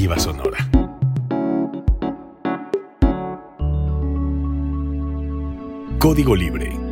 alternativa 0.00 0.18
sonora. 0.18 0.58
Código 5.98 6.34
Libre 6.34 6.89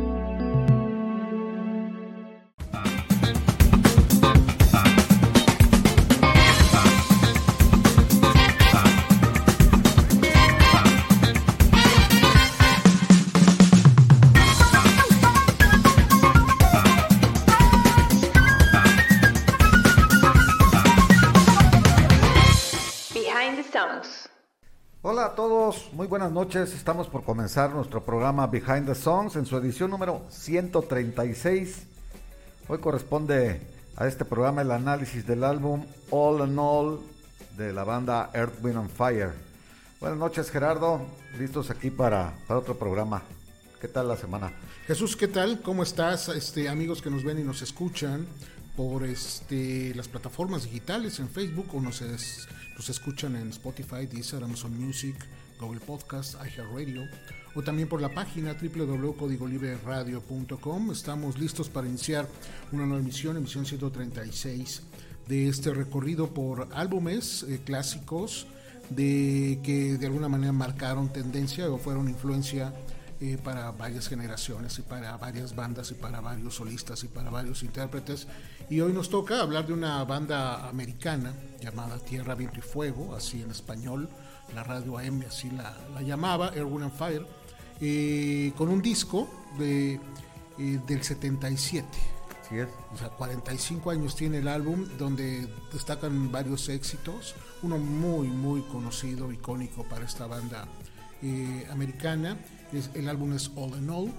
noches. 26.49 26.73
Estamos 26.73 27.07
por 27.07 27.23
comenzar 27.23 27.69
nuestro 27.69 28.03
programa 28.03 28.47
Behind 28.47 28.87
the 28.87 28.95
Songs 28.95 29.35
en 29.35 29.45
su 29.45 29.55
edición 29.55 29.91
número 29.91 30.25
136. 30.31 31.83
Hoy 32.67 32.79
corresponde 32.79 33.61
a 33.95 34.07
este 34.07 34.25
programa 34.25 34.63
el 34.63 34.71
análisis 34.71 35.27
del 35.27 35.43
álbum 35.43 35.85
All 36.09 36.41
and 36.41 36.57
All 36.57 37.01
de 37.55 37.71
la 37.71 37.83
banda 37.83 38.31
Earth, 38.33 38.63
Wind 38.63 38.77
and 38.77 38.89
Fire. 38.89 39.33
Buenas 39.99 40.17
noches 40.17 40.49
Gerardo, 40.49 41.05
listos 41.37 41.69
aquí 41.69 41.91
para, 41.91 42.33
para 42.47 42.59
otro 42.59 42.79
programa. 42.79 43.21
¿Qué 43.79 43.87
tal 43.87 44.07
la 44.07 44.17
semana? 44.17 44.51
Jesús, 44.87 45.15
¿qué 45.15 45.27
tal? 45.27 45.61
¿Cómo 45.61 45.83
estás? 45.83 46.29
Este, 46.29 46.67
amigos 46.67 47.03
que 47.03 47.11
nos 47.11 47.23
ven 47.23 47.37
y 47.37 47.43
nos 47.43 47.61
escuchan 47.61 48.25
por 48.75 49.03
este, 49.03 49.93
las 49.93 50.07
plataformas 50.07 50.63
digitales 50.63 51.19
en 51.19 51.29
Facebook 51.29 51.67
o 51.75 51.79
nos, 51.79 52.01
nos 52.01 52.89
escuchan 52.89 53.35
en 53.35 53.49
Spotify, 53.49 54.07
Deezer, 54.07 54.43
Amazon 54.43 54.75
Music, 54.83 55.15
Google 55.59 55.79
Podcast, 55.79 56.35
iHeartRadio 56.35 57.07
o 57.55 57.61
también 57.61 57.87
por 57.89 58.01
la 58.01 58.13
página 58.13 58.53
www.codigolibreradio.com. 58.53 60.91
Estamos 60.91 61.37
listos 61.37 61.69
para 61.69 61.87
iniciar 61.87 62.27
una 62.71 62.85
nueva 62.85 63.01
emisión, 63.01 63.35
emisión 63.37 63.65
136 63.65 64.81
de 65.27 65.47
este 65.47 65.73
recorrido 65.73 66.33
por 66.33 66.67
álbumes 66.73 67.43
eh, 67.43 67.61
clásicos 67.63 68.47
de 68.89 69.59
que 69.63 69.97
de 69.97 70.05
alguna 70.07 70.27
manera 70.29 70.51
marcaron 70.51 71.13
tendencia 71.13 71.69
o 71.69 71.77
fueron 71.77 72.09
influencia 72.09 72.73
eh, 73.21 73.37
para 73.43 73.71
varias 73.71 74.07
generaciones 74.07 74.79
y 74.79 74.81
para 74.81 75.17
varias 75.17 75.55
bandas 75.55 75.91
y 75.91 75.93
para 75.93 76.21
varios 76.21 76.55
solistas 76.55 77.03
y 77.03 77.09
para 77.09 77.29
varios 77.29 77.63
intérpretes. 77.63 78.27
Y 78.69 78.79
hoy 78.79 78.93
nos 78.93 79.09
toca 79.09 79.41
hablar 79.41 79.67
de 79.67 79.73
una 79.73 80.01
banda 80.05 80.69
americana 80.69 81.33
llamada 81.59 81.99
Tierra, 81.99 82.35
Viento 82.35 82.59
y 82.59 82.61
Fuego, 82.61 83.13
así 83.13 83.41
en 83.41 83.51
español, 83.51 84.07
la 84.53 84.63
radio 84.63 84.97
AM 84.97 85.23
así 85.27 85.49
la, 85.49 86.01
llamaba, 86.01 86.51
Air, 86.55 86.63
and 86.63 86.91
Fire, 86.91 87.25
eh, 87.81 88.51
con 88.57 88.69
un 88.69 88.81
disco 88.81 89.29
de, 89.57 89.99
eh, 90.57 90.79
del 90.85 91.03
77. 91.03 91.87
Así 92.41 92.57
es. 92.57 92.67
O 92.93 92.97
sea, 92.97 93.09
45 93.09 93.91
años 93.91 94.15
tiene 94.15 94.39
el 94.39 94.47
álbum, 94.47 94.85
donde 94.97 95.47
destacan 95.71 96.31
varios 96.31 96.67
éxitos. 96.69 97.35
Uno 97.61 97.77
muy, 97.77 98.27
muy 98.27 98.61
conocido, 98.63 99.31
icónico 99.31 99.83
para 99.83 100.05
esta 100.05 100.25
banda 100.25 100.67
eh, 101.21 101.67
americana. 101.71 102.37
Es, 102.73 102.89
el 102.93 103.07
álbum 103.09 103.33
es 103.33 103.51
All 103.55 103.77
in 103.77 103.89
All. 103.89 104.11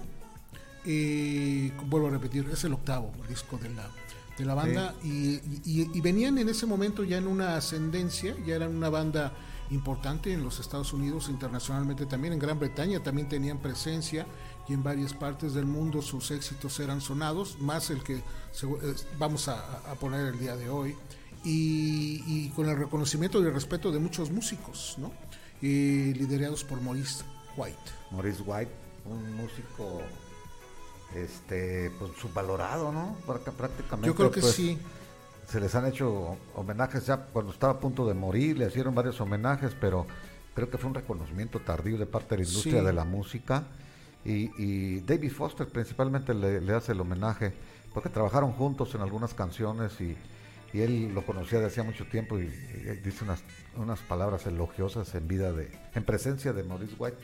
vuelvo 1.89 2.07
a 2.07 2.11
repetir, 2.11 2.49
es 2.51 2.63
el 2.63 2.73
octavo 2.73 3.11
disco 3.27 3.57
de 3.57 3.69
la, 3.69 3.89
de 4.37 4.45
la 4.45 4.53
banda. 4.53 4.95
Y, 5.03 5.39
y, 5.65 6.01
venían 6.01 6.37
en 6.37 6.49
ese 6.49 6.65
momento 6.65 7.03
ya 7.03 7.17
en 7.17 7.27
una 7.27 7.57
ascendencia, 7.57 8.35
ya 8.45 8.55
eran 8.55 8.75
una 8.75 8.89
banda 8.89 9.33
importante 9.71 10.33
en 10.33 10.43
los 10.43 10.59
Estados 10.59 10.93
Unidos, 10.93 11.29
internacionalmente 11.29 12.05
también, 12.05 12.33
en 12.33 12.39
Gran 12.39 12.59
Bretaña 12.59 13.01
también 13.01 13.27
tenían 13.27 13.57
presencia 13.57 14.25
y 14.67 14.73
en 14.73 14.83
varias 14.83 15.13
partes 15.13 15.53
del 15.53 15.65
mundo 15.65 16.01
sus 16.01 16.31
éxitos 16.31 16.79
eran 16.79 17.01
sonados, 17.01 17.57
más 17.59 17.89
el 17.89 18.03
que 18.03 18.21
vamos 19.17 19.47
a, 19.47 19.81
poner 19.99 20.27
el 20.27 20.39
día 20.39 20.55
de 20.55 20.69
hoy, 20.69 20.95
y, 21.43 22.49
con 22.49 22.69
el 22.69 22.77
reconocimiento 22.77 23.41
y 23.41 23.45
el 23.45 23.53
respeto 23.53 23.91
de 23.91 23.99
muchos 23.99 24.29
músicos, 24.29 24.95
¿no? 24.97 25.11
liderados 25.61 26.63
por 26.63 26.81
Maurice 26.81 27.23
White. 27.55 27.77
Maurice 28.11 28.41
White, 28.41 28.71
un 29.05 29.35
músico 29.35 30.01
este 31.15 31.91
pues 31.99 32.11
subvalorado, 32.19 32.91
¿no? 32.91 33.15
Prácticamente. 33.25 34.07
Yo 34.07 34.15
creo 34.15 34.31
que 34.31 34.41
pues, 34.41 34.53
sí 34.53 34.79
se 35.51 35.59
les 35.59 35.75
han 35.75 35.85
hecho 35.85 36.37
homenajes 36.55 37.05
ya 37.05 37.17
cuando 37.17 37.51
estaba 37.51 37.73
a 37.73 37.79
punto 37.79 38.07
de 38.07 38.13
morir, 38.13 38.57
le 38.57 38.67
hicieron 38.67 38.95
varios 38.95 39.19
homenajes, 39.19 39.75
pero 39.81 40.07
creo 40.55 40.69
que 40.69 40.77
fue 40.77 40.87
un 40.87 40.95
reconocimiento 40.95 41.59
tardío 41.59 41.97
de 41.97 42.05
parte 42.05 42.37
de 42.37 42.43
la 42.43 42.47
industria 42.47 42.81
de 42.81 42.93
la 42.93 43.03
música. 43.03 43.65
Y, 44.23 45.01
David 45.01 45.31
Foster 45.31 45.67
principalmente 45.67 46.33
le, 46.33 46.73
hace 46.73 46.93
el 46.93 47.01
homenaje, 47.01 47.53
porque 47.93 48.07
trabajaron 48.07 48.53
juntos 48.53 48.95
en 48.95 49.01
algunas 49.01 49.33
canciones 49.33 49.99
y, 49.99 50.15
él 50.73 51.13
lo 51.13 51.25
conocía 51.25 51.59
de 51.59 51.65
hacía 51.65 51.83
mucho 51.83 52.05
tiempo 52.05 52.39
y, 52.39 52.45
dice 53.03 53.25
unas, 53.25 53.43
unas 53.75 53.99
palabras 53.99 54.47
elogiosas 54.47 55.13
en 55.15 55.27
vida 55.27 55.51
de, 55.51 55.69
en 55.93 56.05
presencia 56.05 56.53
de 56.53 56.63
Maurice 56.63 56.95
White. 56.97 57.17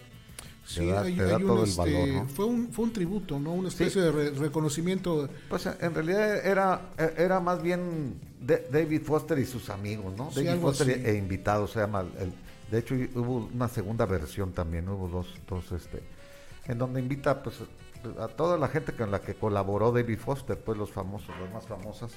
Sí, 0.67 0.89
todo 0.89 1.63
el 1.63 1.71
valor, 1.77 2.07
¿no? 2.09 2.27
fue, 2.27 2.43
un, 2.43 2.73
fue 2.73 2.85
un 2.85 2.91
tributo, 2.91 3.39
¿no? 3.39 3.53
Una 3.53 3.69
especie 3.69 4.01
de 4.01 4.31
reconocimiento. 4.31 5.29
Pues 5.47 5.65
en 5.65 5.93
realidad 5.93 6.45
era, 6.45 6.89
era 7.17 7.39
más 7.39 7.61
bien 7.61 8.19
David 8.41 9.01
Foster 9.03 9.39
y 9.39 9.45
sus 9.45 9.69
amigos, 9.69 10.13
¿no? 10.17 10.29
David 10.35 10.59
Foster 10.59 10.89
e 10.89 11.15
invitados, 11.15 11.71
se 11.71 11.79
llama. 11.79 12.01
El, 12.19 12.33
de 12.69 12.79
hecho, 12.79 12.95
hubo 13.15 13.49
una 13.53 13.69
segunda 13.69 14.05
versión 14.05 14.51
también, 14.51 14.89
hubo 14.89 15.07
dos, 15.07 15.33
dos, 15.47 15.71
este, 15.71 16.03
en 16.65 16.77
donde 16.77 16.99
invita 16.99 17.41
pues 17.41 17.55
a 18.19 18.27
toda 18.27 18.57
la 18.57 18.67
gente 18.67 18.91
con 18.91 19.09
la 19.09 19.21
que 19.21 19.35
colaboró 19.35 19.93
David 19.93 20.19
Foster, 20.19 20.59
pues 20.59 20.77
los 20.77 20.91
famosos, 20.91 21.29
las 21.39 21.53
más 21.53 21.65
famosas, 21.65 22.11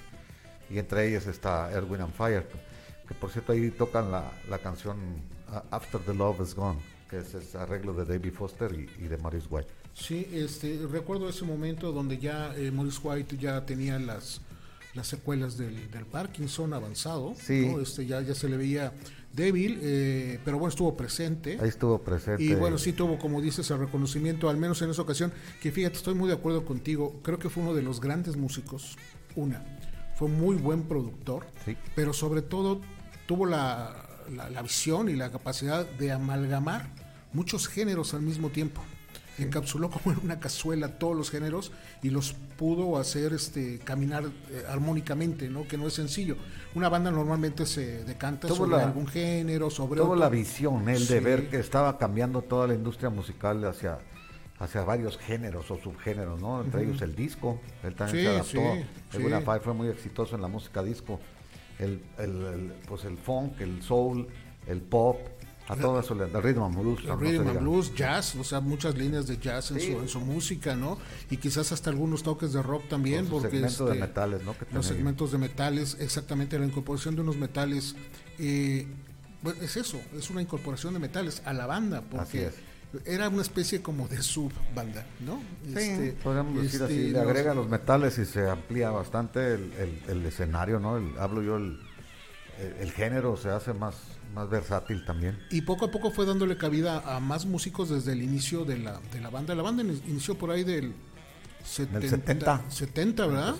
y 0.68 0.78
entre 0.78 1.06
ellas 1.06 1.28
está 1.28 1.70
Erwin 1.70 2.00
and 2.00 2.14
Fire, 2.14 2.48
que 3.06 3.14
por 3.14 3.30
cierto 3.30 3.52
ahí 3.52 3.70
tocan 3.70 4.10
la, 4.10 4.24
la 4.48 4.58
canción 4.58 4.98
After 5.70 6.00
the 6.00 6.14
Love 6.14 6.40
is 6.40 6.56
Gone 6.56 6.80
que 7.10 7.18
es 7.18 7.34
ese 7.34 7.58
arreglo 7.58 7.92
de 7.92 8.04
David 8.04 8.32
Foster 8.32 8.72
y, 8.72 9.08
de 9.08 9.18
Maurice 9.18 9.48
White. 9.50 9.68
Sí, 9.92 10.28
este, 10.32 10.78
recuerdo 10.88 11.28
ese 11.28 11.44
momento 11.44 11.90
donde 11.90 12.18
ya 12.18 12.54
eh, 12.56 12.70
Maurice 12.70 13.00
White 13.02 13.36
ya 13.36 13.66
tenía 13.66 13.98
las, 13.98 14.40
las 14.94 15.08
secuelas 15.08 15.58
del, 15.58 15.90
del 15.90 16.06
Parkinson 16.06 16.72
avanzado, 16.72 17.34
sí. 17.36 17.68
este, 17.82 18.06
ya, 18.06 18.20
ya 18.20 18.34
se 18.34 18.48
le 18.48 18.56
veía 18.56 18.92
débil, 19.32 19.80
eh, 19.82 20.38
pero 20.44 20.58
bueno, 20.58 20.70
estuvo 20.70 20.96
presente. 20.96 21.58
Ahí 21.60 21.68
estuvo 21.68 21.98
presente. 21.98 22.44
Y 22.44 22.54
bueno, 22.54 22.78
sí 22.78 22.92
tuvo, 22.92 23.18
como 23.18 23.40
dices, 23.40 23.68
el 23.72 23.80
reconocimiento, 23.80 24.48
al 24.48 24.56
menos 24.56 24.80
en 24.82 24.90
esa 24.90 25.02
ocasión, 25.02 25.32
que 25.60 25.72
fíjate, 25.72 25.96
estoy 25.96 26.14
muy 26.14 26.28
de 26.28 26.34
acuerdo 26.34 26.64
contigo, 26.64 27.20
creo 27.24 27.40
que 27.40 27.50
fue 27.50 27.64
uno 27.64 27.74
de 27.74 27.82
los 27.82 28.00
grandes 28.00 28.36
músicos, 28.36 28.96
una, 29.34 29.64
fue 30.14 30.28
muy 30.28 30.54
buen 30.54 30.84
productor, 30.84 31.44
sí. 31.64 31.76
pero 31.96 32.12
sobre 32.12 32.42
todo 32.42 32.80
tuvo 33.26 33.46
la, 33.46 34.06
la, 34.30 34.62
visión 34.62 35.08
y 35.08 35.14
la 35.14 35.30
capacidad 35.30 35.86
de 35.86 36.12
amalgamar 36.12 36.99
muchos 37.32 37.68
géneros 37.68 38.14
al 38.14 38.22
mismo 38.22 38.50
tiempo. 38.50 38.82
Encapsuló 39.38 39.88
como 39.88 40.12
en 40.12 40.22
una 40.22 40.38
cazuela 40.38 40.98
todos 40.98 41.16
los 41.16 41.30
géneros 41.30 41.72
y 42.02 42.10
los 42.10 42.34
pudo 42.58 42.98
hacer 42.98 43.32
este 43.32 43.78
caminar 43.78 44.24
eh, 44.50 44.64
armónicamente, 44.68 45.48
¿no? 45.48 45.66
Que 45.66 45.78
no 45.78 45.86
es 45.86 45.94
sencillo. 45.94 46.36
Una 46.74 46.90
banda 46.90 47.10
normalmente 47.10 47.64
se 47.64 48.04
decanta 48.04 48.48
sobre 48.48 48.76
algún 48.76 49.06
género, 49.06 49.70
sobre 49.70 50.00
Tuvo 50.00 50.14
la 50.14 50.28
visión, 50.28 50.86
el 50.88 51.06
de 51.06 51.20
ver 51.20 51.48
que 51.48 51.58
estaba 51.58 51.96
cambiando 51.96 52.42
toda 52.42 52.66
la 52.66 52.74
industria 52.74 53.08
musical 53.08 53.64
hacia 53.64 53.98
hacia 54.58 54.82
varios 54.82 55.16
géneros 55.16 55.70
o 55.70 55.78
subgéneros, 55.78 56.38
¿no? 56.38 56.62
Entre 56.62 56.82
ellos 56.82 57.00
el 57.00 57.16
disco, 57.16 57.58
él 57.82 57.94
también 57.94 58.44
se 58.44 58.60
adaptó. 58.60 59.58
el 59.58 59.60
fue 59.62 59.72
muy 59.72 59.88
exitoso 59.88 60.36
en 60.36 60.42
la 60.42 60.48
música 60.48 60.82
disco 60.82 61.18
el, 61.80 62.02
el, 62.18 62.72
pues 62.86 63.04
el 63.04 63.16
funk, 63.16 63.60
el 63.60 63.82
soul, 63.82 64.28
el 64.66 64.82
pop, 64.82 65.16
a 65.70 65.76
todo 65.76 66.00
eso, 66.00 66.14
el 66.14 66.42
rhythm 66.42 66.62
and 66.62 66.76
blues. 66.76 67.00
El 67.04 67.18
rhythm 67.18 67.48
and 67.48 67.60
blues, 67.60 67.94
jazz, 67.94 68.34
o 68.34 68.44
sea, 68.44 68.60
muchas 68.60 68.96
líneas 68.96 69.26
de 69.26 69.38
jazz 69.38 69.70
en, 69.70 69.80
su, 69.80 69.92
en 70.00 70.08
su 70.08 70.20
música, 70.20 70.74
¿no? 70.74 70.98
Y 71.30 71.36
quizás 71.36 71.70
hasta 71.70 71.90
algunos 71.90 72.22
toques 72.22 72.52
de 72.52 72.62
rock 72.62 72.88
también. 72.88 73.28
Los 73.28 73.42
segmentos 73.42 73.78
de 73.78 73.84
este, 73.84 74.00
metales, 74.00 74.44
¿no? 74.44 74.54
los 74.72 74.86
segmentos 74.86 75.32
de 75.32 75.38
metales, 75.38 75.96
exactamente, 76.00 76.58
la 76.58 76.66
incorporación 76.66 77.14
de 77.14 77.22
unos 77.22 77.36
metales. 77.36 77.94
Eh, 78.38 78.86
pues 79.42 79.60
es 79.62 79.76
eso, 79.76 80.00
es 80.16 80.28
una 80.30 80.42
incorporación 80.42 80.92
de 80.94 81.00
metales 81.00 81.40
a 81.44 81.52
la 81.52 81.66
banda, 81.66 82.02
porque 82.02 82.50
era 83.04 83.28
una 83.28 83.42
especie 83.42 83.80
como 83.80 84.08
de 84.08 84.22
sub-banda, 84.22 85.06
¿no? 85.20 85.40
Sí, 85.64 85.78
este, 85.78 86.12
podríamos 86.22 86.62
decir 86.62 86.82
así, 86.82 86.94
este, 86.94 87.12
le 87.12 87.20
agrega 87.20 87.54
los 87.54 87.68
metales 87.68 88.18
y 88.18 88.24
se 88.26 88.48
amplía 88.50 88.90
bastante 88.90 89.54
el, 89.54 90.26
escenario, 90.26 90.80
¿no? 90.80 91.00
hablo 91.18 91.42
yo, 91.42 91.56
el, 91.56 91.80
el, 92.80 92.90
género 92.92 93.36
se 93.36 93.48
hace 93.50 93.72
más, 93.72 93.94
más 94.34 94.48
versátil 94.48 95.04
también. 95.04 95.38
Y 95.50 95.62
poco 95.62 95.86
a 95.86 95.90
poco 95.90 96.10
fue 96.10 96.26
dándole 96.26 96.56
cabida 96.56 97.16
a 97.16 97.20
más 97.20 97.46
músicos 97.46 97.90
desde 97.90 98.12
el 98.12 98.22
inicio 98.22 98.64
de 98.64 98.78
la, 98.78 99.00
de 99.12 99.20
la 99.20 99.30
banda. 99.30 99.54
La 99.54 99.62
banda 99.62 99.82
inició 99.82 100.36
por 100.36 100.50
ahí 100.50 100.64
del 100.64 100.94
70, 101.64 102.70
70, 102.70 103.26
¿verdad? 103.26 103.54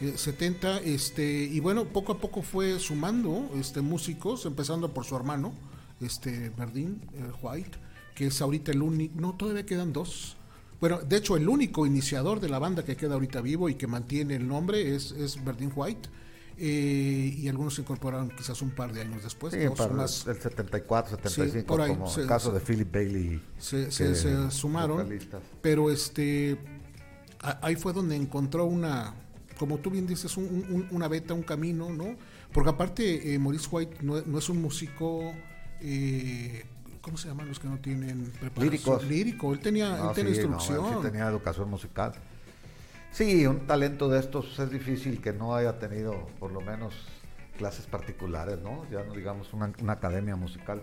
70, 0.00 0.78
eh, 0.78 0.94
este, 0.94 1.24
y 1.24 1.60
bueno, 1.60 1.84
poco 1.86 2.12
a 2.12 2.18
poco 2.18 2.42
fue 2.42 2.78
sumando 2.78 3.50
este, 3.56 3.80
músicos, 3.80 4.44
empezando 4.44 4.92
por 4.92 5.04
su 5.04 5.16
hermano, 5.16 5.54
este, 6.00 6.50
Verdín 6.50 7.00
eh, 7.14 7.30
White, 7.42 7.78
que 8.14 8.26
es 8.26 8.40
ahorita 8.42 8.72
el 8.72 8.82
único, 8.82 9.18
no, 9.18 9.34
todavía 9.34 9.64
quedan 9.64 9.92
dos. 9.92 10.36
Bueno, 10.80 10.98
de 11.00 11.16
hecho, 11.16 11.36
el 11.36 11.48
único 11.48 11.86
iniciador 11.86 12.40
de 12.40 12.50
la 12.50 12.58
banda 12.58 12.84
que 12.84 12.96
queda 12.96 13.14
ahorita 13.14 13.40
vivo 13.40 13.70
y 13.70 13.76
que 13.76 13.86
mantiene 13.86 14.36
el 14.36 14.46
nombre 14.46 14.94
es, 14.94 15.12
es 15.12 15.42
Verdín 15.42 15.72
White. 15.74 16.08
Eh, 16.58 17.34
y 17.36 17.48
algunos 17.48 17.74
se 17.74 17.82
incorporaron 17.82 18.30
quizás 18.30 18.62
un 18.62 18.70
par 18.70 18.92
de 18.92 19.02
años 19.02 19.22
después. 19.22 19.52
Sí, 19.52 19.60
para 19.76 19.92
más, 19.92 20.26
el 20.26 20.40
74, 20.40 21.16
75, 21.16 21.66
por 21.66 21.86
como 21.86 22.14
el 22.16 22.26
caso 22.26 22.50
de 22.50 22.60
Philip 22.60 22.90
Bailey. 22.90 23.42
Se, 23.58 23.90
se 23.90 24.50
sumaron, 24.50 25.06
pero 25.60 25.90
este 25.90 26.58
ahí 27.60 27.76
fue 27.76 27.92
donde 27.92 28.16
encontró 28.16 28.64
una, 28.64 29.14
como 29.58 29.78
tú 29.78 29.90
bien 29.90 30.06
dices, 30.06 30.36
una 30.36 31.08
beta, 31.08 31.34
un 31.34 31.42
camino, 31.42 31.90
¿no? 31.90 32.16
Porque 32.52 32.70
aparte, 32.70 33.34
eh, 33.34 33.38
Maurice 33.38 33.68
White 33.70 33.98
no, 34.02 34.38
es 34.38 34.48
un 34.48 34.62
músico, 34.62 35.32
eh, 35.80 36.64
¿cómo 37.00 37.16
se 37.16 37.28
llaman 37.28 37.48
los 37.48 37.58
que 37.58 37.68
no 37.68 37.78
tienen 37.78 38.32
preparación? 38.40 39.08
Lírico, 39.08 39.52
él 39.52 39.60
tenía, 39.60 40.08
él 40.08 40.14
tenía 40.14 40.32
instrucción. 40.32 41.02
tenía 41.02 41.26
educación 41.28 41.68
musical. 41.68 42.12
Sí, 43.16 43.46
un 43.46 43.66
talento 43.66 44.10
de 44.10 44.20
estos 44.20 44.58
es 44.58 44.70
difícil 44.70 45.22
que 45.22 45.32
no 45.32 45.54
haya 45.54 45.78
tenido 45.78 46.26
por 46.38 46.52
lo 46.52 46.60
menos 46.60 46.92
clases 47.56 47.86
particulares, 47.86 48.58
¿no? 48.62 48.84
Ya 48.90 49.04
no 49.04 49.14
digamos 49.14 49.54
una, 49.54 49.72
academia 49.90 50.36
musical. 50.36 50.82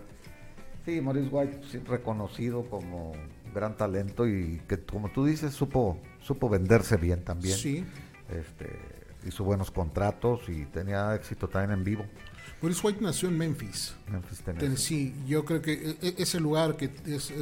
Sí, 0.84 1.00
Maurice 1.00 1.28
White 1.28 1.60
sí, 1.70 1.78
reconocido 1.78 2.68
como 2.68 3.12
gran 3.54 3.76
talento 3.76 4.26
y 4.26 4.60
que 4.66 4.80
como 4.80 5.10
tú 5.10 5.24
dices 5.24 5.54
supo 5.54 6.00
supo 6.20 6.48
venderse 6.48 6.96
bien 6.96 7.22
también. 7.22 7.56
Sí. 7.56 7.84
Este, 8.28 8.80
hizo 9.24 9.44
buenos 9.44 9.70
contratos 9.70 10.48
y 10.48 10.64
tenía 10.64 11.14
éxito 11.14 11.46
también 11.46 11.78
en 11.78 11.84
vivo. 11.84 12.04
Maurice 12.60 12.84
White 12.84 12.98
nació 13.00 13.28
en 13.28 13.38
Memphis, 13.38 13.94
Memphis 14.10 14.42
Tennessee. 14.42 15.14
Yo 15.24 15.44
creo 15.44 15.62
que 15.62 15.72
e, 15.72 15.96
e, 16.02 16.14
ese 16.18 16.40
lugar 16.40 16.76
que 16.76 16.88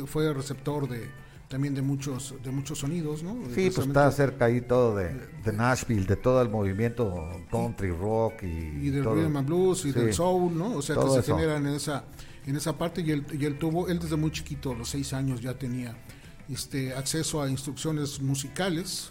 fue 0.05 0.35
receptor 0.35 0.87
de 0.87 1.09
también 1.53 1.75
de 1.75 1.83
muchos 1.83 2.35
de 2.43 2.51
muchos 2.51 2.79
sonidos, 2.79 3.23
¿no? 3.23 3.35
Sí, 3.55 3.69
pues 3.69 3.87
está 3.87 4.11
cerca 4.11 4.47
ahí 4.47 4.63
todo 4.63 4.97
de, 4.97 5.15
de, 5.45 5.53
Nashville, 5.53 6.07
de 6.07 6.17
todo 6.17 6.41
el 6.41 6.49
movimiento 6.49 7.29
country 7.51 7.91
rock 7.91 8.43
y, 8.45 8.47
y 8.47 8.89
del 8.89 9.05
rhythm 9.05 9.37
and 9.37 9.47
blues 9.47 9.85
y 9.85 9.93
del 9.93 10.15
soul, 10.15 10.57
¿no? 10.57 10.77
O 10.77 10.81
sea 10.81 10.97
que 10.97 11.11
se 11.11 11.23
generan 11.23 11.67
en 11.67 11.75
esa 11.75 12.07
en 12.47 12.57
esa 12.57 12.79
parte 12.79 13.03
y 13.03 13.11
él, 13.11 13.27
y 13.39 13.45
él 13.45 13.59
tuvo 13.59 13.87
él 13.89 13.99
desde 13.99 14.17
muy 14.17 14.31
chiquito, 14.31 14.71
a 14.71 14.75
los 14.75 14.89
seis 14.89 15.13
años 15.13 15.43
ya 15.43 15.53
tenía 15.53 15.95
este 16.49 16.95
acceso 16.95 17.43
a 17.43 17.51
instrucciones 17.51 18.23
musicales 18.23 19.11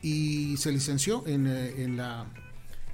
y 0.00 0.56
se 0.56 0.72
licenció 0.72 1.26
en, 1.26 1.46
eh, 1.46 1.82
en 1.84 1.98
la 1.98 2.24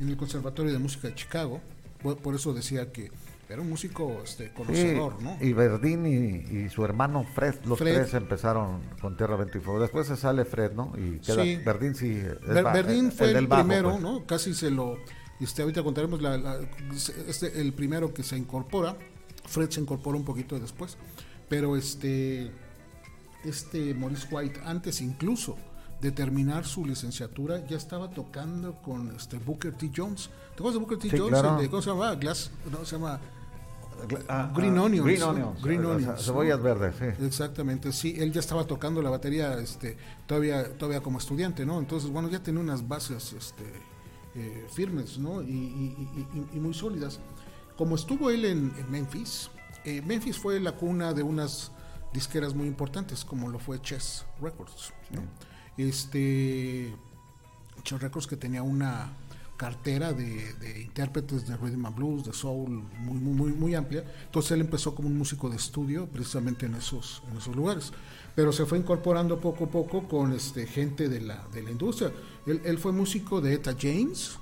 en 0.00 0.08
el 0.08 0.16
Conservatorio 0.16 0.72
de 0.72 0.80
Música 0.80 1.06
de 1.06 1.14
Chicago. 1.14 1.60
Por, 2.02 2.34
eso 2.34 2.52
decía 2.52 2.90
que 2.90 3.12
era 3.48 3.62
un 3.62 3.70
músico 3.70 4.20
este, 4.22 4.52
conocedor, 4.52 5.22
¿no? 5.22 5.38
Y 5.40 5.54
Verdín 5.54 6.06
y, 6.06 6.68
su 6.68 6.84
hermano 6.84 7.24
Fred, 7.24 7.54
los 7.64 7.78
tres 7.78 8.12
empezaron 8.12 8.82
con 9.00 9.16
Tierra, 9.16 9.36
Viento 9.36 9.56
y 9.56 9.60
Fuego. 9.62 9.80
Después 9.80 10.06
se 10.06 10.16
sale 10.16 10.44
Fred, 10.44 10.72
¿no? 10.72 10.92
Y 10.98 11.18
queda, 11.18 11.42
Verdín 11.64 11.94
sí. 11.94 12.22
Verdín 12.46 13.10
fue 13.10 13.30
el, 13.30 13.48
primero, 13.48 13.92
pues. 13.92 14.02
¿no? 14.02 14.26
Casi 14.26 14.52
se 14.52 14.70
lo. 14.70 14.98
Este, 15.40 15.62
ahorita 15.62 15.82
contaremos 15.82 16.20
la, 16.20 16.60
este, 17.26 17.60
el 17.60 17.72
primero 17.72 18.12
que 18.12 18.22
se 18.22 18.36
incorpora. 18.36 18.96
Fred 19.46 19.70
se 19.70 19.80
incorpora 19.80 20.18
un 20.18 20.24
poquito 20.24 20.58
después. 20.58 20.98
Pero 21.48 21.76
este. 21.76 22.50
Este 23.44 23.94
Maurice 23.94 24.26
White, 24.30 24.60
antes 24.64 25.00
incluso 25.00 25.56
de 26.00 26.10
terminar 26.10 26.66
su 26.66 26.84
licenciatura, 26.84 27.64
ya 27.66 27.76
estaba 27.76 28.10
tocando 28.10 28.74
con 28.82 29.14
este 29.16 29.38
Booker 29.38 29.72
T. 29.72 29.90
Jones. 29.96 30.28
¿Te 30.50 30.54
acuerdas 30.54 30.74
de 30.74 30.80
Booker 30.80 30.98
T. 30.98 31.18
Jones? 31.18 31.68
¿Cómo 31.68 31.80
se 31.80 31.90
llama? 31.90 32.14
Glass, 32.16 32.50
no, 32.70 32.84
se 32.84 32.96
llama 32.96 33.20
ah, 34.28 34.52
Green, 34.54 34.78
ah, 34.78 34.82
Onions, 34.82 35.04
Green 35.04 35.22
Onions. 35.22 35.62
Green 35.62 35.84
Onions. 35.84 36.24
Cebollas 36.24 36.62
verdes, 36.62 36.94
sí. 36.98 37.24
Exactamente, 37.24 37.92
sí. 37.92 38.14
Él 38.18 38.32
ya 38.32 38.40
estaba 38.40 38.64
tocando 38.64 39.02
la 39.02 39.10
batería 39.10 39.58
este, 39.58 39.96
todavía, 40.26 40.76
todavía 40.76 41.00
como 41.00 41.18
estudiante, 41.18 41.64
¿no? 41.66 41.78
Entonces, 41.78 42.10
bueno, 42.10 42.28
ya 42.28 42.42
tenía 42.42 42.60
unas 42.60 42.86
bases 42.86 43.32
este, 43.32 43.64
eh, 44.34 44.66
firmes, 44.70 45.18
¿no? 45.18 45.42
Y, 45.42 45.96
muy 46.54 46.74
sólidas. 46.74 47.20
Como 47.76 47.94
estuvo 47.94 48.30
él 48.30 48.44
en, 48.44 48.72
Memphis, 48.90 49.50
eh, 49.84 50.02
Memphis 50.02 50.38
fue 50.38 50.58
la 50.60 50.72
cuna 50.72 51.12
de 51.14 51.22
unas 51.22 51.72
disqueras 52.12 52.54
muy 52.54 52.66
importantes, 52.66 53.24
como 53.24 53.48
lo 53.48 53.58
fue 53.58 53.80
Chess 53.80 54.24
Records, 54.40 54.92
¿no? 55.10 55.22
este 55.76 56.92
Chess 57.84 58.00
Records 58.00 58.26
que 58.26 58.36
tenía 58.36 58.62
una 58.62 59.12
cartera 59.58 60.12
de, 60.12 60.82
intérpretes 60.82 61.46
de 61.46 61.56
rhythm 61.56 61.84
and 61.84 61.96
blues, 61.96 62.24
de 62.24 62.32
soul, 62.32 62.82
muy, 63.00 63.18
muy, 63.18 63.52
muy 63.52 63.74
amplia. 63.74 64.04
Entonces 64.24 64.52
él 64.52 64.60
empezó 64.60 64.94
como 64.94 65.08
un 65.08 65.18
músico 65.18 65.50
de 65.50 65.56
estudio 65.56 66.06
precisamente 66.06 66.64
en 66.64 66.76
esos, 66.76 67.22
en 67.30 67.36
esos 67.36 67.54
lugares. 67.54 67.92
Pero 68.34 68.52
se 68.52 68.64
fue 68.64 68.78
incorporando 68.78 69.40
poco 69.40 69.64
a 69.64 69.70
poco 69.70 70.06
con 70.06 70.32
este, 70.32 70.66
gente 70.66 71.08
de 71.08 71.20
la, 71.20 71.44
de 71.52 71.62
la 71.62 71.72
industria. 71.72 72.12
Él, 72.46 72.78
fue 72.78 72.92
músico 72.92 73.40
de 73.40 73.54
Eta 73.54 73.74
James, 73.78 74.38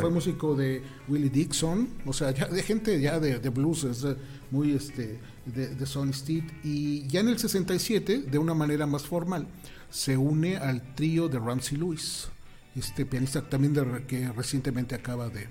fue 0.00 0.10
músico 0.10 0.54
de 0.54 0.82
Willie 1.08 1.28
Dixon, 1.28 1.88
o 2.06 2.12
sea, 2.12 2.30
ya 2.30 2.46
de 2.46 2.62
gente 2.62 3.00
ya 3.00 3.18
de, 3.18 3.48
blues, 3.50 3.84
es 3.84 4.06
muy 4.50 4.72
este, 4.72 5.18
de, 5.46 5.74
de 5.74 5.86
Sonny 5.86 6.12
Steed. 6.12 6.44
Y 6.62 7.08
ya 7.08 7.20
en 7.20 7.28
el 7.28 7.40
67, 7.40 8.18
de 8.30 8.38
una 8.38 8.54
manera 8.54 8.86
más 8.86 9.02
formal, 9.02 9.48
se 9.90 10.16
une 10.16 10.58
al 10.58 10.94
trío 10.94 11.28
de 11.28 11.40
Ramsey 11.40 11.76
Lewis, 11.76 12.28
este 12.76 13.04
pianista 13.06 13.42
también 13.42 13.74
de, 13.74 14.04
que 14.06 14.30
recientemente 14.32 14.94
acaba 14.94 15.28
de, 15.28 15.48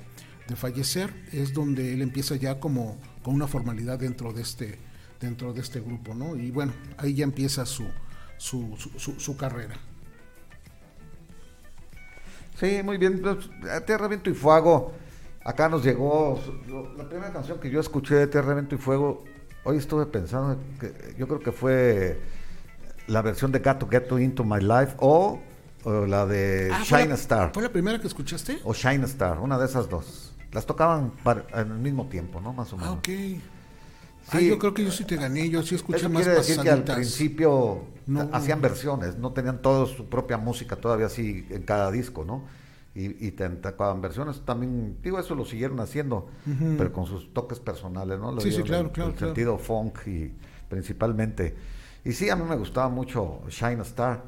fallecer, 0.56 1.14
es 1.32 1.54
donde 1.54 1.94
él 1.94 2.02
empieza 2.02 2.36
ya 2.36 2.60
como 2.60 2.98
con 3.24 3.36
una 3.36 3.48
formalidad 3.48 3.98
dentro 3.98 4.34
de 4.34 4.42
este, 4.42 4.78
dentro 5.18 5.54
de 5.54 5.62
este 5.62 5.80
grupo, 5.80 6.14
¿no? 6.14 6.36
Y 6.36 6.52
bueno, 6.52 6.74
ahí 6.98 7.14
ya 7.14 7.24
empieza 7.24 7.66
su, 7.66 7.88
su, 8.38 8.76
su, 8.98 9.38
carrera. 9.38 9.76
Sí, 12.60 12.82
muy 12.84 12.98
bien. 12.98 13.22
Pues, 13.22 13.50
Tierra, 13.86 14.10
Viento 14.10 14.30
y 14.30 14.34
Fuego. 14.34 14.92
Acá 15.46 15.70
nos 15.70 15.86
llegó 15.86 16.38
la 16.98 17.08
primera 17.08 17.32
canción 17.32 17.58
que 17.58 17.70
yo 17.70 17.80
escuché 17.80 18.16
de 18.16 18.28
Tierra, 18.28 18.54
Viento 18.54 18.76
y 18.76 18.78
Fuego. 18.78 19.24
Hoy 19.64 19.78
estuve 19.78 20.06
pensando 20.06 20.62
que 20.82 21.16
yo 21.18 21.30
creo 21.30 21.40
que 21.40 21.54
fue 21.54 22.20
la 23.08 23.22
versión 23.22 23.52
de 23.52 23.60
Gato 23.60 23.88
Get 23.88 24.12
Into 24.12 24.44
My 24.44 24.60
Life 24.60 24.96
o, 24.98 25.40
la 25.86 26.25
de 26.25 26.69
ah, 26.72 26.83
Shine 26.83 27.13
Star. 27.13 27.51
¿Fue 27.54 27.63
la 27.63 27.72
primera 27.72 28.00
que 28.00 28.07
escuchaste? 28.07 28.60
O 28.63 28.74
Shine 28.74 29.06
Star, 29.06 29.39
una 29.39 29.57
de 29.57 29.66
esas 29.66 29.89
dos. 29.89 30.34
Las 30.51 30.65
tocaban 30.65 31.13
en 31.53 31.72
el 31.72 31.79
mismo 31.79 32.08
tiempo, 32.08 32.41
¿no? 32.41 32.53
Más 32.53 32.74
o 32.74 32.77
menos. 32.77 32.91
Ah, 32.91 32.98
ok. 32.98 33.08
Sí, 34.29 34.38
ah, 34.38 34.41
yo 34.41 34.60
creo 34.60 34.74
que 34.74 34.84
yo 34.84 34.91
sí 34.91 35.03
te 35.03 35.15
gané, 35.15 35.50
yo 35.50 35.63
sí 35.63 35.75
escuché 35.75 36.08
más 36.08 36.24
quiere 36.24 36.38
decir 36.38 36.60
que 36.60 36.70
al 36.70 36.84
principio 36.84 37.86
hacían 38.32 38.62
versiones, 38.62 39.17
no 39.17 39.32
tenían 39.32 39.62
toda 39.62 39.88
su 39.88 40.10
propia 40.10 40.38
música 40.38 40.75
todavía 40.75 41.08
así 41.08 41.46
en 41.50 41.63
cada 41.63 41.91
disco, 41.91 42.24
¿no? 42.24 42.44
Y, 42.94 43.25
y 43.25 43.32
te 43.32 43.50
tocaban 43.50 44.01
versiones 44.01 44.41
también, 44.41 44.98
digo, 45.01 45.17
eso 45.17 45.34
lo 45.34 45.46
siguieron 45.46 45.79
haciendo, 45.79 46.29
pero 46.77 46.91
con 46.91 47.06
sus 47.06 47.34
toques 47.34 47.60
personales, 47.60 48.20
¿no? 48.20 48.39
sí, 48.41 48.51
sí, 48.51 48.62
claro, 48.63 48.91
claro. 48.91 49.12
El 49.12 49.17
sentido 49.17 49.58
funk 49.58 50.08
y 50.08 50.32
principalmente. 50.70 51.56
Y 52.03 52.12
sí, 52.13 52.29
a 52.29 52.36
mí 52.36 52.44
me 52.48 52.56
gustaba 52.56 52.89
mucho 52.89 53.41
Shine 53.50 53.82
Star, 53.82 54.24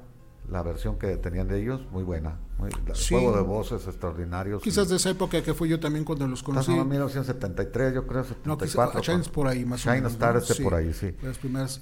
la 0.49 0.61
versión 0.61 0.97
que 0.97 1.17
tenían 1.17 1.47
de 1.47 1.61
ellos, 1.61 1.81
muy 1.91 2.03
buena. 2.03 2.37
Muy, 2.57 2.69
Juego 3.09 3.35
de 3.35 3.41
voces 3.41 3.87
extraordinarios. 3.87 4.61
Quizás 4.61 4.87
de 4.89 4.97
esa 4.97 5.09
época 5.09 5.41
que 5.41 5.53
fui 5.53 5.69
yo 5.69 5.79
también 5.79 6.05
cuando 6.05 6.27
los 6.27 6.43
conocí. 6.43 6.71
en 6.71 6.87
1973, 6.87 7.93
yo 7.93 8.05
creo, 8.07 8.23
74. 8.23 8.93
No, 8.93 9.01
Shine 9.01 9.23
por 9.31 9.47
ahí, 9.47 9.65
más 9.65 9.81
Shine 9.81 10.07
Star 10.07 10.37
este 10.37 10.61
por 10.63 10.75
ahí, 10.75 10.93
sí. 10.93 11.15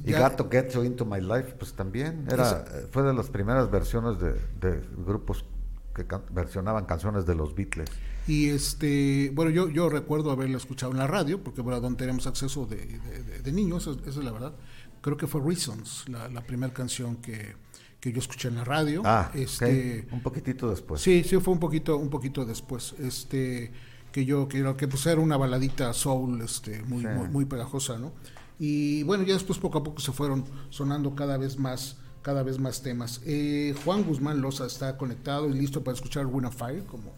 y 0.06 0.12
Gato 0.12 0.48
Get 0.50 0.70
You 0.70 0.84
Into 0.84 1.06
My 1.06 1.20
Life, 1.20 1.56
pues 1.60 1.74
también 1.74 2.25
era, 2.30 2.65
fue 2.91 3.03
de 3.03 3.13
las 3.13 3.30
primeras 3.30 3.70
versiones 3.70 4.20
de, 4.20 4.34
de 4.60 4.82
grupos 5.06 5.46
que 5.94 6.06
versionaban 6.32 6.86
canciones 6.86 7.25
de 7.25 7.36
los 7.36 7.53
Beatles. 7.53 7.89
Y 8.27 8.50
este, 8.50 9.32
bueno, 9.34 9.51
yo, 9.51 9.68
yo 9.70 9.89
recuerdo 9.89 10.32
haberla 10.32 10.58
escuchado 10.58 10.91
en 10.94 11.00
la 11.00 11.08
radio, 11.08 11.44
porque 11.44 11.62
bueno, 11.62 11.82
donde 11.82 11.98
tenemos 11.98 12.27
acceso 12.27 12.65
de, 12.65 12.77
de, 12.77 13.41
de 13.41 13.51
niños, 13.51 13.88
eso, 13.88 14.00
es 14.06 14.15
la 14.18 14.32
verdad 14.32 14.53
creo 15.01 15.18
que 15.18 15.27
fue 15.27 15.41
Reasons, 15.41 16.06
la, 16.08 16.30
la 16.30 16.41
primera 16.41 16.72
canción 16.74 17.18
que, 17.18 17.56
que, 18.01 18.12
yo 18.12 18.20
escuché 18.20 18.48
en 18.48 18.55
la 18.55 18.63
radio. 18.63 19.01
Ah, 19.05 19.31
este, 19.34 20.08
un 20.12 20.22
poquitito 20.22 20.70
después. 20.70 21.01
Sí, 21.01 21.24
sí, 21.24 21.38
fue 21.39 21.53
un 21.53 21.60
poquito, 21.60 21.98
un 21.98 22.10
poquito 22.10 22.43
después. 22.43 22.96
Este, 23.00 23.72
que 24.12 24.25
yo, 24.25 24.48
que, 24.48 24.75
que 24.75 24.88
pues 24.88 25.05
era 25.05 25.22
una 25.22 25.38
baladita 25.38 25.93
soul, 25.93 26.41
este, 26.41 26.81
muy, 26.84 27.05
muy, 27.05 27.46
pegajosa, 27.46 27.98
¿no? 27.98 28.12
Y 28.60 29.03
bueno, 29.03 29.24
ya 29.24 29.34
después 29.34 29.58
poco 29.60 29.77
a 29.77 29.84
poco 29.84 30.01
se 30.01 30.12
fueron 30.12 30.43
sonando 30.70 31.15
cada 31.15 31.38
vez 31.38 31.58
más 31.58 31.98
cada 32.22 32.43
vez 32.43 32.60
más 32.60 32.84
temas. 32.84 33.22
Eh, 33.25 33.74
Juan 33.84 34.03
Guzmán 34.03 34.41
Loza 34.41 34.65
está 34.65 34.98
conectado 34.98 35.50
y 35.50 35.53
listo 35.53 35.84
para 35.84 35.96
escuchar 35.96 36.27
Win 36.27 36.51
Fire, 36.51 36.86
como 36.86 37.13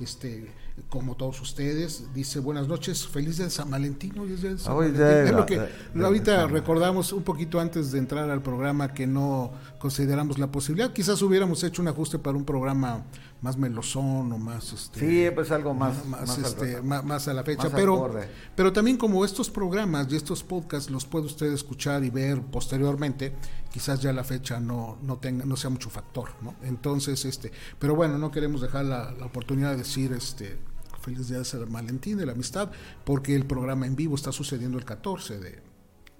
este 0.00 0.50
como 0.88 1.16
todos 1.16 1.40
ustedes. 1.40 2.12
Dice 2.14 2.40
buenas 2.40 2.68
noches, 2.68 3.06
feliz 3.06 3.38
de 3.38 3.50
San 3.50 3.70
Valentín. 3.70 4.18
Hoy 4.18 4.32
es 4.32 4.42
de 4.42 4.58
San 4.58 4.76
Valentín. 4.76 5.02
es 5.02 5.32
lo 5.32 5.46
que 5.46 5.60
ahorita 6.02 6.46
recordamos 6.46 7.12
un 7.12 7.22
poquito 7.22 7.60
antes 7.60 7.92
de 7.92 7.98
entrar 7.98 8.30
al 8.30 8.42
programa 8.42 8.92
que 8.92 9.06
no 9.06 9.52
consideramos 9.78 10.38
la 10.38 10.50
posibilidad. 10.50 10.92
Quizás 10.92 11.20
hubiéramos 11.22 11.62
hecho 11.64 11.82
un 11.82 11.88
ajuste 11.88 12.18
para 12.18 12.36
un 12.36 12.44
programa 12.44 13.04
más 13.42 13.56
melosón 13.56 14.32
o 14.32 14.38
más 14.38 14.72
este 14.72 15.00
sí 15.00 15.34
pues 15.34 15.50
algo 15.50 15.72
más 15.72 16.04
más, 16.04 16.38
este, 16.38 16.82
más, 16.82 17.26
a 17.26 17.32
la 17.32 17.42
fecha 17.42 17.70
pero 17.70 18.12
pero 18.54 18.72
también 18.72 18.96
como 18.96 19.24
estos 19.24 19.48
programas 19.48 20.08
y 20.10 20.16
estos 20.16 20.42
podcasts 20.42 20.90
los 20.90 21.06
puede 21.06 21.26
usted 21.26 21.52
escuchar 21.52 22.04
y 22.04 22.10
ver 22.10 22.42
posteriormente 22.42 23.34
quizás 23.72 24.00
ya 24.02 24.12
la 24.12 24.24
fecha 24.24 24.60
no 24.60 24.98
no 25.02 25.16
tenga 25.16 25.44
no 25.46 25.56
sea 25.56 25.70
mucho 25.70 25.88
factor 25.88 26.30
no 26.42 26.54
entonces 26.62 27.24
este 27.24 27.50
pero 27.78 27.94
bueno 27.94 28.18
no 28.18 28.30
queremos 28.30 28.60
dejar 28.60 28.84
la, 28.84 29.12
la 29.12 29.26
oportunidad 29.26 29.70
de 29.70 29.78
decir 29.78 30.12
este 30.12 30.58
feliz 31.00 31.28
día 31.28 31.38
de 31.38 31.44
San 31.44 31.72
Valentín 31.72 32.18
de 32.18 32.26
la 32.26 32.32
amistad 32.32 32.70
porque 33.04 33.34
el 33.34 33.46
programa 33.46 33.86
en 33.86 33.96
vivo 33.96 34.14
está 34.14 34.32
sucediendo 34.32 34.78
el 34.78 34.84
14 34.84 35.38
de 35.38 35.70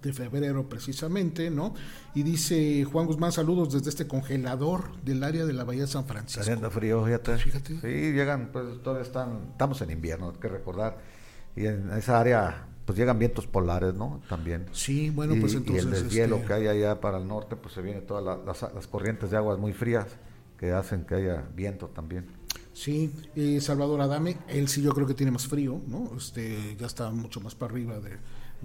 de 0.03 0.13
febrero 0.13 0.69
precisamente, 0.69 1.51
¿no? 1.51 1.75
Y 2.15 2.23
dice 2.23 2.85
Juan 2.85 3.07
Guzmán, 3.07 3.33
saludos 3.33 3.73
desde 3.73 3.91
este 3.91 4.07
congelador 4.07 5.01
del 5.03 5.23
área 5.23 5.45
de 5.45 5.53
la 5.53 5.65
Bahía 5.65 5.83
de 5.83 5.89
San 5.89 6.07
Francisco. 6.07 6.41
Haciendo 6.41 6.71
frío, 6.71 7.05
fíjate. 7.05 7.39
fíjate. 7.39 7.81
Sí, 7.81 8.13
llegan, 8.13 8.51
pues 8.53 8.83
todavía 8.83 9.05
están, 9.05 9.49
estamos 9.53 9.81
en 9.83 9.91
invierno, 9.91 10.31
hay 10.31 10.41
que 10.41 10.49
recordar. 10.49 10.99
Y 11.55 11.67
en 11.67 11.91
esa 11.93 12.19
área, 12.19 12.67
pues 12.87 12.99
llegan 12.99 13.19
vientos 13.19 13.47
polares, 13.47 13.95
¿no? 13.95 14.23
También. 14.29 14.67
Sí, 14.73 15.11
bueno, 15.11 15.35
pues 15.41 15.55
entonces... 15.55 15.85
Y 15.85 15.87
el 15.87 16.05
deshielo 16.05 16.37
este 16.37 16.49
que 16.49 16.53
hay 16.55 16.67
allá 16.69 17.01
para 17.01 17.19
el 17.19 17.29
norte, 17.29 17.57
pues 17.57 17.75
se 17.75 17.83
vienen 17.83 18.07
todas 18.07 18.39
las, 18.73 18.87
corrientes 18.87 19.31
de 19.31 19.37
aguas 19.37 19.59
muy 19.59 19.73
frías 19.73 20.07
que 20.57 20.73
hacen 20.73 21.05
que 21.05 21.17
haya 21.17 21.45
viento 21.55 21.89
también. 21.89 22.39
Sí, 22.73 23.12
Salvador 23.61 24.00
Adame, 24.00 24.39
él 24.49 24.69
sí 24.69 24.81
yo 24.81 24.93
creo 24.93 25.07
que 25.07 25.15
tiene 25.15 25.33
más 25.33 25.47
frío, 25.47 25.83
¿no? 25.87 26.12
Este, 26.17 26.77
ya 26.79 26.87
está 26.87 27.11
mucho 27.11 27.41
más 27.41 27.55
para 27.55 27.73
arriba 27.73 27.99
de, 28.00 28.17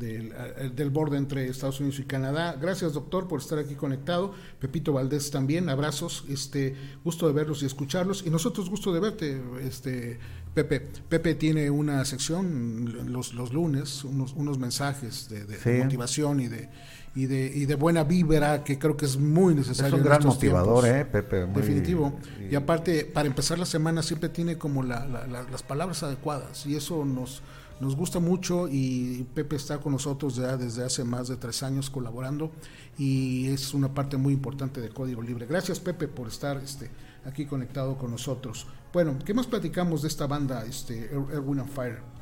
eh, 0.02 0.72
del, 0.76 0.90
borde 0.90 1.18
entre 1.18 1.48
Estados 1.48 1.80
Unidos 1.80 2.00
y 2.00 2.04
Canadá. 2.04 2.58
Gracias, 2.60 2.94
doctor, 2.94 3.28
por 3.28 3.40
estar 3.40 3.60
aquí 3.60 3.76
conectado. 3.76 4.34
Pepito 4.60 4.92
Valdés 4.92 5.32
también, 5.32 5.70
abrazos, 5.70 6.26
este, 6.28 6.76
gusto 7.04 7.28
de 7.28 7.34
verlos 7.34 7.64
y 7.64 7.66
escucharlos. 7.66 8.24
Y 8.26 8.30
nosotros 8.30 8.70
gusto 8.70 8.94
de 8.94 9.00
verte, 9.00 9.42
este, 9.62 10.20
Pepe. 10.54 10.82
Pepe 11.08 11.36
tiene 11.36 11.70
una 11.70 12.04
sección 12.04 13.12
los, 13.12 13.34
los 13.34 13.54
lunes, 13.54 14.04
unos, 14.04 14.34
unos 14.34 14.58
mensajes 14.58 15.30
de, 15.30 15.84
motivación 15.84 16.42
y 16.42 16.48
de, 16.48 16.70
y 17.16 17.28
de, 17.28 17.52
y 17.56 17.66
de 17.66 17.76
buena 17.76 18.04
vibra 18.04 18.64
que 18.64 18.78
creo 18.78 18.98
que 18.98 19.06
es 19.06 19.18
muy 19.18 19.56
necesario. 19.56 19.96
Es 19.96 20.02
un 20.02 20.08
gran 20.08 20.24
motivador, 20.24 20.86
eh, 20.86 21.06
Pepe. 21.06 21.46
Definitivo. 21.48 22.20
Y, 22.52 22.56
aparte, 22.56 23.06
para 23.06 23.28
empezar 23.28 23.58
la 23.58 23.66
semana 23.66 24.04
siempre 24.04 24.30
tiene 24.30 24.58
como 24.58 24.84
las 24.84 25.64
palabras 25.64 26.04
adecuadas 26.04 26.66
y 26.66 26.76
eso 26.76 27.06
nos 27.06 27.42
nos 27.80 27.96
gusta 27.96 28.20
mucho 28.20 28.68
y 28.70 29.28
Pepe 29.34 29.58
está 29.58 29.80
con 29.80 29.92
nosotros 29.92 30.36
ya 30.38 30.56
desde 30.56 30.84
hace 30.84 31.04
más 31.04 31.28
de 31.28 31.36
tres 31.36 31.62
años 31.64 31.90
colaborando 31.90 32.52
y 32.98 33.48
es 33.48 33.74
una 33.74 33.94
parte 33.94 34.18
muy 34.18 34.34
importante 34.34 34.80
de 34.80 34.90
Código 34.90 35.22
Libre. 35.22 35.46
Gracias 35.46 35.80
Pepe 35.80 36.08
por 36.08 36.28
estar 36.28 36.58
este, 36.58 36.90
aquí 37.26 37.46
conectado 37.46 37.98
con 37.98 38.12
nosotros. 38.12 38.66
Bueno, 38.94 39.18
¿qué 39.26 39.34
más 39.34 39.48
platicamos 39.48 40.04
de 40.04 40.08
esta 40.08 40.26
banda, 40.26 40.66
este, 40.66 41.12
Erwin 41.34 41.60
and 41.60 41.70
Fire? 41.70 42.15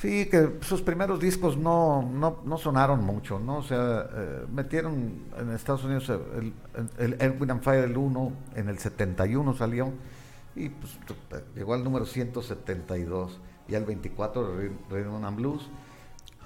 Sí, 0.00 0.26
que 0.26 0.58
sus 0.60 0.80
primeros 0.80 1.18
discos 1.18 1.56
no, 1.56 2.02
no, 2.02 2.56
sonaron 2.56 3.02
mucho, 3.02 3.40
¿no? 3.40 3.58
O 3.58 3.62
sea, 3.64 4.08
eh, 4.14 4.46
metieron 4.48 5.24
en 5.36 5.50
Estados 5.50 5.82
Unidos 5.82 6.08
el, 6.08 6.52
el, 6.98 7.16
Erwin 7.20 7.50
and 7.50 7.62
Fire 7.62 7.82
el 7.82 7.96
1, 7.96 8.32
en 8.54 8.68
el 8.68 8.78
71 8.78 9.56
salió, 9.56 9.92
y 10.54 10.68
pues 10.68 10.96
llegó 11.56 11.74
al 11.74 11.82
número 11.82 12.06
172 12.06 13.40
y 13.66 13.74
al 13.74 13.84
24 13.84 14.56
Rhythm 14.88 15.24
and 15.24 15.36
Blues. 15.36 15.68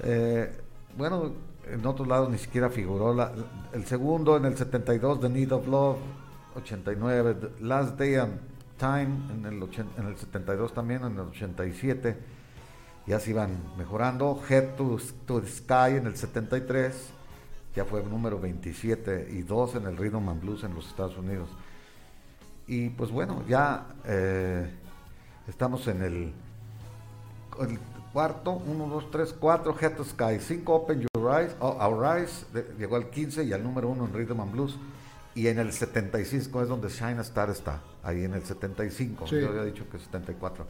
Eh, 0.00 0.50
bueno, 0.96 1.32
en 1.70 1.84
otros 1.84 2.08
lados 2.08 2.30
ni 2.30 2.38
siquiera 2.38 2.70
figuró. 2.70 3.12
La, 3.12 3.32
el 3.74 3.84
segundo 3.84 4.34
en 4.38 4.46
el 4.46 4.56
72, 4.56 5.20
The 5.20 5.28
Need 5.28 5.52
of 5.52 5.68
Love, 5.68 5.98
89, 6.56 7.36
Last 7.60 7.98
Day 7.98 8.14
and 8.14 8.40
Time 8.78 9.10
en 9.30 9.44
el, 9.44 9.62
en 9.62 10.06
el 10.06 10.16
72 10.16 10.72
también, 10.72 11.04
en 11.04 11.12
el 11.12 11.20
87. 11.20 12.41
Ya 13.06 13.18
se 13.20 13.30
iban 13.30 13.58
mejorando. 13.76 14.40
Head 14.48 14.76
to, 14.76 14.98
the 15.40 15.48
Sky 15.48 15.96
en 15.96 16.06
el 16.06 16.16
73, 16.16 16.94
ya 17.74 17.84
fue 17.84 18.02
número 18.02 18.38
27 18.38 19.28
y 19.30 19.42
2 19.42 19.76
en 19.76 19.86
el 19.86 19.96
Rhythm 19.96 20.28
and 20.28 20.40
Blues 20.40 20.64
en 20.64 20.74
los 20.74 20.86
Estados 20.86 21.16
Unidos. 21.16 21.48
Y 22.66 22.90
pues 22.90 23.10
bueno, 23.10 23.42
ya 23.48 23.86
eh, 24.04 24.70
estamos 25.48 25.86
en 25.88 26.02
el 26.02 26.32
el 27.60 27.78
cuarto, 28.12 28.52
1, 28.52 28.86
2, 28.86 29.10
3, 29.10 29.34
4, 29.38 29.76
Head 29.80 29.96
to 29.96 30.04
Sky, 30.04 30.38
5, 30.40 30.74
Open 30.74 31.00
Your 31.00 31.40
Eyes, 31.40 31.54
oh, 31.60 31.76
Our 31.80 32.18
Eyes, 32.18 32.46
llegó 32.78 32.96
al 32.96 33.10
15 33.10 33.44
y 33.44 33.52
al 33.52 33.62
número 33.62 33.88
1 33.88 34.06
en 34.06 34.12
Rhythm 34.12 34.40
and 34.40 34.52
Blues. 34.52 34.78
Y 35.34 35.46
en 35.48 35.58
el 35.58 35.72
75 35.72 36.62
es 36.62 36.68
donde 36.68 36.88
Shine 36.90 37.20
Star 37.20 37.48
está, 37.48 37.80
ahí 38.02 38.24
en 38.24 38.34
el 38.34 38.44
75, 38.44 39.26
yo 39.26 39.48
había 39.48 39.64
dicho 39.64 39.88
que 39.90 39.98
74. 39.98 40.66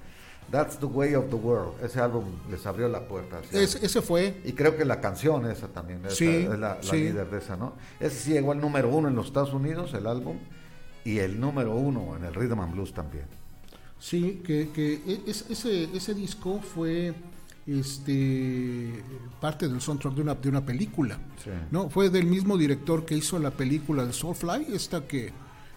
That's 0.50 0.78
the 0.78 0.86
Way 0.86 1.14
of 1.14 1.30
the 1.30 1.36
World, 1.36 1.82
ese 1.82 1.98
álbum 1.98 2.24
les 2.50 2.66
abrió 2.66 2.88
la 2.88 3.08
puerta. 3.08 3.40
ese 3.52 4.02
fue. 4.02 4.40
Y 4.44 4.52
creo 4.52 4.76
que 4.76 4.84
la 4.84 5.00
canción 5.00 5.50
esa 5.50 5.68
también, 5.68 6.04
es 6.04 6.20
la, 6.20 6.78
líder 6.92 7.30
de 7.30 7.38
esa, 7.38 7.56
¿no? 7.56 7.74
Ese 7.98 8.16
sí 8.16 8.32
llegó 8.32 8.52
al 8.52 8.60
número 8.60 8.90
1 8.90 9.08
en 9.08 9.14
los 9.14 9.26
Estados 9.26 9.54
Unidos, 9.54 9.94
el 9.94 10.06
álbum, 10.06 10.36
y 11.04 11.18
el 11.18 11.40
número 11.40 11.74
1 11.74 12.16
en 12.16 12.24
el 12.24 12.34
Rhythm 12.34 12.60
and 12.60 12.72
Blues 12.74 12.92
también. 12.92 13.24
Sí, 13.98 14.42
que, 14.44 14.70
que 14.70 14.94
e, 15.06 15.22
ese, 15.26 15.84
ese 15.94 16.14
disco 16.14 16.60
fue 16.60 17.14
este 17.66 19.04
parte 19.40 19.68
del 19.68 19.80
soundtrack 19.80 20.14
de 20.14 20.22
una, 20.22 20.34
de 20.34 20.48
una 20.48 20.64
película. 20.64 21.18
¿no? 21.70 21.88
Fue 21.90 22.10
del 22.10 22.26
mismo 22.26 22.56
director 22.56 23.04
que 23.04 23.16
hizo 23.16 23.38
la 23.38 23.50
película 23.50 24.04
de 24.04 24.12
Soulfly, 24.12 24.66
esta 24.74 25.06
que 25.06 25.32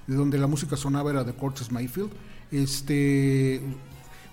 de 0.07 0.15
donde 0.15 0.37
la 0.37 0.47
música 0.47 0.75
sonaba 0.75 1.11
era 1.11 1.23
de 1.23 1.33
Curtis 1.33 1.71
Mayfield. 1.71 2.11
Este 2.51 3.61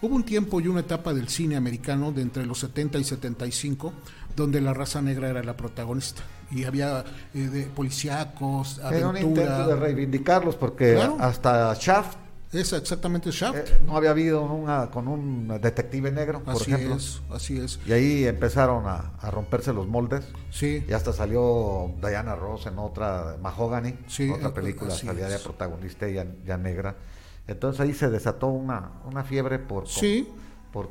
hubo 0.02 0.14
un 0.14 0.25
tiempo 0.25 0.61
y 0.61 0.68
una 0.68 0.80
etapa 0.80 1.14
del 1.14 1.28
cine 1.28 1.56
americano 1.56 2.12
de 2.12 2.23
entre 2.23 2.44
los 2.44 2.59
70 2.59 2.99
y 2.99 3.04
75 3.04 3.92
donde 4.37 4.61
la 4.61 4.75
raza 4.75 5.00
negra 5.00 5.30
era 5.30 5.42
la 5.42 5.56
protagonista 5.56 6.23
y 6.50 6.64
había 6.64 7.04
eh, 7.35 7.38
de 7.38 7.62
policíacos, 7.64 8.78
aventura. 8.80 8.99
Era 8.99 9.09
un 9.09 9.16
intento 9.16 9.66
de 9.68 9.76
reivindicarlos 9.76 10.56
porque 10.56 11.00
hasta 11.18 11.75
Shaft 11.75 12.18
es 12.52 12.73
exactamente 12.75 13.30
Shaft. 13.30 13.56
Eh, 13.56 13.80
no 13.87 13.97
había 13.97 14.11
habido 14.11 14.42
una 14.42 14.90
con 14.90 15.09
un 15.09 15.49
detective 15.61 16.12
negro, 16.12 16.42
por 16.44 16.54
así 16.54 16.71
ejemplo. 16.71 16.97
Es, 16.97 17.23
así 17.30 17.59
es. 17.59 17.80
Y 17.87 17.92
ahí 17.92 18.25
empezaron 18.26 18.85
a, 18.87 19.12
romperse 19.30 19.73
los 19.73 19.88
moldes. 19.88 20.26
Sí. 20.50 20.85
Y 20.87 20.92
hasta 20.92 21.14
salió 21.14 21.94
Diana 22.02 22.35
Ross 22.35 22.66
en 22.66 22.78
otra, 22.78 23.38
Mahogany, 23.40 23.94
sí, 24.06 24.28
otra 24.28 24.52
película, 24.52 24.90
salía 24.90 25.28
de 25.28 25.38
protagonista 25.38 26.06
ya, 26.09 26.26
ya 26.44 26.59
negra. 26.59 26.94
Entonces 27.47 27.81
ahí 27.81 27.93
se 27.93 28.09
desató 28.09 28.49
una, 28.49 28.93
una 29.05 29.25
fiebre 29.25 29.59
por, 29.59 29.89
sí 29.89 30.29
por, 30.73 30.89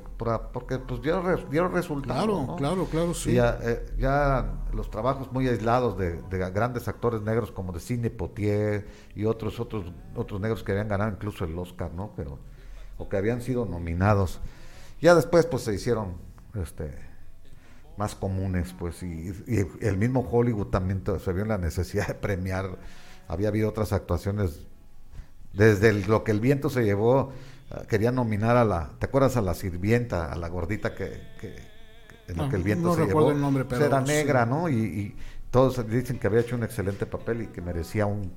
porque 0.54 0.78
pues 0.78 1.02
dieron, 1.02 1.50
dieron 1.50 1.74
resultados. 1.74 2.24
Claro, 2.24 2.56
claro, 2.56 2.86
claro, 2.86 3.14
sí. 3.16 3.36
Eh, 3.38 3.94
ya, 3.98 4.54
los 4.74 4.92
trabajos 4.92 5.32
muy 5.32 5.48
aislados 5.48 5.98
de, 5.98 6.22
grandes 6.54 6.88
actores 6.88 7.22
negros 7.24 7.52
como 7.52 7.74
de 7.74 7.80
Sidney 7.80 8.12
Potier 8.12 8.88
y 9.16 9.26
otros 9.26 9.60
otros 9.60 9.92
otros 10.16 10.40
negros 10.40 10.64
que 10.64 10.72
habían 10.72 10.88
ganado 10.88 11.12
incluso 11.12 11.46
el 11.46 11.58
Oscar, 11.58 11.92
¿no? 11.94 12.14
Pero 12.16 12.38
o 12.98 13.10
que 13.10 13.18
habían 13.18 13.42
sido 13.42 13.66
nominados. 13.66 14.40
Ya 15.02 15.16
después 15.16 15.48
pues 15.48 15.64
se 15.64 15.74
hicieron 15.74 16.18
este 16.54 16.94
más 17.98 18.14
comunes, 18.14 18.74
pues 18.78 19.02
y, 19.02 19.34
el 19.82 19.98
mismo 19.98 20.28
Hollywood 20.32 20.68
también 20.68 21.04
se 21.20 21.34
vio 21.34 21.42
en 21.42 21.50
la 21.50 21.58
necesidad 21.58 22.08
de 22.08 22.14
premiar. 22.14 22.78
Había 23.28 23.48
habido 23.48 23.70
otras 23.70 23.94
actuaciones 23.94 24.68
desde 25.54 25.94
lo 25.94 26.24
que 26.24 26.32
el 26.32 26.40
viento 26.40 26.70
se 26.70 26.84
llevó 26.84 27.32
quería 27.88 28.12
nominar 28.12 28.58
a 28.58 28.66
la, 28.66 28.92
¿te 29.00 29.06
acuerdas 29.06 29.38
a 29.38 29.42
la 29.42 29.54
sirvienta, 29.54 30.32
a 30.32 30.36
la 30.36 30.50
gordita 30.50 30.94
que, 30.94 31.22
en 32.28 32.38
lo 32.38 32.50
que 32.50 32.56
el 32.58 32.64
viento 32.64 32.94
se 32.96 33.06
llevó? 33.06 33.32
El 33.32 33.40
nombre, 33.40 33.66
pero 33.66 33.86
era 33.86 34.02
negra, 34.02 34.46
¿no? 34.46 34.70
Y, 34.70 35.16
todos 35.52 35.86
dicen 35.90 36.18
que 36.18 36.28
había 36.28 36.40
hecho 36.40 36.56
un 36.56 36.64
excelente 36.64 37.06
papel 37.06 37.42
y 37.42 37.48
que 37.48 37.62
merecía 37.62 38.06
un 38.06 38.32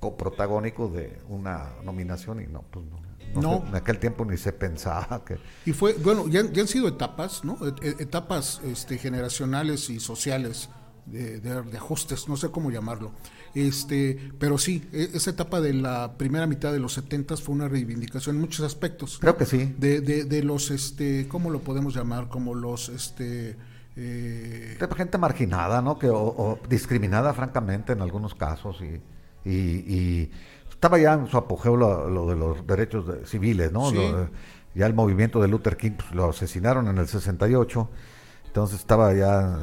coprotagónico 0.00 0.88
de 0.88 1.16
una 1.28 1.68
nominación 1.84 2.40
y 2.40 2.48
no, 2.48 2.62
pues 2.62 2.84
no. 2.86 3.00
No, 3.40 3.64
en 3.66 3.76
aquel 3.76 3.98
tiempo 4.00 4.24
ni 4.24 4.36
se 4.36 4.52
pensaba 4.52 5.24
que... 5.24 5.38
Y 5.64 5.72
fue, 5.72 5.94
bueno, 5.94 6.26
ya, 6.26 6.42
ya 6.50 6.62
han 6.62 6.68
sido 6.68 6.88
etapas, 6.88 7.44
¿no? 7.44 7.56
Etapas 7.80 8.60
este, 8.64 8.98
generacionales 8.98 9.88
y 9.88 10.00
sociales 10.00 10.68
de, 11.06 11.38
de, 11.38 11.76
ajustes, 11.76 12.28
no 12.28 12.36
sé 12.36 12.50
cómo 12.50 12.72
llamarlo. 12.72 13.12
Este, 13.54 14.32
pero 14.38 14.56
sí, 14.56 14.88
e, 14.92 15.10
esa 15.14 15.30
etapa 15.30 15.60
de 15.60 15.74
la 15.74 16.16
primera 16.16 16.46
mitad 16.46 16.72
de 16.72 16.78
los 16.78 16.94
70 16.94 17.36
fue 17.36 17.54
una 17.54 17.68
reivindicación 17.68 18.36
en 18.36 18.40
muchos 18.40 18.64
aspectos. 18.64 19.18
Creo 19.20 19.36
que 19.36 19.46
sí. 19.46 19.74
De, 19.78 20.00
de, 20.00 20.42
los, 20.42 20.70
este, 20.70 21.28
¿cómo 21.28 21.50
lo 21.50 21.60
podemos 21.60 21.94
llamar? 21.94 22.28
Como 22.28 22.54
los, 22.54 22.88
este... 22.88 23.56
Eh... 23.94 24.78
gente 24.96 25.18
marginada, 25.18 25.82
¿no? 25.82 25.98
Que, 25.98 26.08
o, 26.10 26.58
discriminada 26.68 27.34
francamente 27.34 27.92
en 27.92 28.00
algunos 28.00 28.34
casos 28.34 28.80
y, 28.80 29.50
y, 29.50 30.30
estaba 30.70 30.98
ya 30.98 31.12
en 31.12 31.26
su 31.28 31.36
apogeo 31.36 31.76
lo, 31.76 32.26
de 32.26 32.36
los 32.36 32.66
derechos 32.66 33.04
civiles, 33.28 33.70
¿no? 33.70 33.92
ya 34.74 34.86
el 34.86 34.94
movimiento 34.94 35.40
de 35.40 35.48
Luther 35.48 35.76
King 35.76 35.92
pues, 35.98 36.12
lo 36.12 36.30
asesinaron 36.30 36.88
en 36.88 36.96
el 36.96 37.06
68 37.06 37.90
entonces 38.52 38.80
estaba 38.80 39.14
ya, 39.14 39.60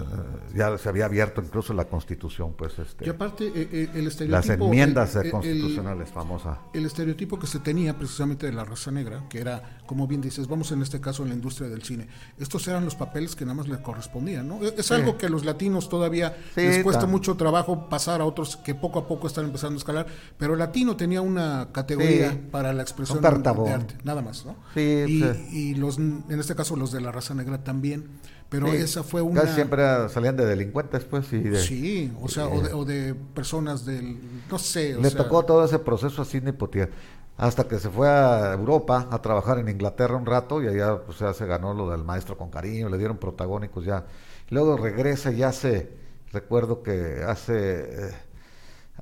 ya 0.55 0.75
se 0.79 0.89
había 0.89 1.05
abierto 1.05 1.43
incluso 1.43 1.75
la 1.75 1.86
constitución, 1.86 2.55
pues 2.58 2.79
este. 2.79 3.05
Y 3.05 3.10
aparte 3.10 3.46
eh, 3.46 3.69
eh, 3.72 3.89
el 3.93 4.08
estereotipo. 4.08 4.31
Las 4.31 4.50
enmiendas 4.50 5.15
constitucionales 5.29 6.10
famosas. 6.10 6.58
El 6.74 6.88
estereotipo 6.88 7.38
que 7.38 7.46
se 7.46 7.60
tenía 7.60 7.96
precisamente 7.96 8.48
de 8.48 8.53
la 8.53 8.65
raza 8.65 8.89
negra, 8.89 9.27
que 9.29 9.41
era, 9.41 9.77
como 9.86 10.08
bien 10.08 10.22
dices, 10.22 10.48
vamos 10.48 10.72
en 10.72 10.81
este 10.81 11.00
caso 11.00 11.22
en 11.22 11.29
la 11.29 11.36
industria 11.36 11.69
del 11.69 11.84
cine. 11.84 12.08
Estos 12.39 12.67
eran 12.67 12.84
los 12.84 12.96
papeles 12.96 13.36
que 13.36 13.46
nada 13.46 13.53
más 13.53 13.67
le 13.67 13.79
correspondían, 13.79 14.48
¿no? 14.48 14.60
Es 14.63 14.91
algo 14.91 15.19
que 15.19 15.27
a 15.27 15.29
los 15.29 15.46
latinos 15.46 15.88
todavía 15.88 16.36
les 16.55 16.84
cuesta 16.84 17.05
mucho 17.05 17.38
trabajo 17.38 17.89
pasar 17.89 18.22
a 18.22 18.25
otros 18.25 18.58
que 18.58 18.74
poco 18.74 18.98
a 18.98 19.08
poco 19.08 19.27
están 19.27 19.46
empezando 19.46 19.75
a 19.75 19.77
escalar, 19.77 20.08
pero 20.36 20.53
el 20.53 20.60
latino 20.60 20.98
tenía 20.98 21.22
una 21.22 21.69
categoría 21.72 22.36
para 22.50 22.74
la 22.74 22.81
expresión 22.81 23.22
de 23.22 23.27
arte, 23.27 23.98
nada 24.03 24.24
más, 24.24 24.48
¿no? 24.48 24.55
y, 24.75 25.22
pues, 25.22 25.53
y 25.53 25.75
los, 25.75 26.00
en 26.00 26.39
este 26.39 26.55
caso 26.55 26.75
los 26.75 26.91
de 26.91 27.01
la 27.01 27.12
raza 27.12 27.36
negra 27.36 27.63
también. 27.63 28.17
Pero 28.50 28.68
esa 28.68 29.03
fue 29.03 29.22
una... 29.22 29.41
Casi 29.41 29.53
siempre 29.53 30.10
salían 30.10 30.36
de 30.36 30.46
delincuentes, 30.46 31.06
pues, 31.06 31.32
y 31.34 31.39
de... 31.39 31.60
Sí, 31.60 32.12
o 32.20 32.27
sea, 32.27 32.48
o, 32.48 32.84
de, 32.84 33.13
personas 33.13 33.86
del... 33.86 34.18
No 34.50 34.58
sé, 34.58 34.96
Le 34.96 35.12
tocó 35.12 35.46
todo 35.46 35.63
ese 35.63 35.77
proceso 35.77 36.24
así 36.24 36.39
de 36.39 36.51
Potier. 36.51 36.89
Hasta 37.38 37.68
que 37.68 37.79
se 37.79 37.89
fue 37.89 38.10
a 38.10 38.51
Europa 38.53 39.08
a 39.12 39.22
trabajar 39.22 39.60
en 39.60 39.70
Inglaterra 39.70 40.18
un 40.18 40.25
rato 40.25 40.62
y 40.62 40.68
allá 40.68 40.98
pues 41.06 41.20
ya 41.20 41.34
se 41.34 41.46
ganó 41.46 41.74
lo 41.74 41.89
del 41.89 42.03
maestro 42.03 42.38
con 42.38 42.50
cariño, 42.50 42.89
le 42.89 42.98
dieron 42.98 43.18
protagónicos 43.18 43.86
ya. 43.86 44.06
Luego 44.50 44.75
regresa 44.75 45.32
y 45.32 45.44
hace, 45.44 45.89
recuerdo 46.34 46.84
que 46.84 47.24
hace, 47.25 48.08
eh, 48.08 48.12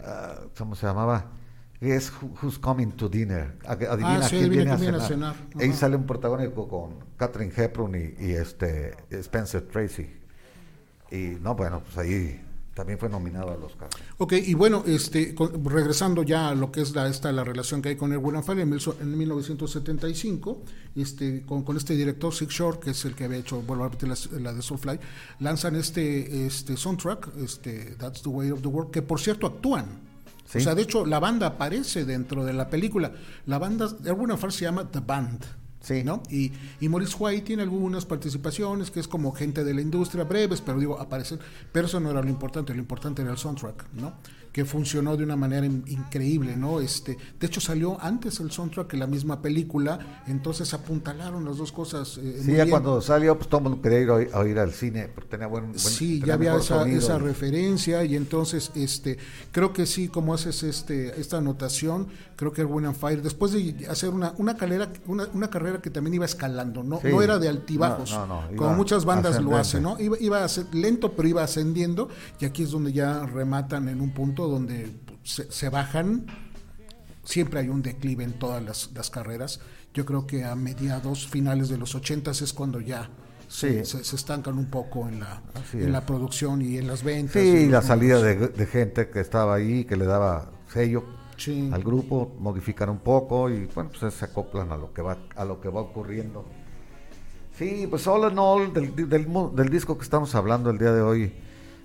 ah, 0.03 0.41
¿cómo 0.55 0.75
se 0.75 0.85
llamaba? 0.85 1.31
Es 1.81 2.11
Who's 2.41 2.57
Coming 2.57 2.91
to 2.93 3.07
Dinner. 3.07 3.57
Adivina 3.65 4.25
ah, 4.25 4.27
quién 4.29 4.49
viene, 4.49 4.71
a 4.71 4.77
cenar. 4.77 5.35
Ahí 5.59 5.71
sale 5.73 5.95
un 5.95 6.05
protagónico 6.05 6.67
con 6.67 6.95
Catherine 7.17 7.53
Hepburn 7.55 7.95
y, 7.95 8.31
este 8.31 8.95
Spencer 9.11 9.61
Tracy. 9.67 10.09
Y 11.11 11.37
no, 11.41 11.55
bueno, 11.55 11.81
pues 11.83 11.97
ahí 11.97 12.41
también 12.73 12.99
fue 12.99 13.09
nominado 13.09 13.51
al 13.51 13.63
Oscar. 13.63 13.89
Ok, 14.17 14.33
y 14.33 14.53
bueno, 14.53 14.83
este, 14.85 15.35
regresando 15.63 16.21
ya 16.23 16.49
a 16.49 16.55
lo 16.55 16.71
que 16.71 16.81
es 16.81 16.93
la, 16.93 17.07
esta, 17.07 17.31
la 17.31 17.43
relación 17.43 17.81
que 17.81 17.89
hay 17.89 17.95
con 17.95 18.13
el 18.13 18.43
Fire 18.43 18.59
en, 18.59 18.71
en 18.71 19.17
1975, 19.17 20.61
este, 20.95 21.43
con, 21.43 21.63
con, 21.63 21.77
este 21.77 21.95
director, 21.95 22.33
Six 22.33 22.53
Shore, 22.53 22.79
que 22.79 22.91
es 22.91 23.05
el 23.05 23.15
que 23.15 23.23
había 23.23 23.39
hecho, 23.39 23.61
vuelvo 23.61 23.85
a 23.85 23.89
repetir, 23.89 24.13
la, 24.39 24.53
de 24.53 24.61
Soulfly, 24.61 24.99
lanzan 25.39 25.75
este, 25.75 26.45
este 26.45 26.77
soundtrack, 26.77 27.35
este, 27.37 27.95
That's 27.97 28.21
the 28.21 28.29
Way 28.29 28.51
of 28.51 28.61
the 28.61 28.67
World, 28.67 28.91
que 28.91 29.01
por 29.01 29.19
cierto 29.19 29.47
actúan 29.47 30.06
o 30.55 30.59
sea, 30.59 30.75
de 30.75 30.81
hecho, 30.81 31.05
la 31.05 31.19
banda 31.19 31.47
aparece 31.47 32.05
dentro 32.05 32.45
de 32.45 32.53
la 32.53 32.69
película. 32.69 33.11
La 33.45 33.57
banda, 33.57 33.87
de 33.87 34.09
alguna 34.09 34.37
forma, 34.37 34.51
se 34.51 34.65
llama 34.65 34.89
The 34.89 35.01
Band. 35.01 35.45
Sí. 35.81 36.03
¿no? 36.03 36.23
Y, 36.29 36.51
y 36.81 36.89
Maurice 36.89 37.15
White 37.17 37.43
tiene 37.43 37.63
algunas 37.63 38.05
participaciones 38.05 38.91
que 38.91 38.99
es 38.99 39.07
como 39.07 39.31
gente 39.31 39.63
de 39.63 39.73
la 39.73 39.81
industria 39.81 40.23
breves, 40.23 40.61
pero 40.61 40.79
digo, 40.79 40.99
aparecen. 40.99 41.39
Pero 41.71 41.87
eso 41.87 41.99
no 41.99 42.11
era 42.11 42.21
lo 42.21 42.29
importante, 42.29 42.73
lo 42.73 42.79
importante 42.79 43.21
era 43.21 43.31
el 43.31 43.37
soundtrack, 43.37 43.93
¿no? 43.93 44.13
Que 44.57 44.65
funcionó 44.65 45.15
de 45.15 45.23
una 45.23 45.35
manera 45.35 45.67
increíble, 45.67 46.57
¿no? 46.57 46.79
Este, 46.79 47.15
de 47.39 47.45
hecho 47.45 47.61
salió 47.61 47.95
antes 48.01 48.39
el 48.39 48.49
soundtrack 48.49 48.87
que 48.87 48.97
la 48.97 49.05
misma 49.05 49.39
película, 49.39 50.23
entonces 50.25 50.73
apuntalaron 50.73 51.45
las 51.45 51.57
dos 51.57 51.71
cosas. 51.71 52.17
Eh, 52.17 52.41
sí, 52.43 52.55
ya 52.55 52.67
cuando 52.67 52.99
salió, 52.99 53.37
pues 53.37 53.49
todo 53.49 53.59
el 53.59 53.63
mundo 53.65 53.81
quería 53.83 53.99
ir 53.99 54.09
a, 54.09 54.39
oír 54.39 54.57
al 54.57 54.71
cine, 54.71 55.09
porque 55.13 55.29
tenía 55.29 55.45
buen, 55.45 55.65
buen 55.65 55.77
Sí, 55.77 56.23
ya 56.25 56.33
había 56.33 56.55
esa, 56.55 56.89
esa 56.89 57.19
referencia 57.19 58.03
y 58.03 58.15
entonces, 58.15 58.71
este, 58.73 59.19
creo 59.51 59.73
que 59.73 59.85
sí, 59.85 60.07
como 60.07 60.33
haces 60.33 60.63
este, 60.63 61.21
esta 61.21 61.37
anotación, 61.37 62.07
creo 62.35 62.51
que 62.51 62.65
Win 62.65 62.87
and 62.87 62.95
Fire, 62.95 63.21
después 63.21 63.51
de 63.51 63.85
hacer 63.87 64.09
una, 64.09 64.33
una 64.39 64.57
carrera, 64.57 64.91
una, 65.05 65.27
una 65.35 65.51
carrera 65.51 65.83
que 65.83 65.91
también 65.91 66.15
iba 66.15 66.25
escalando, 66.25 66.81
no, 66.81 66.99
no 67.03 67.21
era 67.21 67.37
de 67.37 67.47
altibajos, 67.47 68.17
como 68.55 68.73
muchas 68.73 69.05
bandas 69.05 69.39
lo 69.39 69.55
hacen, 69.55 69.83
¿no? 69.83 69.99
Iba, 69.99 70.17
iba 70.19 70.43
a 70.43 70.49
ser 70.49 70.65
lento, 70.73 71.11
pero 71.11 71.27
iba 71.27 71.43
ascendiendo, 71.43 72.09
y 72.39 72.45
aquí 72.45 72.63
es 72.63 72.71
donde 72.71 72.91
ya 72.91 73.23
rematan 73.23 73.87
en 73.89 74.01
un 74.01 74.09
punto 74.15 74.46
donde 74.49 74.91
se, 75.23 75.69
bajan, 75.69 76.25
siempre 77.23 77.59
hay 77.59 77.69
un 77.69 77.81
declive 77.81 78.23
en 78.23 78.33
todas 78.33 78.89
las, 78.93 79.09
carreras. 79.09 79.59
Yo 79.93 80.05
creo 80.05 80.27
que 80.27 80.43
a 80.43 80.55
mediados, 80.55 81.27
finales 81.27 81.69
de 81.69 81.77
los 81.77 81.95
ochentas 81.95 82.41
es 82.41 82.53
cuando 82.53 82.81
ya 82.81 83.09
se, 83.47 83.81
estancan 83.81 84.57
un 84.57 84.67
poco 84.67 85.07
en 85.07 85.19
la, 85.19 85.41
en 85.73 85.91
la 85.91 86.05
producción 86.05 86.61
y 86.61 86.77
en 86.77 86.87
las 86.87 87.03
ventas. 87.03 87.41
Sí, 87.41 87.67
la 87.67 87.81
salida 87.81 88.21
de, 88.21 88.65
gente 88.65 89.09
que 89.09 89.19
estaba 89.19 89.55
ahí, 89.55 89.85
que 89.85 89.95
le 89.95 90.05
daba 90.05 90.51
sello 90.71 91.03
al 91.71 91.83
grupo, 91.83 92.35
modifican 92.39 92.89
un 92.89 92.99
poco 92.99 93.49
y 93.49 93.65
bueno, 93.75 93.91
pues 93.97 94.13
se 94.13 94.25
acoplan 94.25 94.71
a 94.71 94.77
lo 94.77 94.93
que 94.93 95.01
va, 95.01 95.17
a 95.35 95.45
lo 95.45 95.61
que 95.61 95.69
va 95.69 95.81
ocurriendo. 95.81 96.45
Sí, 97.57 97.87
pues 97.89 98.05
all 98.07 98.31
in 98.31 98.37
all, 98.37 98.71
del, 98.71 98.95
del, 98.95 99.27
del 99.55 99.69
disco 99.69 99.97
que 99.97 100.03
estamos 100.03 100.35
hablando 100.35 100.69
el 100.69 100.77
día 100.77 100.91
de 100.91 101.01
hoy, 101.01 101.33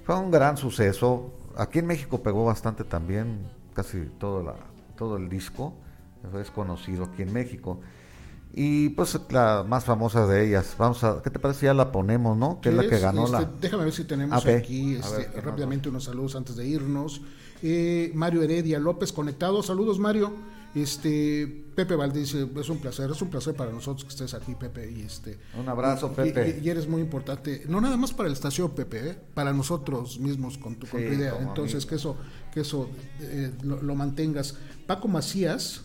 fue 0.04 0.18
un 0.18 0.30
gran 0.30 0.56
suceso 0.56 1.32
aquí 1.56 1.78
en 1.78 1.86
México 1.86 2.22
pegó 2.22 2.44
bastante 2.44 2.84
también, 2.84 3.40
casi 3.74 4.06
todo, 4.18 4.42
la, 4.42 4.54
todo 4.96 5.16
el 5.16 5.28
disco, 5.28 5.74
es 6.40 6.50
conocido 6.50 7.04
aquí 7.04 7.22
en 7.22 7.32
México. 7.32 7.80
Y 8.54 8.90
pues 8.90 9.18
la 9.30 9.64
más 9.66 9.84
famosa 9.84 10.26
de 10.26 10.46
ellas, 10.46 10.74
vamos 10.78 11.02
a, 11.04 11.22
¿qué 11.22 11.30
te 11.30 11.38
parece? 11.38 11.66
Ya 11.66 11.74
la 11.74 11.90
ponemos, 11.90 12.36
¿no? 12.36 12.60
Que 12.60 12.68
es 12.68 12.74
la 12.74 12.86
que 12.86 12.98
ganó 12.98 13.26
la... 13.26 13.40
Este, 13.40 13.52
déjame 13.62 13.84
ver 13.84 13.92
si 13.94 14.04
tenemos 14.04 14.44
aquí 14.44 14.96
este, 14.96 15.40
rápidamente 15.40 15.88
unos 15.88 16.04
saludos 16.04 16.36
antes 16.36 16.56
de 16.56 16.66
irnos. 16.66 17.22
Eh, 17.62 18.12
Mario 18.14 18.42
Heredia 18.42 18.78
López 18.78 19.12
conectado, 19.12 19.62
saludos 19.62 19.98
Mario. 19.98 20.32
Este 20.74 21.61
Pepe 21.74 21.96
Valdés 21.96 22.34
es 22.34 22.68
un 22.68 22.78
placer, 22.78 23.10
es 23.10 23.22
un 23.22 23.30
placer 23.30 23.54
para 23.54 23.72
nosotros 23.72 24.04
que 24.04 24.10
estés 24.10 24.34
aquí, 24.34 24.54
Pepe. 24.54 24.90
Y 24.90 25.02
este, 25.02 25.38
un 25.58 25.68
abrazo, 25.68 26.12
Pepe. 26.12 26.60
Y, 26.62 26.68
eres 26.68 26.86
muy 26.86 27.00
importante, 27.00 27.64
no 27.68 27.80
nada 27.80 27.96
más 27.96 28.12
para 28.12 28.28
la 28.28 28.34
estación, 28.34 28.70
Pepe, 28.72 29.10
¿eh? 29.10 29.18
para 29.34 29.52
nosotros 29.52 30.18
mismos 30.18 30.58
con 30.58 30.76
tu, 30.76 30.86
idea. 30.98 31.36
Entonces, 31.40 31.86
que 31.86 31.96
eso, 31.96 32.16
que 32.52 32.60
eso 32.60 32.88
eh, 33.20 33.52
lo, 33.62 33.94
mantengas. 33.94 34.56
Paco 34.86 35.08
Macías, 35.08 35.82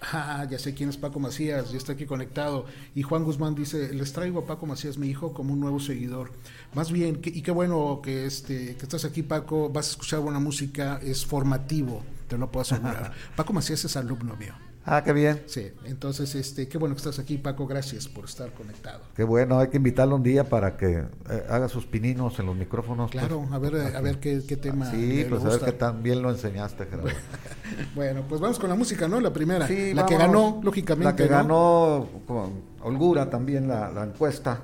Ah, 0.00 0.46
ya 0.48 0.60
sé 0.60 0.74
quién 0.74 0.90
es 0.90 0.96
Paco 0.96 1.18
Macías, 1.18 1.72
ya 1.72 1.76
está 1.76 1.94
aquí 1.94 2.06
conectado. 2.06 2.66
Y 2.94 3.02
Juan 3.02 3.24
Guzmán 3.24 3.56
dice, 3.56 3.92
les 3.92 4.12
traigo 4.12 4.38
a 4.38 4.46
Paco 4.46 4.64
Macías, 4.64 4.96
mi 4.96 5.08
hijo, 5.08 5.34
como 5.34 5.52
un 5.52 5.58
nuevo 5.58 5.80
seguidor. 5.80 6.30
Más 6.72 6.92
bien, 6.92 7.20
y 7.24 7.42
qué 7.42 7.50
bueno 7.50 7.98
que, 8.00 8.24
este, 8.24 8.76
que 8.76 8.82
estás 8.84 9.04
aquí, 9.04 9.24
Paco, 9.24 9.70
vas 9.70 9.88
a 9.88 9.90
escuchar 9.90 10.20
buena 10.20 10.38
música, 10.38 11.00
es 11.02 11.26
formativo 11.26 12.04
te 12.28 12.38
lo 12.38 12.50
puedo 12.50 12.62
asegurar. 12.62 13.12
Paco 13.36 13.52
Macías 13.52 13.84
es 13.84 13.96
alumno 13.96 14.36
mío. 14.36 14.54
Ah, 14.90 15.02
qué 15.04 15.12
bien. 15.12 15.42
Sí, 15.44 15.70
entonces, 15.84 16.34
este, 16.34 16.66
qué 16.66 16.78
bueno 16.78 16.94
que 16.94 17.00
estás 17.00 17.18
aquí, 17.18 17.36
Paco. 17.36 17.66
Gracias 17.66 18.08
por 18.08 18.24
estar 18.24 18.50
conectado. 18.52 19.00
Qué 19.14 19.22
bueno, 19.22 19.58
hay 19.58 19.68
que 19.68 19.76
invitarlo 19.76 20.16
un 20.16 20.22
día 20.22 20.44
para 20.44 20.78
que 20.78 21.04
eh, 21.28 21.46
haga 21.50 21.68
sus 21.68 21.84
pininos 21.84 22.38
en 22.38 22.46
los 22.46 22.56
micrófonos. 22.56 23.10
Pues. 23.10 23.22
Claro, 23.22 23.46
a 23.52 23.58
ver, 23.58 23.94
a 23.94 24.00
ver 24.00 24.18
qué, 24.18 24.40
tema. 24.40 24.90
Sí, 24.90 25.26
pues 25.28 25.44
a 25.44 25.48
ver 25.50 25.60
qué 25.60 25.72
tan 25.72 26.02
bien 26.02 26.22
lo 26.22 26.30
enseñaste, 26.30 26.86
Gerardo. 26.86 27.10
bueno, 27.94 28.24
pues 28.26 28.40
vamos 28.40 28.58
con 28.58 28.70
la 28.70 28.76
música, 28.76 29.06
¿no? 29.06 29.20
La 29.20 29.30
primera. 29.30 29.66
Sí, 29.66 29.92
la 29.92 30.06
que 30.06 30.16
ganó, 30.16 30.58
lógicamente. 30.62 31.04
La 31.04 31.14
que 31.14 31.26
ganó 31.26 32.08
con 32.26 32.62
holgura 32.80 33.28
también 33.28 33.68
la, 33.68 33.92
encuesta. 34.02 34.62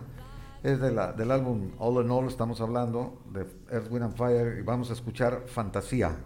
Es 0.63 0.81
de 0.81 0.91
la, 0.91 1.13
del 1.13 1.31
álbum 1.33 1.73
All 1.79 2.03
in 2.03 2.11
All, 2.11 2.29
estamos 2.29 2.63
hablando, 2.63 3.21
de 3.31 3.41
Earth, 3.71 3.93
Wind 3.93 4.05
and 4.05 4.17
Fire, 4.17 4.57
y 4.59 4.63
vamos 4.63 4.89
a 4.89 4.95
escuchar 4.95 5.43
Fantasía. 5.47 6.17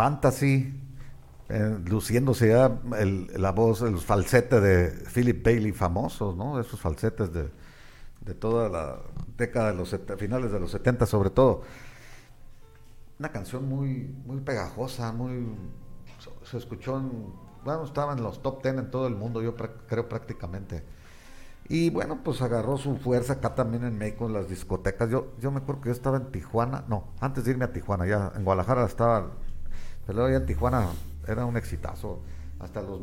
Fantasy, 0.00 0.72
eh, 1.50 1.78
luciéndose 1.84 2.48
ya 2.48 2.80
la 3.36 3.52
voz, 3.52 3.82
el 3.82 3.98
falsete 3.98 4.58
de 4.58 4.92
Philip 5.12 5.44
Bailey 5.44 5.72
famosos, 5.72 6.34
¿no? 6.34 6.58
Esos 6.58 6.80
falsetes 6.80 7.30
de, 7.34 7.50
de 8.22 8.34
toda 8.34 8.70
la 8.70 8.96
década 9.36 9.72
de 9.72 9.76
los 9.76 9.94
finales 10.16 10.52
de 10.52 10.58
los 10.58 10.70
70 10.70 11.04
sobre 11.04 11.28
todo. 11.28 11.64
Una 13.18 13.28
canción 13.30 13.68
muy, 13.68 14.10
muy 14.24 14.40
pegajosa, 14.40 15.12
muy 15.12 15.54
se 16.44 16.56
escuchó 16.56 16.96
en, 16.96 17.34
bueno, 17.62 17.84
estaba 17.84 18.14
en 18.14 18.22
los 18.22 18.40
top 18.40 18.62
10 18.62 18.78
en 18.78 18.90
todo 18.90 19.06
el 19.06 19.16
mundo, 19.16 19.42
yo 19.42 19.54
creo 19.54 20.08
prácticamente. 20.08 20.82
Y 21.68 21.90
bueno, 21.90 22.20
pues 22.24 22.40
agarró 22.40 22.78
su 22.78 22.96
fuerza 22.96 23.34
acá 23.34 23.54
también 23.54 23.84
en 23.84 23.98
México, 23.98 24.24
en 24.24 24.32
las 24.32 24.48
discotecas. 24.48 25.10
Yo, 25.10 25.26
yo 25.38 25.50
me 25.50 25.58
acuerdo 25.58 25.82
que 25.82 25.88
yo 25.90 25.92
estaba 25.92 26.16
en 26.16 26.32
Tijuana, 26.32 26.84
no, 26.88 27.08
antes 27.20 27.44
de 27.44 27.50
irme 27.50 27.66
a 27.66 27.72
Tijuana, 27.74 28.06
ya 28.06 28.32
en 28.34 28.44
Guadalajara 28.44 28.86
estaba, 28.86 29.32
pero 30.10 30.22
luego 30.22 30.32
ya 30.32 30.40
en 30.42 30.46
Tijuana 30.46 30.88
era 31.28 31.44
un 31.44 31.56
exitazo. 31.56 32.20
Hasta 32.58 32.82
los, 32.82 33.00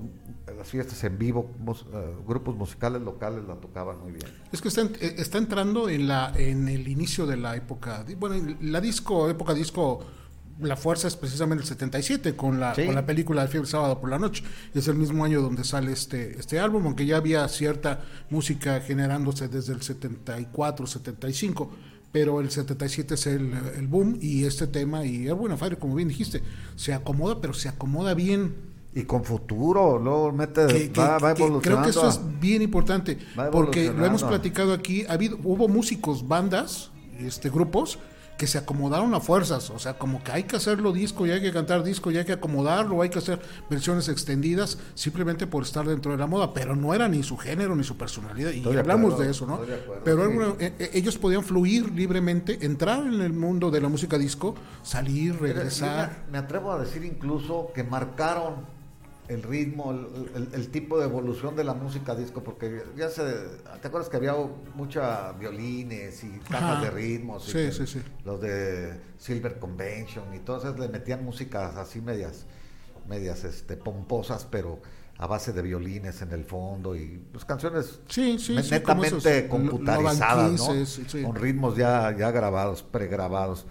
las 0.57 0.67
fiestas 0.67 1.01
en 1.05 1.17
vivo, 1.17 1.49
eh, 1.93 2.15
grupos 2.27 2.53
musicales 2.57 3.01
locales 3.01 3.45
la 3.47 3.55
tocaban 3.55 4.01
muy 4.01 4.11
bien. 4.11 4.25
Es 4.51 4.61
que 4.61 4.67
está, 4.67 4.81
eh, 4.81 5.15
está 5.17 5.37
entrando 5.37 5.87
en, 5.87 6.09
la, 6.09 6.33
en 6.35 6.67
el 6.67 6.85
inicio 6.89 7.25
de 7.25 7.37
la 7.37 7.55
época, 7.55 8.05
bueno, 8.19 8.57
la 8.59 8.81
disco, 8.81 9.29
época 9.29 9.53
disco 9.53 10.05
la 10.59 10.75
fuerza 10.75 11.07
es 11.07 11.15
precisamente 11.15 11.61
el 11.61 11.67
77 11.67 12.35
con 12.35 12.59
la, 12.59 12.73
con 12.73 12.93
la 12.93 13.05
película 13.05 13.43
de 13.43 13.47
Fiebre 13.47 13.69
Sábado 13.69 14.01
por 14.01 14.09
la 14.09 14.19
Noche. 14.19 14.43
Es 14.73 14.89
el 14.89 14.95
mismo 14.95 15.23
año 15.23 15.41
donde 15.41 15.63
sale 15.63 15.93
este, 15.93 16.37
este 16.37 16.59
álbum, 16.59 16.85
aunque 16.85 17.05
ya 17.05 17.15
había 17.15 17.47
cierta 17.47 18.01
música 18.29 18.81
generándose 18.81 19.47
desde 19.47 19.71
el 19.71 19.81
74, 19.81 20.87
75, 20.87 21.71
pero 22.17 22.41
el 22.41 22.49
77 22.49 23.13
es 23.13 23.27
el, 23.27 23.53
el 23.77 23.85
boom 23.85 24.17
y 24.19 24.45
este 24.45 24.65
tema, 24.65 25.05
y 25.05 25.29
buena 25.29 25.55
Fire, 25.55 25.77
como 25.77 25.93
bien 25.93 26.07
dijiste, 26.07 26.41
se 26.75 26.91
acomoda, 26.91 27.39
pero 27.39 27.53
se 27.53 27.69
acomoda 27.69 28.15
bien. 28.15 28.55
Y 28.95 29.03
con 29.03 29.23
futuro, 29.23 29.99
luego 29.99 30.31
mete, 30.31 30.89
va, 30.97 31.17
evolucionando. 31.17 31.61
creo 31.61 31.83
que 31.83 31.89
eso 31.91 32.09
es 32.09 32.19
bien 32.39 32.63
importante, 32.63 33.19
porque 33.51 33.93
lo 33.93 34.03
hemos 34.03 34.23
platicado 34.23 34.73
aquí, 34.73 35.05
ha 35.07 35.13
habido, 35.13 35.37
hubo 35.43 35.67
músicos, 35.67 36.27
bandas, 36.27 36.89
este 37.19 37.51
grupos, 37.51 37.99
que 38.37 38.47
se 38.47 38.57
acomodaron 38.57 39.13
a 39.15 39.19
fuerzas, 39.19 39.69
o 39.69 39.79
sea, 39.79 39.97
como 39.97 40.23
que 40.23 40.31
hay 40.31 40.43
que 40.43 40.55
hacerlo 40.55 40.93
disco 40.93 41.25
y 41.25 41.31
hay 41.31 41.41
que 41.41 41.51
cantar 41.51 41.83
disco 41.83 42.11
y 42.11 42.17
hay 42.17 42.25
que 42.25 42.33
acomodarlo, 42.33 43.01
hay 43.01 43.09
que 43.09 43.19
hacer 43.19 43.41
versiones 43.69 44.09
extendidas 44.09 44.77
simplemente 44.93 45.47
por 45.47 45.63
estar 45.63 45.85
dentro 45.87 46.11
de 46.11 46.17
la 46.17 46.27
moda, 46.27 46.53
pero 46.53 46.75
no 46.75 46.93
era 46.93 47.07
ni 47.07 47.23
su 47.23 47.35
género 47.37 47.75
ni 47.75 47.83
su 47.83 47.97
personalidad, 47.97 48.51
y 48.51 48.63
hablamos 48.77 49.17
de 49.17 49.31
eso, 49.31 49.45
¿no? 49.45 49.59
pero 50.03 50.55
eh, 50.59 50.73
eh, 50.79 50.91
ellos 50.93 51.17
podían 51.17 51.43
fluir 51.43 51.91
libremente, 51.91 52.65
entrar 52.65 53.05
en 53.05 53.21
el 53.21 53.33
mundo 53.33 53.71
de 53.71 53.81
la 53.81 53.89
música 53.89 54.17
disco, 54.17 54.55
salir, 54.83 55.39
regresar. 55.39 56.25
me 56.31 56.37
atrevo 56.37 56.71
a 56.71 56.79
decir 56.79 57.03
incluso 57.03 57.71
que 57.73 57.83
marcaron 57.83 58.76
el 59.27 59.43
ritmo, 59.43 59.91
el, 59.91 60.69
tipo 60.69 60.97
de 60.97 61.05
evolución 61.05 61.55
de 61.55 61.63
la 61.63 61.73
música 61.73 62.15
disco, 62.15 62.43
porque 62.43 62.83
ya 62.95 63.09
se, 63.09 63.23
¿te 63.81 63.87
acuerdas 63.87 64.09
que 64.09 64.17
había 64.17 64.33
mucha 64.73 65.33
violines 65.33 66.23
y 66.23 66.39
cajas 66.49 66.81
de 66.81 66.91
ritmos? 66.91 67.43
Sí, 67.43 67.71
sí, 67.71 67.85
sí. 67.85 68.01
Los 68.23 68.39
de 68.39 68.99
Silver 69.17 69.59
Convention 69.59 70.33
y 70.33 70.39
todas 70.39 70.79
le 70.79 70.87
metían 70.87 71.25
músicas 71.25 71.75
así 71.75 71.99
medias, 71.99 72.45
medias 73.07 73.43
este, 73.43 73.75
pomposas, 73.75 74.47
pero 74.49 74.79
a 75.17 75.27
base 75.27 75.51
de 75.51 75.61
violines 75.61 76.21
en 76.21 76.31
el 76.31 76.45
fondo 76.45 76.95
y 76.95 77.21
pues 77.31 77.43
canciones 77.43 77.99
sí, 78.07 78.37
sí, 78.37 78.55
netamente 78.55 79.47
computarizadas, 79.47 80.59
¿no? 80.59 81.23
Con 81.23 81.35
ritmos 81.35 81.75
ya, 81.75 82.15
ya 82.17 82.31
grabados, 82.31 82.83
pregrabados. 82.83 83.65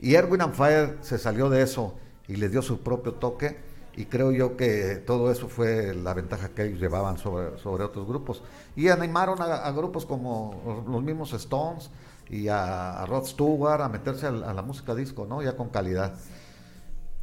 Y 0.00 0.14
Erwin 0.14 0.42
and 0.42 0.54
Fire 0.54 0.98
se 1.02 1.18
salió 1.18 1.50
de 1.50 1.62
eso 1.62 1.98
y 2.28 2.36
le 2.36 2.48
dio 2.48 2.62
su 2.62 2.80
propio 2.80 3.14
toque 3.14 3.71
y 3.94 4.06
creo 4.06 4.32
yo 4.32 4.56
que 4.56 5.02
todo 5.06 5.30
eso 5.30 5.48
fue 5.48 5.94
la 5.94 6.14
ventaja 6.14 6.48
que 6.48 6.64
ellos 6.64 6.80
llevaban 6.80 7.18
sobre, 7.18 7.58
sobre 7.58 7.84
otros 7.84 8.06
grupos. 8.06 8.42
Y 8.74 8.88
animaron 8.88 9.40
a, 9.42 9.70
grupos 9.72 10.06
como 10.06 10.84
los 10.88 11.02
mismos 11.02 11.32
Stones 11.34 11.90
y 12.30 12.48
a, 12.48 13.04
Rod 13.06 13.26
Stewart 13.26 13.82
a 13.82 13.88
meterse 13.88 14.26
a, 14.26 14.30
la 14.30 14.62
música 14.62 14.94
disco, 14.94 15.26
¿no? 15.28 15.42
Ya 15.42 15.56
con 15.56 15.68
calidad. 15.68 16.14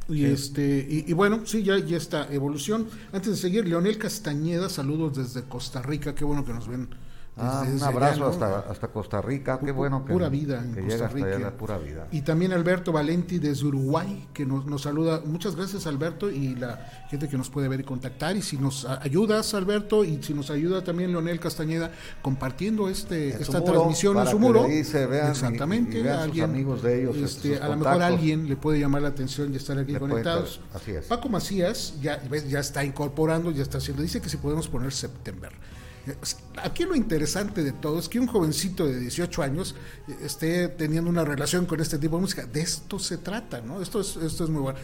Y 0.08 0.24
este 0.24 0.86
y, 0.88 1.12
bueno, 1.12 1.44
sí, 1.44 1.62
ya, 1.62 1.78
ya 1.78 1.96
está 1.96 2.32
evolución. 2.32 2.88
Antes 3.12 3.32
de 3.32 3.36
seguir, 3.36 3.66
Leonel 3.68 3.98
Castañeda, 3.98 4.68
saludos 4.68 5.16
desde 5.16 5.48
Costa 5.48 5.82
Rica, 5.82 6.14
qué 6.14 6.24
bueno 6.24 6.44
que 6.44 6.52
nos 6.52 6.68
ven 6.68 6.88
Ah, 7.36 7.64
un 7.66 7.82
abrazo 7.82 8.26
hasta, 8.26 8.60
hasta 8.60 8.88
Costa 8.88 9.22
Rica, 9.22 9.58
qué 9.64 9.72
bueno 9.72 10.04
que, 10.04 10.12
pura 10.12 10.28
vida 10.28 10.62
en 10.62 10.74
Costa 10.86 11.08
Rica. 11.08 11.50
pura 11.56 11.78
vida. 11.78 12.06
Y 12.10 12.22
también 12.22 12.52
Alberto 12.52 12.92
Valenti 12.92 13.38
desde 13.38 13.66
Uruguay, 13.66 14.28
que 14.34 14.44
nos, 14.44 14.66
nos, 14.66 14.82
saluda. 14.82 15.22
Muchas 15.24 15.56
gracias 15.56 15.86
Alberto 15.86 16.30
y 16.30 16.54
la 16.56 17.06
gente 17.08 17.28
que 17.28 17.38
nos 17.38 17.48
puede 17.48 17.68
ver 17.68 17.80
y 17.80 17.84
contactar. 17.84 18.36
Y 18.36 18.42
si 18.42 18.58
nos 18.58 18.84
ayudas 18.84 19.54
Alberto 19.54 20.04
y 20.04 20.22
si 20.22 20.34
nos 20.34 20.50
ayuda 20.50 20.84
también 20.84 21.12
Leonel 21.12 21.40
Castañeda 21.40 21.90
compartiendo 22.20 22.88
este 22.88 23.30
esta 23.30 23.64
transmisión 23.64 24.18
en 24.18 24.26
su 24.26 24.38
muro. 24.38 24.66
exactamente. 24.66 26.10
amigos 26.10 26.82
de 26.82 27.02
ellos. 27.02 27.16
Este, 27.16 27.58
a 27.58 27.68
lo 27.68 27.76
mejor 27.76 28.02
alguien 28.02 28.48
le 28.48 28.56
puede 28.56 28.80
llamar 28.80 29.02
la 29.02 29.08
atención 29.08 29.52
y 29.52 29.56
estar 29.56 29.78
aquí 29.78 29.94
conectados. 29.94 30.60
así 30.74 30.92
es. 30.92 31.06
Paco 31.06 31.28
Macías 31.28 31.94
ya, 32.02 32.22
ya 32.22 32.60
está 32.60 32.84
incorporando, 32.84 33.50
ya 33.50 33.62
está 33.62 33.78
haciendo. 33.78 34.02
Dice 34.02 34.20
que 34.20 34.28
si 34.28 34.36
podemos 34.36 34.68
poner 34.68 34.92
septiembre. 34.92 35.50
Aquí 36.62 36.84
lo 36.84 36.94
interesante 36.94 37.62
de 37.62 37.72
todo 37.72 37.98
es 37.98 38.08
que 38.08 38.18
un 38.18 38.26
jovencito 38.26 38.86
de 38.86 38.98
18 38.98 39.42
años 39.42 39.74
eh, 40.08 40.16
esté 40.24 40.68
teniendo 40.68 41.10
una 41.10 41.24
relación 41.24 41.66
con 41.66 41.80
este 41.80 41.98
tipo 41.98 42.16
de 42.16 42.22
música. 42.22 42.46
De 42.46 42.60
esto 42.60 42.98
se 42.98 43.18
trata, 43.18 43.60
¿no? 43.60 43.80
Esto 43.82 44.00
es, 44.00 44.16
esto 44.16 44.44
es 44.44 44.50
muy 44.50 44.62
bueno. 44.62 44.78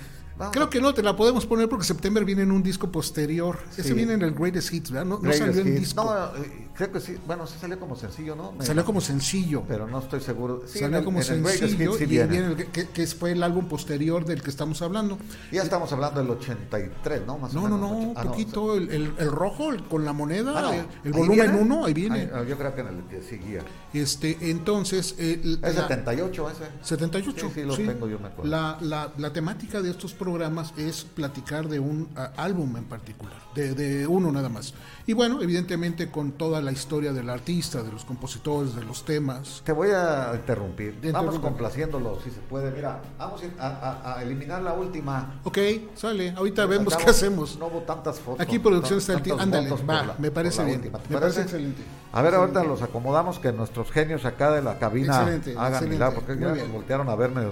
Creo 0.53 0.69
que 0.69 0.81
no, 0.81 0.93
te 0.93 1.03
la 1.03 1.17
podemos 1.17 1.47
poner 1.47 1.69
porque 1.69 1.85
septiembre 1.85 2.25
viene 2.25 2.43
en 2.43 2.53
un 2.53 2.63
disco 2.63 2.93
posterior. 2.93 3.59
Ese 3.77 3.95
viene 3.95 4.13
en 4.13 4.23
el 4.23 4.35
Greatest 4.35 4.73
Hits, 4.73 4.91
¿verdad? 4.91 5.19
No, 5.21 5.33
salió 5.33 5.63
en 5.63 5.77
disco. 5.77 6.05
No, 6.05 6.43
eh, 6.43 6.66
creo 6.77 6.93
que 6.93 7.01
sí. 7.01 7.17
Bueno, 7.27 7.47
sí 7.47 7.57
salió 7.61 7.79
como 7.79 7.97
sencillo, 7.97 8.37
¿no? 8.37 8.55
salió 8.61 8.85
como 8.85 9.01
sencillo. 9.01 9.63
Pero 9.67 9.87
no 9.87 9.99
estoy 9.99 10.21
seguro. 10.21 10.63
salió 10.67 11.05
como 11.05 11.23
sencillo 11.23 11.99
y 11.99 12.07
viene, 12.07 12.55
que, 12.73 12.89
que, 12.89 13.07
fue 13.07 13.33
el 13.33 13.43
álbum 13.43 13.67
posterior 13.67 14.25
del 14.25 14.43
que 14.43 14.51
estamos 14.51 14.83
hablando. 14.83 15.19
Ya 15.53 15.63
estamos 15.63 15.93
hablando 15.93 16.21
del 16.21 16.31
83, 16.31 17.27
¿no? 17.27 17.39
Más 17.39 17.55
no, 17.55 17.61
o 17.61 17.65
menos. 17.65 17.81
no, 17.81 17.91
no, 17.91 17.97
un 17.97 18.17
ah, 18.17 18.23
poquito. 18.23 18.77
el, 18.77 18.91
el, 18.91 19.31
rojo 19.31 19.71
con 19.89 20.05
la 20.05 20.13
moneda, 20.13 20.53
ah, 20.57 20.87
el, 21.05 21.13
volumen 21.13 21.55
1, 21.55 21.87
ahí 21.87 21.95
viene. 21.95 22.31
Ah, 22.33 22.43
yo 22.47 22.57
creo 22.57 22.75
que 22.75 22.81
en 22.83 22.89
el 22.89 23.05
que 23.05 23.23
seguía. 23.23 23.63
Este, 23.93 24.37
entonces. 24.51 25.15
Eh, 25.19 25.59
es 25.63 25.75
78 25.75 26.51
ese. 26.51 26.65
78. 26.83 27.47
Sí, 27.49 27.55
sí, 27.55 27.63
lo 27.63 27.77
tengo, 27.77 28.09
yo 28.09 28.19
me 28.19 28.29
acuerdo. 28.29 28.51
La, 28.51 28.79
la, 28.81 29.13
la 29.17 29.33
temática 29.33 29.81
de 29.81 29.91
estos 29.91 30.13
programas 30.13 30.73
es 30.77 31.05
platicar 31.05 31.69
de 31.69 31.79
un 31.79 32.09
álbum 32.37 32.77
en 32.77 32.85
particular, 32.85 33.37
de, 33.55 34.07
uno 34.07 34.33
nada 34.33 34.49
más. 34.49 34.75
Y 35.07 35.13
bueno, 35.13 35.43
evidentemente 35.43 36.11
con 36.11 36.33
toda 36.33 36.61
la 36.61 36.66
historia 36.73 37.13
del 37.13 37.29
artista, 37.29 37.83
de 37.83 37.93
los 37.93 38.05
compositores, 38.05 38.75
de 38.75 38.85
los 38.85 39.05
temas. 39.05 39.63
Te 39.65 39.73
voy 39.73 39.91
a 39.91 40.33
interrumpir. 40.35 40.99
Vamos 41.13 41.39
complaciéndolo, 41.39 42.19
si 42.23 42.31
se 42.31 42.41
puede. 42.41 42.71
Mira, 42.71 43.01
vamos 43.19 43.43
a, 43.59 44.19
eliminar 44.23 44.63
la 44.63 44.75
última. 44.75 45.41
Ok, 45.45 45.59
sale. 45.95 46.31
Ahorita 46.31 46.67
vemos 46.67 46.97
qué 46.97 47.11
hacemos. 47.11 47.59
No 47.59 47.67
hubo 47.67 47.81
tantas 47.81 48.19
fotos. 48.19 48.41
Aquí 48.41 48.59
producción 48.59 48.99
está 48.99 49.15
el 49.15 49.41
Ándale, 49.41 49.71
va, 49.71 50.15
me 50.19 50.31
parece 50.31 50.65
bien. 50.65 50.91
me 51.09 51.19
parece 51.19 51.43
excelente. 51.43 51.83
A 52.13 52.23
ver, 52.23 52.35
ahorita 52.35 52.65
los 52.65 52.83
acomodamos 52.83 53.39
que 53.39 53.53
nuestros 53.53 53.91
genios 53.91 54.25
acá 54.25 54.51
de 54.51 54.63
la 54.63 54.79
cabina 54.79 55.27
hagan 55.59 55.89
milagro, 55.89 56.21
porque 56.21 56.41
ya 56.41 56.55
voltearon 56.73 57.09
a 57.09 57.17
verme, 57.17 57.43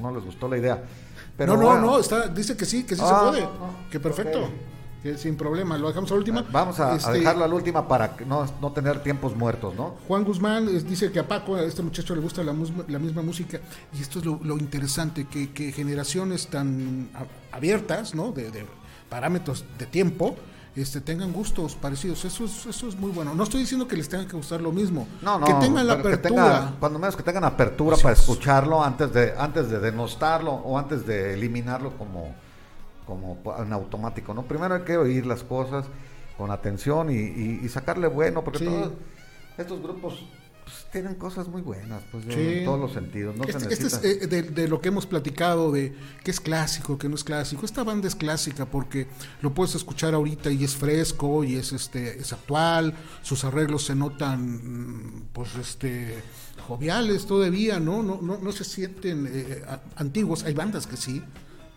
no 0.00 0.10
les 0.10 0.24
gustó 0.24 0.48
la 0.48 0.58
idea 0.58 0.82
no, 1.38 1.56
no, 1.56 1.80
no, 1.80 1.98
está, 1.98 2.28
dice 2.28 2.56
que 2.56 2.64
sí, 2.64 2.84
que 2.84 2.94
sí 2.94 3.00
se 3.00 3.06
ah, 3.12 3.26
puede. 3.28 3.48
que 3.90 4.00
perfecto. 4.00 4.48
Que 5.04 5.18
sin 5.18 5.36
problema, 5.36 5.76
lo 5.76 5.88
dejamos 5.88 6.10
a 6.10 6.14
la 6.14 6.18
última. 6.18 6.46
Vamos 6.50 6.80
a, 6.80 6.96
este, 6.96 7.12
dejarlo 7.12 7.44
a 7.44 7.48
la 7.48 7.54
última 7.54 7.86
para 7.86 8.16
no, 8.26 8.46
no 8.62 8.72
tener 8.72 9.02
tiempos 9.02 9.36
muertos, 9.36 9.74
¿no? 9.74 9.96
Juan 10.08 10.24
Guzmán 10.24 10.66
dice 10.88 11.12
que 11.12 11.18
a 11.18 11.28
Paco, 11.28 11.56
a 11.56 11.62
este 11.62 11.82
muchacho 11.82 12.14
le 12.14 12.22
gusta 12.22 12.42
la, 12.42 12.54
la 12.88 12.98
misma 12.98 13.20
música. 13.20 13.60
Y 13.92 14.00
esto 14.00 14.20
es 14.20 14.24
lo, 14.24 14.56
interesante, 14.56 15.26
que, 15.26 15.52
que, 15.52 15.72
generaciones 15.72 16.46
tan 16.46 17.10
abiertas, 17.52 18.14
¿no? 18.14 18.32
de 18.32 18.64
parámetros 19.10 19.66
de 19.78 19.84
tiempo, 19.84 20.36
este, 20.74 21.02
tengan 21.02 21.34
gustos 21.34 21.74
parecidos. 21.74 22.24
Eso 22.24 22.46
es, 22.46 22.64
eso 22.64 22.88
es 22.88 22.96
muy 22.96 23.10
bueno. 23.10 23.34
No 23.34 23.44
estoy 23.44 23.60
diciendo 23.60 23.86
que 23.86 23.98
les 23.98 24.08
tenga 24.08 24.26
que 24.26 24.36
gustar 24.38 24.62
lo 24.62 24.72
mismo. 24.72 25.06
No, 25.20 25.38
no. 25.38 25.46
Que 25.46 25.52
tengan 25.54 25.86
la 25.86 25.92
apertura. 25.92 26.72
cuando 26.80 26.98
menos 26.98 27.14
que 27.14 27.22
tengan 27.22 27.44
apertura 27.44 27.98
para 27.98 28.14
escucharlo 28.14 28.82
antes 28.82 29.12
de, 29.12 29.34
antes 29.36 29.68
de 29.68 29.80
denostarlo 29.80 30.50
o 30.50 30.78
antes 30.78 31.06
de 31.06 31.34
eliminarlo 31.34 31.92
como, 31.98 32.34
como 33.06 33.38
en 33.58 33.72
automático. 33.72 34.34
¿no? 34.34 34.42
Primero 34.42 34.74
hay 34.74 34.82
que 34.82 34.96
oír 34.96 35.26
las 35.26 35.42
cosas 35.42 35.86
con 36.36 36.50
atención 36.50 37.10
y, 37.10 37.60
y, 37.64 37.68
sacarle 37.68 38.08
bueno, 38.08 38.42
porque 38.42 38.64
todos 38.64 38.92
estos 39.56 39.80
grupos 39.80 40.24
pues, 40.64 40.86
tienen 40.90 41.14
cosas 41.14 41.46
muy 41.46 41.62
buenas, 41.62 42.02
pues 42.10 42.24
en 42.26 42.64
todos 42.64 42.80
los 42.80 42.92
sentidos. 42.92 43.36
este, 43.46 43.72
este 43.72 43.86
es 43.86 44.00
eh, 44.02 44.26
de, 44.26 44.68
lo 44.68 44.80
que 44.80 44.88
hemos 44.88 45.06
platicado, 45.06 45.70
de 45.70 45.94
qué 46.24 46.30
es 46.30 46.40
clásico, 46.40 46.98
qué 46.98 47.08
no 47.08 47.14
es 47.14 47.22
clásico. 47.22 47.64
Esta 47.64 47.84
banda 47.84 48.08
es 48.08 48.14
clásica 48.14 48.66
porque 48.66 49.06
lo 49.42 49.52
puedes 49.52 49.74
escuchar 49.74 50.14
ahorita 50.14 50.50
y 50.50 50.64
es 50.64 50.74
fresco 50.74 51.44
y 51.44 51.56
es 51.56 51.72
este 51.72 52.18
es 52.18 52.32
actual, 52.32 52.94
sus 53.22 53.44
arreglos 53.44 53.84
se 53.84 53.94
notan 53.94 55.28
pues 55.32 55.54
este 55.56 56.22
joviales 56.66 57.26
todavía, 57.26 57.78
¿no? 57.78 58.02
No, 58.02 58.20
no, 58.22 58.38
no 58.38 58.52
se 58.52 58.64
sienten 58.64 59.28
eh, 59.30 59.62
antiguos. 59.96 60.44
Hay 60.44 60.54
bandas 60.54 60.86
que 60.86 60.96
sí, 60.96 61.22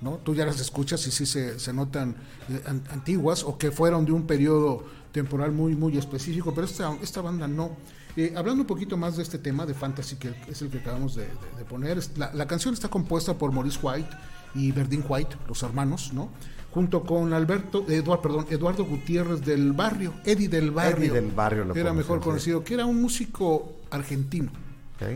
¿no? 0.01 0.19
Tú 0.23 0.35
ya 0.35 0.45
las 0.45 0.59
escuchas 0.59 1.05
y 1.07 1.11
sí 1.11 1.25
se, 1.25 1.59
se 1.59 1.73
notan 1.73 2.15
eh, 2.49 2.61
antiguas 2.91 3.43
o 3.43 3.57
que 3.57 3.71
fueron 3.71 4.05
de 4.05 4.11
un 4.11 4.27
periodo 4.27 4.83
temporal 5.11 5.51
muy, 5.51 5.75
muy 5.75 5.97
específico, 5.97 6.53
pero 6.53 6.65
esta, 6.65 6.95
esta 7.01 7.21
banda 7.21 7.47
no. 7.47 7.71
Eh, 8.15 8.33
hablando 8.35 8.61
un 8.61 8.67
poquito 8.67 8.97
más 8.97 9.17
de 9.17 9.23
este 9.23 9.37
tema 9.37 9.65
de 9.65 9.73
fantasy, 9.73 10.15
que 10.15 10.33
es 10.47 10.61
el 10.61 10.69
que 10.69 10.79
acabamos 10.79 11.15
de, 11.15 11.27
poner, 11.69 11.99
la, 12.17 12.33
la, 12.33 12.47
canción 12.47 12.73
está 12.73 12.89
compuesta 12.89 13.37
por 13.37 13.51
Maurice 13.51 13.79
White 13.81 14.09
y 14.55 14.71
Verdín 14.71 15.03
White, 15.07 15.35
los 15.47 15.61
hermanos, 15.63 16.13
¿no? 16.13 16.29
Junto 16.71 17.03
con 17.03 17.33
Alberto, 17.33 17.85
Eduardo, 17.87 18.21
perdón, 18.21 18.47
Eduardo 18.49 18.85
Gutiérrez 18.85 19.41
del 19.41 19.71
Barrio, 19.73 20.13
Eddie 20.25 20.49
del 20.49 20.71
Barrio. 20.71 20.97
Eddie 20.97 21.21
del 21.21 21.31
Barrio, 21.31 21.65
lo 21.65 21.75
Era 21.75 21.93
mejor 21.93 22.19
conocido, 22.19 22.63
que 22.63 22.73
era 22.73 22.85
un 22.85 23.01
músico 23.01 23.77
argentino. 23.89 24.51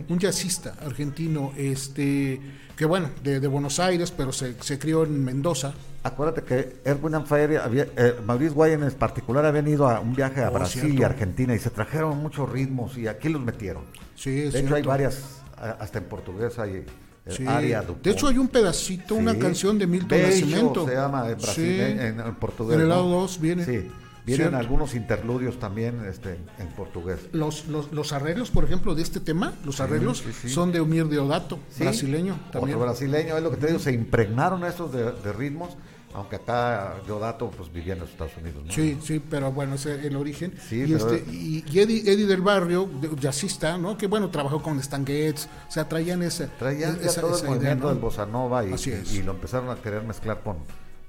Un 0.09 0.19
jazzista 0.19 0.75
argentino, 0.85 1.53
este, 1.57 2.39
que 2.75 2.85
bueno, 2.85 3.09
de, 3.23 3.39
Buenos 3.47 3.79
Aires, 3.79 4.11
pero 4.11 4.31
se, 4.31 4.55
se, 4.61 4.77
crió 4.77 5.03
en 5.03 5.23
Mendoza. 5.23 5.73
Acuérdate 6.03 6.43
que 6.43 6.81
Erwin 6.85 7.15
and 7.15 7.25
Fire, 7.25 7.57
había, 7.57 7.87
eh, 7.95 8.15
Maurice 8.25 8.53
Guayen 8.53 8.83
en 8.83 8.91
particular, 8.91 9.45
habían 9.45 9.67
ido 9.67 9.89
a 9.89 9.99
un 9.99 10.15
viaje 10.15 10.43
a 10.43 10.49
oh, 10.49 10.53
Brasil 10.53 10.97
y 10.97 11.03
Argentina 11.03 11.55
y 11.55 11.59
se 11.59 11.69
trajeron 11.69 12.17
muchos 12.17 12.49
ritmos 12.49 12.97
y 12.97 13.07
aquí 13.07 13.29
los 13.29 13.41
metieron. 13.41 13.83
Sí, 14.15 14.31
de 14.31 14.59
hecho, 14.59 14.75
hay 14.75 14.83
varias, 14.83 15.41
hasta 15.57 15.97
en 15.99 16.05
portugués 16.05 16.59
hay 16.59 16.85
Sí. 17.27 17.43
De 17.43 18.11
hecho, 18.11 18.27
hay 18.27 18.37
un 18.37 18.47
pedacito, 18.47 19.15
una 19.15 19.37
canción 19.37 19.77
de 19.77 19.85
Milton 19.85 20.21
Nascimento. 20.21 20.87
se 20.87 20.95
llama 20.95 21.29
en, 21.29 21.37
Brasil, 21.37 21.79
en, 21.79 22.35
portugués. 22.35 22.75
En 22.75 22.81
el 22.81 22.89
lado 22.89 23.07
2 23.09 23.39
viene. 23.39 23.65
Sí. 23.65 23.87
Vienen 24.25 24.55
algunos 24.55 24.95
interludios 24.95 25.59
también 25.59 26.05
este, 26.05 26.37
en 26.59 26.67
portugués. 26.75 27.19
Los, 27.31 27.67
los, 27.67 27.91
los, 27.91 28.13
arreglos, 28.13 28.51
por 28.51 28.63
ejemplo, 28.63 28.93
de 28.95 29.01
este 29.01 29.19
tema, 29.19 29.53
los 29.65 29.79
arreglos 29.79 30.23
son 30.47 30.71
de 30.71 30.81
Umir 30.81 31.07
Deodato, 31.07 31.59
brasileño. 31.79 32.39
También. 32.51 32.75
Otro 32.75 32.87
brasileño, 32.87 33.37
es 33.37 33.43
lo 33.43 33.51
que 33.51 33.57
te 33.57 33.67
digo, 33.67 33.79
se 33.79 33.91
impregnaron 33.91 34.63
estos 34.63 34.91
de, 34.91 35.33
ritmos 35.33 35.77
aunque 36.13 36.35
acá 36.35 36.95
Deodato 37.07 37.49
pues 37.51 37.71
vivía 37.71 37.93
en 37.93 38.01
los 38.01 38.09
Estados 38.09 38.35
Unidos. 38.35 38.65
¿no? 38.65 38.71
Sí, 38.73 38.97
sí, 39.01 39.21
pero 39.29 39.49
bueno, 39.53 39.75
ese 39.75 39.97
es 39.97 40.03
el 40.03 40.17
origen. 40.17 40.53
y, 40.69 40.93
este, 40.93 41.23
y, 41.31 41.63
Eddie, 41.73 42.27
del 42.27 42.41
Barrio, 42.41 42.89
jazzista, 43.17 43.77
¿no? 43.77 43.97
Que 43.97 44.07
bueno, 44.07 44.29
trabajó 44.29 44.61
con 44.61 44.77
Stan 44.79 45.05
Getz, 45.05 45.47
o 45.69 45.71
sea, 45.71 45.87
traían 45.87 46.21
ese... 46.21 46.47
Traían 46.47 46.99
todo 46.99 47.37
el 47.37 47.47
movimiento 47.47 47.87
del 47.87 47.99
bossa 47.99 48.25
nova 48.25 48.65
y, 48.65 48.75
y, 49.13 49.23
lo 49.23 49.31
empezaron 49.31 49.69
a 49.69 49.75
querer 49.75 50.03
mezclar 50.03 50.41
con, 50.43 50.57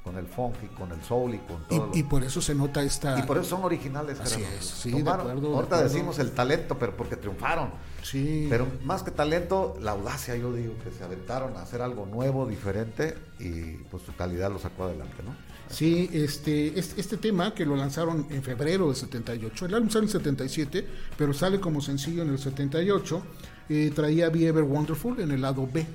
con 0.02 0.16
el 0.16 0.26
funky, 0.26 0.66
con 0.68 0.90
el 0.90 1.02
soul 1.02 1.34
y 1.34 1.38
con 1.38 1.66
todo. 1.68 1.90
Y, 1.94 2.02
por 2.02 2.24
eso 2.24 2.40
se 2.40 2.54
nota 2.54 2.82
esta. 2.82 3.18
Y 3.18 3.22
por 3.22 3.38
eso 3.38 3.50
son 3.50 3.64
originales. 3.64 4.18
Así 4.20 4.42
es, 4.42 4.64
sí, 4.64 4.90
de 4.90 5.08
acuerdo, 5.08 5.54
Ahorita 5.54 5.82
decimos 5.82 6.18
el 6.18 6.32
talento, 6.32 6.76
pero 6.78 6.96
porque 6.96 7.16
triunfaron. 7.16 7.70
Sí. 8.02 8.46
Pero 8.50 8.66
más 8.84 9.02
que 9.04 9.12
talento, 9.12 9.76
la 9.80 9.92
audacia, 9.92 10.34
yo 10.36 10.52
digo, 10.52 10.74
que 10.82 10.90
se 10.90 11.04
aventaron 11.04 11.56
a 11.56 11.62
hacer 11.62 11.82
algo 11.82 12.04
nuevo, 12.06 12.46
diferente 12.46 13.16
y 13.38 13.74
pues 13.90 14.02
su 14.02 14.14
calidad 14.16 14.50
lo 14.50 14.58
sacó 14.58 14.84
adelante, 14.84 15.22
¿no? 15.24 15.34
Sí, 15.68 16.10
este, 16.12 16.78
este, 16.78 17.00
este 17.00 17.16
tema 17.16 17.54
que 17.54 17.64
lo 17.64 17.76
lanzaron 17.76 18.26
en 18.28 18.42
febrero 18.42 18.88
del 18.88 18.96
78, 18.96 19.66
el 19.66 19.74
álbum 19.74 19.88
sale 19.88 20.04
en 20.04 20.08
el 20.08 20.12
77, 20.12 20.86
pero 21.16 21.32
sale 21.32 21.60
como 21.60 21.80
sencillo 21.80 22.22
en 22.22 22.30
el 22.30 22.38
78, 22.38 23.22
eh, 23.68 23.92
traía 23.94 24.28
Be 24.28 24.48
Ever 24.48 24.64
Wonderful 24.64 25.20
en 25.20 25.30
el 25.30 25.40
lado 25.40 25.66
B 25.72 25.86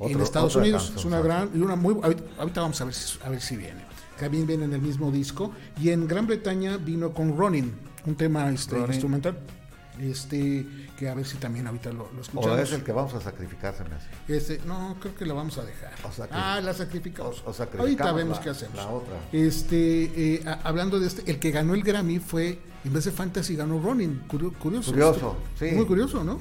en 0.00 0.20
Estados 0.20 0.56
Unidos. 0.56 0.92
Es 0.96 1.04
una 1.04 1.20
gran 1.20 1.50
y 1.54 1.58
una 1.58 1.76
muy 1.76 1.96
ahorita 2.38 2.60
vamos 2.60 2.80
a 2.80 2.84
ver 2.84 2.94
si, 2.94 3.18
a 3.24 3.28
ver 3.28 3.40
si 3.40 3.56
viene. 3.56 3.84
También 4.18 4.46
viene 4.46 4.64
en 4.64 4.72
el 4.74 4.82
mismo 4.82 5.10
disco 5.10 5.52
y 5.80 5.90
en 5.90 6.06
Gran 6.06 6.26
Bretaña 6.26 6.76
vino 6.76 7.12
con 7.12 7.36
Ronin, 7.36 7.72
un 8.06 8.16
tema 8.16 8.50
este, 8.50 8.78
instrumental. 8.78 9.38
Este, 9.98 10.66
que 10.96 11.08
a 11.10 11.14
ver 11.14 11.26
si 11.26 11.36
también 11.36 11.66
ahorita 11.66 11.92
lo, 11.92 12.10
lo 12.14 12.22
escuchamos. 12.22 12.58
O 12.58 12.62
es 12.62 12.72
el 12.72 12.82
que 12.82 12.92
vamos 12.92 13.12
a 13.14 13.20
sacrificar, 13.20 13.74
se 13.74 13.84
me 13.84 13.96
hace. 13.96 14.08
Este, 14.28 14.60
no, 14.66 14.96
creo 14.98 15.14
que 15.14 15.26
lo 15.26 15.34
vamos 15.34 15.58
a 15.58 15.64
dejar. 15.64 15.92
ah, 16.30 16.60
la 16.62 16.72
sacrificamos. 16.72 17.42
O, 17.44 17.54
ahorita 17.78 18.12
vemos 18.12 18.38
qué 18.38 18.50
hacemos. 18.50 18.76
La 18.76 18.88
otra. 18.88 19.16
Este, 19.32 20.36
eh, 20.36 20.44
hablando 20.64 20.98
de 20.98 21.06
este, 21.06 21.30
el 21.30 21.38
que 21.38 21.50
ganó 21.50 21.74
el 21.74 21.82
Grammy 21.82 22.18
fue, 22.18 22.60
en 22.84 22.92
vez 22.92 23.04
de 23.04 23.10
Fantasy, 23.10 23.56
ganó 23.56 23.78
Ronin. 23.80 24.22
curioso. 24.26 24.90
Curioso, 24.90 25.36
sí. 25.58 25.72
Muy 25.72 25.84
curioso, 25.84 26.24
¿no? 26.24 26.38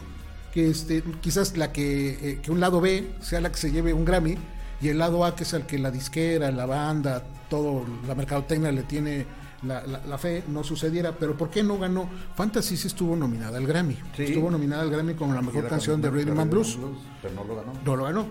Que 0.53 0.69
este, 0.69 1.03
quizás 1.21 1.57
la 1.57 1.71
que, 1.71 2.31
eh, 2.31 2.39
que 2.41 2.51
un 2.51 2.59
lado 2.59 2.81
B 2.81 3.11
sea 3.21 3.41
la 3.41 3.51
que 3.51 3.57
se 3.57 3.71
lleve 3.71 3.93
un 3.93 4.05
Grammy 4.05 4.37
y 4.81 4.87
el 4.87 4.97
lado 4.97 5.25
A 5.25 5.35
que 5.35 5.43
es 5.43 5.53
el 5.53 5.63
que 5.63 5.77
la 5.77 5.91
disquera, 5.91 6.51
la 6.51 6.65
banda, 6.65 7.23
todo 7.49 7.85
la 8.07 8.15
mercadotecnia 8.15 8.71
le 8.71 8.83
tiene 8.83 9.25
la, 9.63 9.83
la, 9.85 10.17
fe, 10.17 10.43
no 10.47 10.63
sucediera. 10.63 11.11
Pero 11.11 11.35
¿por 11.37 11.49
qué 11.49 11.63
no 11.63 11.77
ganó? 11.77 12.09
Fantasy 12.35 12.77
sí 12.77 12.87
estuvo 12.87 13.15
nominada 13.15 13.57
al 13.57 13.67
Grammy. 13.67 13.97
Estuvo 14.17 14.49
nominada 14.49 14.83
al 14.83 14.89
Grammy 14.89 15.15
como 15.15 15.33
la 15.33 15.41
mejor 15.41 15.67
canción 15.67 16.01
de 16.01 16.09
Rhythm 16.09 16.39
and 16.39 16.51
Blues. 16.51 16.77
Pero 17.21 17.33
no 17.35 17.43
lo 17.43 17.55
ganó. 17.55 17.73
No 17.85 17.95
lo 17.95 18.03
ganó. 18.05 18.27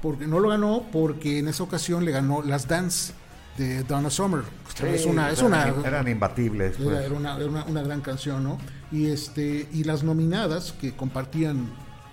Porque, 0.00 0.26
no 0.26 0.40
lo 0.40 0.48
ganó 0.48 0.84
porque 0.90 1.38
en 1.38 1.46
esa 1.46 1.62
ocasión 1.62 2.04
le 2.04 2.10
ganó 2.10 2.42
Las 2.42 2.66
Dance 2.66 3.12
de 3.56 3.82
Donna 3.84 4.10
Summer. 4.10 4.42
es 4.86 5.06
una, 5.06 5.30
es 5.30 5.42
una, 5.42 5.68
eran 5.84 6.08
imbatibles. 6.08 6.76
Pues. 6.76 7.04
Era, 7.04 7.14
una, 7.14 7.36
una, 7.36 7.64
una, 7.64 7.82
gran 7.82 8.00
canción, 8.00 8.42
¿no? 8.42 8.58
Y, 8.90 9.06
este, 9.06 9.68
y 9.72 9.84
las 9.84 10.02
nominadas 10.02 10.72
que 10.72 10.94
compartían 10.94 11.68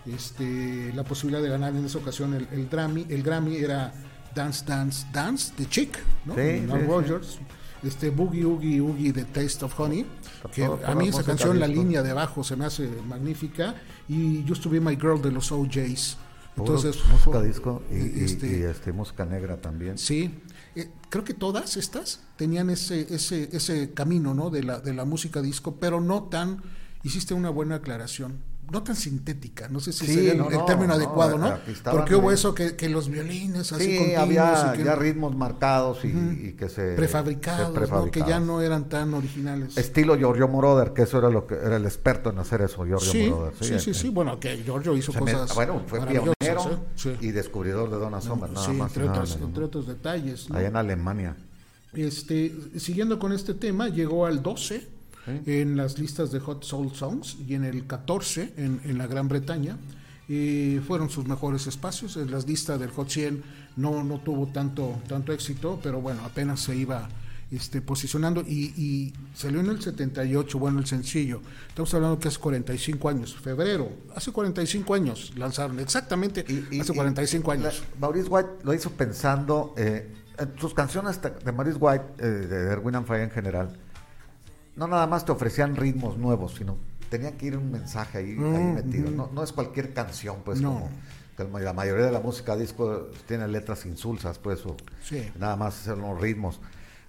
este, 0.05 0.91
la 0.93 1.03
posibilidad 1.03 1.41
de 1.41 1.49
ganar 1.49 1.75
en 1.75 1.85
esa 1.85 1.97
ocasión 1.97 2.33
el, 2.33 2.47
el, 2.51 2.67
Grammy, 2.67 3.05
el 3.09 3.23
Grammy 3.23 3.57
era 3.57 3.93
Dance, 4.33 4.65
Dance, 4.65 5.07
Dance 5.11 5.53
de 5.57 5.67
Chick, 5.67 5.99
¿no? 6.25 6.35
Sí, 6.35 6.65
Rogers. 6.87 7.39
Este 7.81 8.09
Boogie 8.09 8.43
Oogie 8.43 8.81
Oogie 8.81 9.13
de 9.13 9.23
Taste 9.23 9.63
of 9.63 9.79
Honey, 9.79 10.05
que 10.53 10.65
a 10.65 10.95
mí 10.95 11.07
esa 11.07 11.23
canción, 11.23 11.57
la 11.59 11.67
línea 11.67 12.03
de 12.03 12.11
abajo 12.11 12.43
se 12.43 12.57
me 12.57 12.65
hace 12.65 12.89
magnífica, 13.07 13.75
y 14.09 14.43
Just 14.45 14.63
to 14.63 14.69
Be 14.69 14.81
My 14.81 14.97
Girl 14.97 15.21
de 15.21 15.31
los 15.31 15.49
OJs. 15.49 16.17
Entonces, 16.57 16.97
música 17.09 17.41
disco 17.41 17.81
y, 17.89 18.25
este, 18.25 18.69
este, 18.69 18.91
música 18.91 19.25
negra 19.25 19.57
también. 19.57 19.97
Sí, 19.97 20.41
eh, 20.75 20.89
creo 21.09 21.23
que 21.23 21.33
todas 21.33 21.77
estas 21.77 22.21
tenían 22.35 22.69
ese, 22.69 23.13
ese, 23.13 23.49
ese 23.55 23.93
camino 23.93 24.33
¿no? 24.33 24.49
de, 24.49 24.63
la, 24.63 24.79
de 24.79 24.93
la 24.93 25.05
música 25.05 25.41
disco, 25.41 25.75
pero 25.79 26.01
no 26.01 26.23
tan, 26.23 26.61
hiciste 27.03 27.33
una 27.33 27.49
buena 27.49 27.75
aclaración, 27.75 28.39
no 28.71 28.83
tan 28.83 28.95
sintética, 28.95 29.67
no 29.67 29.79
sé 29.79 29.91
si 29.91 30.05
sería 30.05 30.33
el, 30.33 30.65
término 30.65 30.93
adecuado, 30.93 31.37
¿no? 31.37 31.57
Porque 31.91 32.15
hubo 32.15 32.31
eso 32.31 32.53
que, 32.53 32.75
que, 32.75 32.89
los 32.89 33.09
violines 33.09 33.71
así 33.71 33.97
sí, 33.97 34.15
había 34.15 34.75
ya 34.75 34.95
ritmos 34.95 35.35
marcados 35.35 36.05
y, 36.05 36.53
que 36.53 36.69
se 36.69 36.93
prefabricados, 36.93 38.09
que 38.11 38.19
ya 38.19 38.39
no 38.39 38.61
eran 38.61 38.89
tan 38.89 39.13
originales. 39.13 39.77
Estilo 39.77 40.17
Giorgio 40.17 40.47
Moroder, 40.47 40.93
que 40.93 41.03
eso 41.03 41.17
era 41.17 41.29
lo 41.29 41.47
que 41.47 41.55
era 41.55 41.77
el 41.77 41.85
experto 41.85 42.29
en 42.29 42.39
hacer 42.39 42.61
eso, 42.61 42.85
Giorgio 42.85 43.11
sí, 43.11 43.29
Moroder. 43.29 43.53
Sí, 43.59 43.79
sí, 43.79 43.93
sí, 43.93 44.09
bueno, 44.09 44.39
que 44.39 44.57
Giorgio 44.63 44.95
hizo 44.95 45.13
cosas 45.13 45.53
Bueno, 45.55 45.81
fue 45.87 45.99
pionero 46.05 46.33
¿eh? 46.39 47.17
y 47.21 47.31
descubridor 47.31 47.89
de 47.89 47.97
Donna 47.97 48.21
Summer, 48.21 48.49
nada 48.51 48.67
más. 48.73 48.91
Entre, 48.95 49.09
otros, 49.09 49.39
entre 49.41 49.63
otros 49.63 49.87
detalles. 49.87 50.47
Allá 50.51 50.67
en 50.67 50.75
Alemania. 50.75 51.35
Este, 51.93 52.53
siguiendo 52.77 53.17
con 53.17 53.33
este 53.33 53.55
tema, 53.55 53.89
llegó 53.89 54.27
al 54.27 54.43
12 54.43 54.98
en 55.27 55.77
las 55.77 55.99
listas 55.99 56.31
de 56.31 56.39
Hot 56.39 56.63
Soul 56.63 56.93
Songs 56.93 57.37
y 57.47 57.53
en 57.53 57.63
el 57.63 57.85
14 57.85 58.53
en, 58.57 58.97
la 58.97 59.07
Gran 59.07 59.27
Bretaña. 59.27 59.77
y 60.27 60.79
fueron 60.87 61.09
sus 61.09 61.25
mejores 61.27 61.67
espacios. 61.67 62.17
En 62.17 62.31
las 62.31 62.47
listas 62.47 62.79
del 62.79 62.89
Hot 62.91 63.09
100 63.09 63.43
no, 63.77 64.03
no 64.03 64.19
tuvo 64.19 64.47
tanto, 64.47 64.99
tanto 65.07 65.33
éxito, 65.33 65.79
pero 65.81 66.01
bueno, 66.01 66.23
apenas 66.23 66.59
se 66.61 66.75
iba 66.75 67.09
este, 67.51 67.81
posicionando 67.81 68.41
y, 68.41 69.13
salió 69.33 69.59
en 69.59 69.69
el 69.69 69.81
78, 69.81 70.59
bueno, 70.59 70.79
el 70.79 70.85
sencillo. 70.85 71.41
Estamos 71.67 71.91
hablando 71.93 72.19
que 72.19 72.27
hace 72.27 72.39
45 72.39 73.09
años, 73.09 73.35
febrero, 73.35 73.89
hace 74.15 74.31
45 74.31 74.93
años 74.93 75.33
lanzaron, 75.35 75.79
exactamente 75.79 76.45
hace 76.79 76.93
45 76.93 77.51
años. 77.51 77.83
Maurice 77.99 78.27
White 78.29 78.49
lo 78.63 78.73
hizo 78.73 78.91
pensando, 78.91 79.73
eh, 79.77 80.13
sus 80.59 80.73
canciones 80.73 81.19
de 81.21 81.51
Maurice 81.51 81.77
White, 81.77 82.05
eh, 82.19 82.25
de 82.25 82.71
Erwin 82.71 82.95
and 82.95 83.07
Fire 83.07 83.23
en 83.23 83.31
general, 83.31 83.75
no 84.75 84.87
nada 84.87 85.07
más 85.07 85.25
te 85.25 85.31
ofrecían 85.31 85.75
ritmos 85.75 86.17
nuevos, 86.17 86.55
sino 86.55 86.77
tenía 87.09 87.35
que 87.37 87.47
ir 87.47 87.57
un 87.57 87.71
mensaje 87.71 88.19
ahí, 88.19 88.35
mm, 88.35 88.73
metido. 88.73 89.09
Mm. 89.11 89.33
No, 89.33 89.43
es 89.43 89.51
cualquier 89.51 89.93
canción, 89.93 90.37
pues, 90.45 90.61
como 90.61 90.89
la 91.59 91.73
mayoría 91.73 92.05
de 92.05 92.11
la 92.11 92.19
música 92.19 92.55
disco 92.55 93.09
tiene 93.27 93.47
letras 93.47 93.85
insulsas, 93.85 94.37
pues, 94.37 94.65
o 94.65 94.75
nada 95.37 95.55
más 95.55 95.73
son 95.73 96.01
los 96.01 96.19
ritmos. 96.19 96.59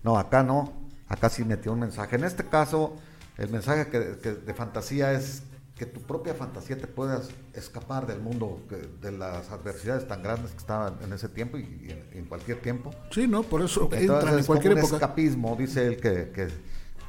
No, 0.02 0.18
acá 0.18 0.42
no, 0.42 0.72
acá 1.08 1.28
sí 1.28 1.44
metió 1.44 1.72
un 1.72 1.80
mensaje. 1.80 2.16
En 2.16 2.24
este 2.24 2.44
caso, 2.44 2.96
el 3.36 3.50
mensaje 3.50 3.88
que, 3.88 3.98
de 3.98 4.54
fantasía 4.54 5.12
es 5.12 5.42
que 5.76 5.86
tu 5.86 6.02
propia 6.02 6.34
fantasía 6.34 6.78
te 6.78 6.86
puedas 6.86 7.30
escapar 7.54 8.06
del 8.06 8.20
mundo, 8.20 8.60
de 9.00 9.12
las 9.12 9.50
adversidades 9.50 10.06
tan 10.06 10.22
grandes 10.22 10.50
que 10.50 10.58
estaban 10.58 10.98
en 11.02 11.12
ese 11.12 11.28
tiempo 11.28 11.56
y, 11.56 11.96
en, 12.12 12.26
cualquier 12.26 12.60
tiempo. 12.60 12.90
Sí, 13.10 13.26
no, 13.26 13.42
por 13.42 13.62
eso 13.62 13.88
entra 13.92 14.38
en 14.38 14.44
cualquier 14.44 14.74
un 14.74 14.80
escapismo, 14.80 15.56
dice 15.56 15.86
él, 15.86 15.96
que, 15.96 16.30
que 16.34 16.48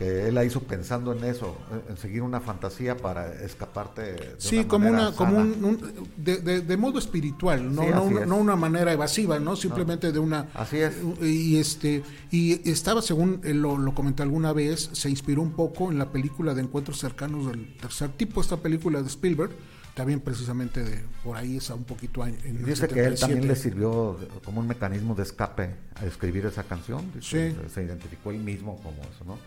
él 0.01 0.35
la 0.35 0.45
hizo 0.45 0.61
pensando 0.61 1.13
en 1.13 1.23
eso, 1.23 1.57
en 1.89 1.97
seguir 1.97 2.21
una 2.21 2.39
fantasía 2.39 2.97
para 2.97 3.33
escaparte. 3.43 4.01
De 4.01 4.35
sí, 4.37 4.65
como 4.65 4.89
una, 4.89 5.11
como 5.13 5.37
un, 5.37 5.77
de, 6.17 6.77
modo 6.77 6.99
espiritual, 6.99 7.73
no, 7.73 7.83
no, 8.25 8.37
una, 8.37 8.55
manera 8.55 8.91
evasiva, 8.93 9.39
no, 9.39 9.55
simplemente 9.55 10.11
de 10.11 10.19
una. 10.19 10.49
Así 10.53 10.77
es. 10.77 10.93
Y 11.21 11.57
este 11.57 12.03
y 12.31 12.69
estaba, 12.69 13.01
según 13.01 13.41
él 13.43 13.61
lo, 13.61 13.77
lo 13.77 13.93
comenté 13.93 14.23
alguna 14.23 14.53
vez, 14.53 14.89
se 14.93 15.09
inspiró 15.09 15.41
un 15.41 15.51
poco 15.51 15.91
en 15.91 15.97
la 15.97 16.11
película 16.11 16.53
de 16.53 16.61
Encuentros 16.61 16.99
cercanos 16.99 17.47
del 17.47 17.75
tercer 17.77 18.09
tipo, 18.09 18.41
esta 18.41 18.57
película 18.57 19.01
de 19.01 19.07
Spielberg 19.07 19.51
también 19.93 20.21
precisamente 20.21 20.83
de 20.83 21.03
por 21.23 21.35
ahí 21.35 21.57
es 21.57 21.69
un 21.69 21.83
poquito 21.83 22.25
en 22.25 22.63
dice 22.63 22.87
que 22.87 23.03
él 23.03 23.19
también 23.19 23.47
le 23.47 23.55
sirvió 23.55 24.17
como 24.43 24.61
un 24.61 24.67
mecanismo 24.67 25.15
de 25.15 25.23
escape 25.23 25.75
a 25.95 26.05
escribir 26.05 26.45
esa 26.45 26.63
canción 26.63 27.11
se, 27.19 27.53
identificó 27.75 28.31
él 28.31 28.39
mismo 28.39 28.77
como 28.77 29.01
eso 29.01 29.25
no 29.25 29.37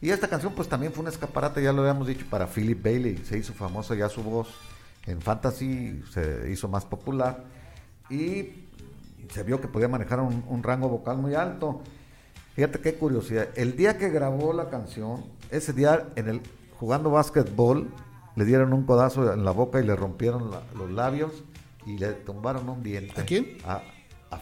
y 0.00 0.10
esta 0.10 0.28
canción 0.28 0.54
pues 0.54 0.68
también 0.68 0.92
fue 0.92 1.02
un 1.02 1.08
escaparate 1.08 1.62
ya 1.62 1.72
lo 1.72 1.82
habíamos 1.82 2.06
dicho 2.06 2.26
para 2.28 2.46
Philip 2.46 2.82
Bailey 2.82 3.18
se 3.18 3.38
hizo 3.38 3.52
famoso 3.52 3.94
ya 3.94 4.08
su 4.08 4.22
voz 4.22 4.48
en 5.06 5.20
fantasy 5.20 6.02
se 6.12 6.50
hizo 6.50 6.68
más 6.68 6.84
popular 6.84 7.44
y 8.10 8.66
se 9.30 9.42
vio 9.42 9.60
que 9.60 9.68
podía 9.68 9.88
manejar 9.88 10.20
un, 10.20 10.44
un 10.48 10.62
rango 10.62 10.88
vocal 10.88 11.18
muy 11.18 11.34
alto 11.34 11.82
fíjate 12.54 12.80
qué 12.80 12.94
curiosidad 12.94 13.48
el 13.54 13.76
día 13.76 13.98
que 13.98 14.10
grabó 14.10 14.52
la 14.52 14.70
canción 14.70 15.24
ese 15.50 15.72
día 15.72 16.08
en 16.16 16.28
el 16.28 16.40
jugando 16.78 17.10
básquetbol 17.10 17.88
le 18.36 18.44
dieron 18.44 18.72
un 18.72 18.84
codazo 18.84 19.32
en 19.32 19.44
la 19.44 19.50
boca 19.50 19.80
y 19.80 19.84
le 19.84 19.96
rompieron 19.96 20.50
los 20.76 20.90
labios 20.90 21.32
y 21.86 21.98
le 21.98 22.12
tumbaron 22.12 22.68
un 22.68 22.82
diente. 22.82 23.20
¿A 23.20 23.24
quién? 23.24 23.58
A, 23.64 23.82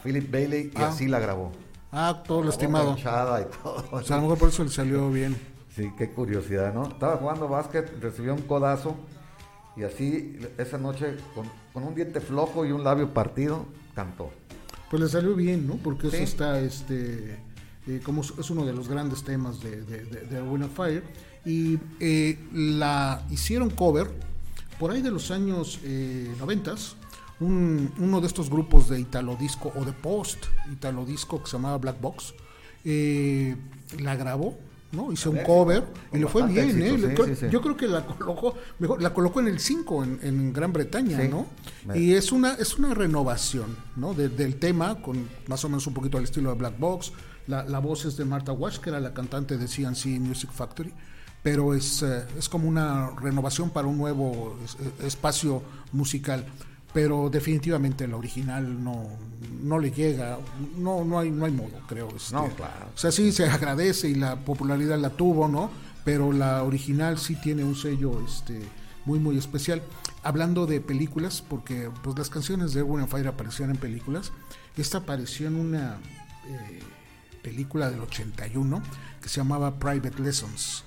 Philip 0.03 0.29
Bailey 0.29 0.71
y 0.75 0.81
ah. 0.81 0.89
así 0.89 1.07
la 1.07 1.19
grabó. 1.19 1.51
Ah, 1.91 2.23
todo 2.25 2.43
lo 2.43 2.49
estimado. 2.49 2.95
Y 2.97 3.03
todo. 3.03 3.85
O 3.91 4.01
sea, 4.01 4.17
a 4.17 4.19
lo 4.19 4.23
mejor 4.23 4.37
por 4.37 4.49
eso 4.49 4.63
le 4.63 4.69
salió 4.69 5.09
bien. 5.09 5.35
Sí, 5.75 5.91
qué 5.97 6.11
curiosidad, 6.11 6.73
¿no? 6.73 6.87
Estaba 6.87 7.17
jugando 7.17 7.47
básquet, 7.47 8.01
recibió 8.01 8.33
un 8.33 8.41
codazo 8.43 8.95
y 9.75 9.83
así 9.83 10.39
esa 10.57 10.77
noche 10.77 11.17
con, 11.33 11.83
un 11.83 11.95
diente 11.95 12.21
flojo 12.21 12.65
y 12.65 12.71
un 12.71 12.83
labio 12.83 13.13
partido 13.13 13.65
cantó. 13.93 14.31
Pues 14.89 15.01
le 15.01 15.09
salió 15.09 15.35
bien, 15.35 15.67
¿no? 15.67 15.75
Porque 15.75 16.07
eso 16.07 16.17
está, 16.17 16.59
este, 16.59 17.39
eh, 17.87 18.01
como 18.03 18.21
es 18.21 18.49
uno 18.49 18.65
de 18.65 18.71
los 18.71 18.87
grandes 18.87 19.23
temas 19.23 19.61
de, 19.61 19.81
de, 19.81 20.05
de, 20.05 20.67
Fire 20.69 21.03
y 21.45 21.77
eh, 21.99 22.39
la 22.53 23.23
hicieron 23.29 23.69
cover 23.69 24.09
por 24.79 24.91
ahí 24.91 25.01
de 25.01 25.11
los 25.11 25.31
años 25.31 25.79
eh, 25.83 26.33
90 27.39 28.01
uno 28.03 28.21
de 28.21 28.27
estos 28.27 28.49
grupos 28.49 28.89
de 28.89 28.99
italo 28.99 29.35
disco 29.35 29.71
o 29.75 29.83
de 29.83 29.91
post 29.93 30.45
italo 30.71 31.05
disco 31.05 31.41
que 31.41 31.49
se 31.49 31.57
llamaba 31.57 31.77
Black 31.77 31.99
Box 31.99 32.33
eh, 32.83 33.55
la 33.99 34.15
grabó 34.15 34.57
¿no? 34.91 35.11
Hizo 35.11 35.31
un 35.31 35.39
cover 35.39 35.83
y 36.13 36.19
le 36.19 36.27
fue 36.27 36.47
bien, 36.47 36.81
¿eh? 36.81 37.49
Yo 37.51 37.61
creo 37.61 37.75
que 37.75 37.85
la 37.85 38.05
colocó, 38.05 38.55
mejor, 38.79 39.01
la 39.01 39.13
colocó 39.13 39.41
en 39.41 39.49
el 39.49 39.59
5 39.59 40.03
en, 40.03 40.19
en, 40.21 40.53
Gran 40.53 40.71
Bretaña, 40.71 41.21
¿no? 41.27 41.47
Y 41.93 42.13
es 42.13 42.31
una, 42.31 42.53
es 42.53 42.77
una 42.77 42.93
renovación, 42.93 43.75
¿no? 43.97 44.13
del 44.13 44.55
tema, 44.55 45.01
con 45.01 45.27
más 45.47 45.65
o 45.65 45.69
menos 45.69 45.85
un 45.87 45.93
poquito 45.93 46.17
al 46.17 46.23
estilo 46.23 46.51
de 46.51 46.55
Black 46.55 46.79
Box. 46.79 47.11
La, 47.47 47.65
la 47.65 47.79
voz 47.79 48.05
es 48.05 48.15
de 48.15 48.23
Martha 48.23 48.53
Wash, 48.53 48.77
que 48.77 48.89
era 48.89 49.01
la 49.01 49.13
cantante 49.13 49.57
de 49.57 49.67
CNC 49.67 50.19
Music 50.21 50.51
Factory 50.53 50.93
pero 51.45 51.75
es, 51.75 52.01
eh, 52.01 52.25
es 52.39 52.49
como 52.49 52.67
una 52.67 53.11
renovación 53.21 53.69
para 53.69 53.85
un 53.85 53.99
nuevo 53.99 54.57
eh, 54.79 55.05
espacio 55.05 55.61
musical. 55.91 56.43
Pero 56.95 57.29
definitivamente 57.29 58.07
la 58.07 58.15
original 58.15 58.81
no, 58.81 59.05
no 59.61 59.77
le 59.79 59.91
llega, 59.91 60.39
no, 60.77 61.03
no, 61.03 61.19
hay, 61.19 61.29
no 61.29 61.43
hay 61.43 61.51
modo, 61.51 61.77
creo. 61.87 62.07
Este. 62.15 62.33
no, 62.33 62.47
claro. 62.55 62.87
O 62.95 62.97
sea, 62.97 63.11
sí 63.11 63.33
se 63.33 63.45
agradece 63.45 64.07
y 64.07 64.15
la 64.15 64.37
popularidad 64.37 64.97
la 64.97 65.09
tuvo, 65.09 65.49
¿no? 65.49 65.69
Pero 66.05 66.31
la 66.31 66.63
original 66.63 67.17
sí 67.17 67.35
tiene 67.35 67.65
un 67.65 67.75
sello 67.75 68.23
este, 68.25 68.61
muy, 69.03 69.19
muy 69.19 69.37
especial. 69.37 69.83
Hablando 70.23 70.65
de 70.65 70.79
películas, 70.79 71.41
porque 71.41 71.91
pues 72.01 72.17
las 72.17 72.29
canciones 72.29 72.73
de 72.73 72.79
Erwin 72.79 73.09
Fire 73.09 73.27
aparecieron 73.27 73.75
en 73.75 73.81
películas, 73.81 74.31
esta 74.77 74.99
apareció 74.99 75.47
en 75.47 75.57
una 75.57 75.97
eh, 76.47 76.79
película 77.43 77.91
del 77.91 77.99
81 77.99 78.81
que 79.21 79.27
se 79.27 79.41
llamaba 79.41 79.77
Private 79.77 80.21
Lessons 80.21 80.85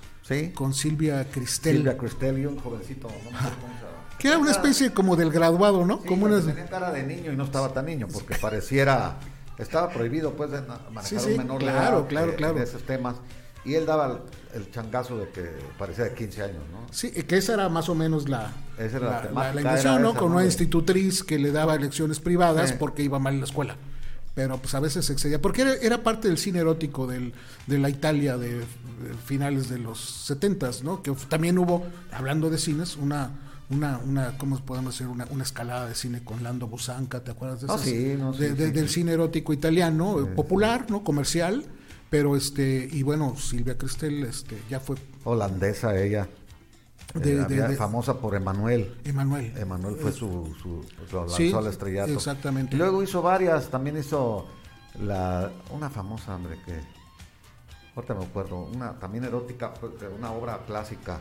con 0.53 0.73
Silvia 0.73 1.27
Cristel. 1.31 1.77
Silvia 1.77 1.97
Cristel 1.97 2.37
y 2.39 2.45
un 2.45 2.57
jovencito, 2.59 3.07
no 3.07 3.88
Que 4.19 4.27
era 4.27 4.37
una 4.37 4.51
especie 4.51 4.93
como 4.93 5.15
del 5.15 5.31
graduado, 5.31 5.85
¿no? 5.85 5.99
como 6.01 6.25
una... 6.25 6.41
Tenía 6.41 6.67
cara 6.67 6.91
de 6.91 7.03
niño 7.03 7.31
y 7.31 7.35
no 7.35 7.45
estaba 7.45 7.73
tan 7.73 7.85
niño, 7.85 8.07
porque 8.11 8.35
pareciera... 8.35 9.17
Estaba 9.57 9.89
prohibido, 9.89 10.33
pues, 10.33 10.51
de 10.51 10.61
manejar 10.91 11.25
un 11.25 11.37
menor 11.37 11.59
claro, 11.59 12.07
claro, 12.07 12.35
claro. 12.35 12.53
de 12.53 12.63
esos 12.63 12.81
temas. 12.83 13.15
Y 13.65 13.75
él 13.75 13.85
daba 13.85 14.21
el, 14.53 14.71
changazo 14.71 15.17
de 15.17 15.29
que 15.29 15.49
parecía 15.77 16.05
de 16.05 16.13
15 16.13 16.43
años, 16.43 16.63
¿no? 16.71 16.87
Sí, 16.91 17.11
que 17.11 17.37
esa 17.37 17.55
era 17.55 17.67
más 17.67 17.89
o 17.89 17.95
menos 17.95 18.29
la, 18.29 18.53
esa 18.77 18.97
era 18.97 19.29
la, 19.33 19.53
la, 19.53 19.61
intención, 19.61 20.01
¿no? 20.01 20.15
Con 20.15 20.31
una 20.31 20.45
institutriz 20.45 21.23
que 21.23 21.37
le 21.37 21.51
daba 21.51 21.75
lecciones 21.75 22.21
privadas 22.21 22.71
porque 22.71 23.03
iba 23.03 23.19
mal 23.19 23.33
en 23.33 23.41
la 23.41 23.45
escuela 23.47 23.75
pero 24.39 24.57
pues 24.57 24.73
a 24.73 24.79
veces 24.79 25.05
se 25.05 25.11
excedía, 25.11 25.41
porque 25.41 25.79
era, 25.81 26.01
parte 26.01 26.29
del 26.29 26.37
cine 26.37 26.59
erótico 26.59 27.05
del, 27.07 27.33
de 27.67 27.77
la 27.77 27.89
Italia 27.89 28.37
de, 28.37 28.63
finales 29.25 29.67
de 29.67 29.79
los 29.79 29.99
setentas, 29.99 30.81
¿no? 30.81 31.03
Que 31.03 31.11
también 31.27 31.57
hubo, 31.57 31.85
hablando 32.09 32.49
de 32.49 32.57
cines, 32.57 32.95
una, 32.95 33.31
una, 33.69 33.99
una 33.99 34.37
¿cómo 34.37 34.57
podemos 34.59 34.93
decir? 34.93 35.07
Una, 35.07 35.27
una 35.29 35.43
escalada 35.43 35.87
de 35.87 35.95
cine 35.95 36.23
con 36.23 36.43
Lando 36.43 36.67
Busanca, 36.67 37.23
¿te 37.23 37.31
acuerdas 37.31 37.61
de 37.61 37.67
eso? 37.67 37.75
Ah, 37.75 37.77
sí, 37.77 38.15
no, 38.17 38.33
del 38.33 38.89
cine 38.89 39.13
erótico 39.13 39.53
italiano, 39.53 40.27
popular, 40.35 40.85
¿no? 40.89 41.03
Comercial, 41.03 41.65
pero 42.09 42.35
este, 42.35 42.87
y 42.91 43.03
bueno, 43.03 43.35
Silvia 43.37 43.77
Cristel, 43.77 44.23
este, 44.23 44.61
ya 44.69 44.79
fue... 44.79 44.97
Holandesa 45.23 45.97
ella. 45.97 46.27
Eh, 47.15 47.75
famosa 47.75 48.19
por 48.19 48.35
Emanuel. 48.35 48.95
Emanuel. 49.03 49.51
Emanuel 49.57 49.95
fue 49.95 50.11
su, 50.11 50.55
su 50.61 50.85
lanzó 51.11 51.57
al 51.57 51.67
estrellato. 51.67 52.13
Exactamente. 52.13 52.75
Y 52.75 52.79
luego 52.79 53.01
hizo 53.01 53.21
varias, 53.21 53.69
también 53.69 53.97
hizo 53.97 54.45
la 55.01 55.51
una 55.71 55.89
famosa, 55.89 56.35
hombre, 56.35 56.59
que 56.65 56.79
ahorita 57.95 58.13
me 58.13 58.25
acuerdo, 58.25 58.59
una 58.59 58.93
también 58.99 59.23
erótica, 59.23 59.73
una 60.17 60.31
obra 60.31 60.59
clásica. 60.67 61.19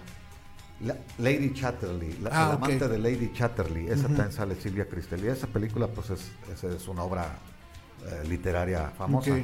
Lady 1.19 1.53
Chatterley, 1.53 2.19
la, 2.23 2.31
ah, 2.33 2.53
amante 2.53 2.89
de 2.89 2.99
Lady 2.99 3.33
Chatterley, 3.33 3.89
esa 3.89 4.05
también 4.05 4.33
sale 4.33 4.55
Silvia 4.55 4.89
Cristel. 4.89 5.25
Y 5.25 5.29
esa 5.29 5.49
película, 5.49 5.89
pues 5.89 6.11
es, 6.11 6.31
es, 6.63 6.87
una 6.87 7.03
obra 7.03 7.39
eh, 8.07 8.29
literaria 8.29 8.93
famosa. 8.97 9.37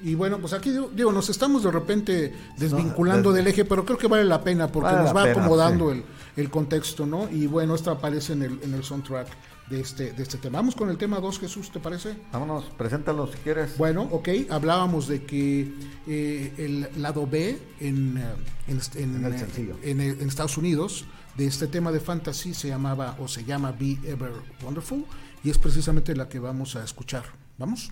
Y 0.00 0.14
bueno, 0.14 0.38
pues 0.38 0.52
aquí 0.52 0.74
digo, 0.92 1.12
nos 1.12 1.30
estamos 1.30 1.62
de 1.62 1.70
repente 1.70 2.34
desvinculando 2.58 3.32
del 3.32 3.46
eje, 3.46 3.64
pero 3.64 3.84
creo 3.84 3.96
que 3.96 4.08
vale 4.08 4.24
la 4.24 4.42
pena 4.42 4.68
porque 4.68 4.92
nos 4.92 5.14
va 5.14 5.24
acomodando 5.24 5.90
el, 5.90 6.50
contexto, 6.50 7.06
¿no? 7.06 7.28
Y 7.30 7.46
bueno, 7.46 7.74
esto 7.74 7.90
aparece 7.90 8.34
en 8.34 8.42
el, 8.42 8.60
en 8.62 8.74
el 8.74 8.84
soundtrack 8.84 9.28
de 9.68 9.80
este, 9.80 10.12
de 10.12 10.22
este 10.22 10.38
tema. 10.38 10.58
Vamos 10.58 10.74
con 10.74 10.90
el 10.90 10.96
tema 10.96 11.20
2, 11.20 11.40
Jesús, 11.40 11.70
¿te 11.70 11.80
parece? 11.80 12.16
Vámonos, 12.32 12.64
preséntalo 12.76 13.26
si 13.26 13.38
quieres. 13.38 13.76
Bueno, 13.76 14.02
ok, 14.10 14.28
hablábamos 14.50 15.08
de 15.08 15.24
que 15.24 15.72
eh, 16.06 16.52
el 16.58 17.02
lado 17.02 17.26
B 17.26 17.58
en, 17.80 18.16
eh, 18.16 18.24
en, 18.68 18.80
en, 18.94 20.00
en, 20.00 20.28
Estados 20.28 20.56
Unidos 20.56 21.04
de 21.36 21.46
este 21.46 21.66
tema 21.66 21.92
de 21.92 22.00
fantasy 22.00 22.54
se 22.54 22.68
llamaba 22.68 23.16
o 23.20 23.28
se 23.28 23.44
llama 23.44 23.72
Be 23.72 23.98
Ever 24.04 24.32
Wonderful 24.62 25.04
y 25.42 25.50
es 25.50 25.58
precisamente 25.58 26.14
la 26.14 26.28
que 26.28 26.38
vamos 26.38 26.76
a 26.76 26.84
escuchar. 26.84 27.24
¿Vamos? 27.58 27.90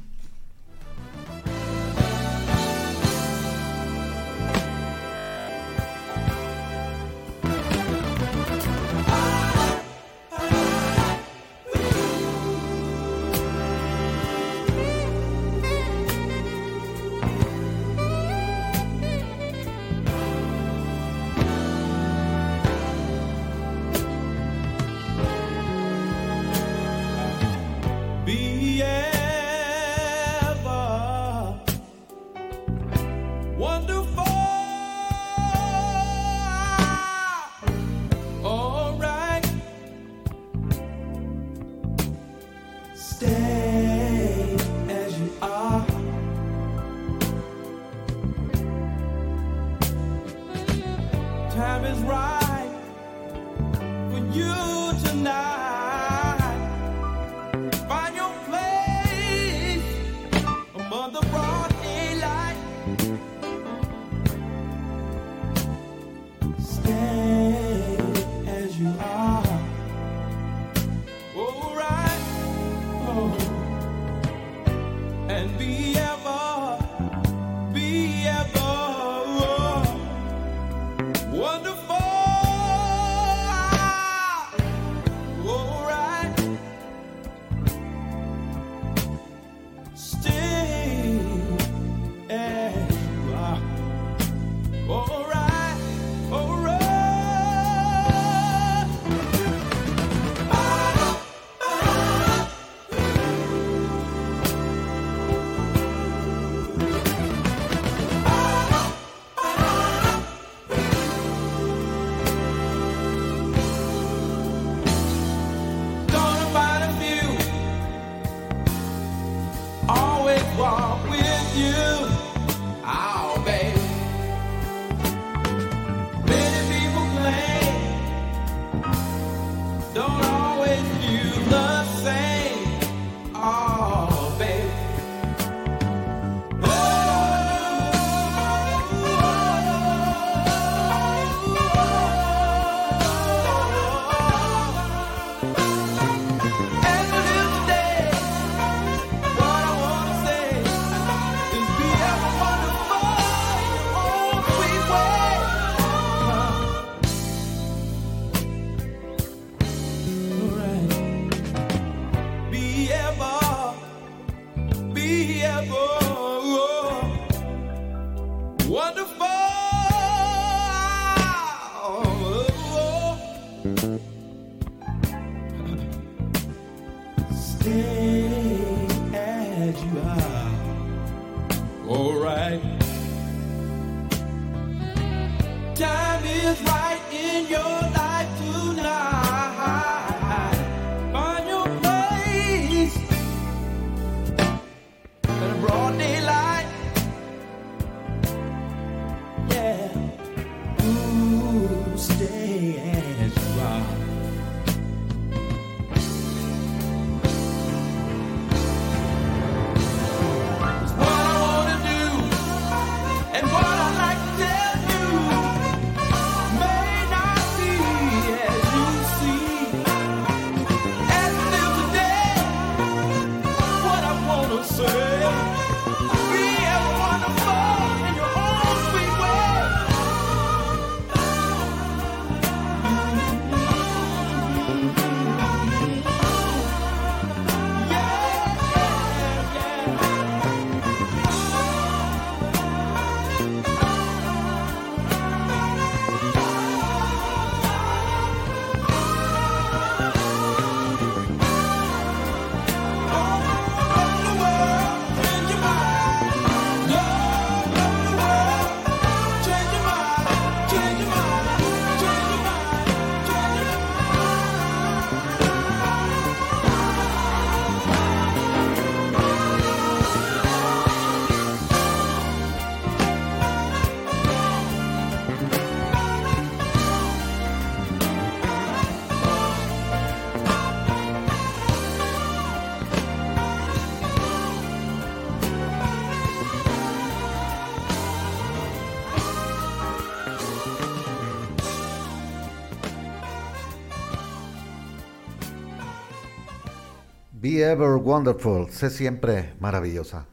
Be 297.75 297.85
Ever 297.85 297.97
Wonderful, 297.97 298.70
sé 298.70 298.91
siempre 298.91 299.55
maravillosa. 299.61 300.27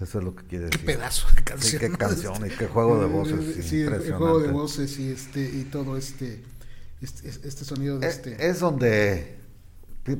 Eso 0.00 0.18
es 0.18 0.24
lo 0.24 0.34
que 0.34 0.44
quiere 0.44 0.64
decir. 0.66 0.80
Qué 0.80 0.86
pedazo 0.86 1.26
de 1.34 1.42
canción. 1.42 1.80
qué 1.80 1.90
canción 1.90 2.46
y 2.46 2.50
qué 2.50 2.66
juego 2.66 3.00
de 3.00 3.06
voces. 3.06 3.56
Sí, 3.66 3.80
el 3.80 4.12
juego 4.14 4.40
de 4.40 4.48
voces 4.48 4.98
y 4.98 5.10
este 5.10 5.40
y 5.40 5.64
todo 5.64 5.96
este 5.96 6.42
este, 7.00 7.28
este 7.28 7.64
sonido 7.64 7.98
de 7.98 8.06
es, 8.06 8.16
este. 8.16 8.48
Es 8.48 8.60
donde 8.60 9.38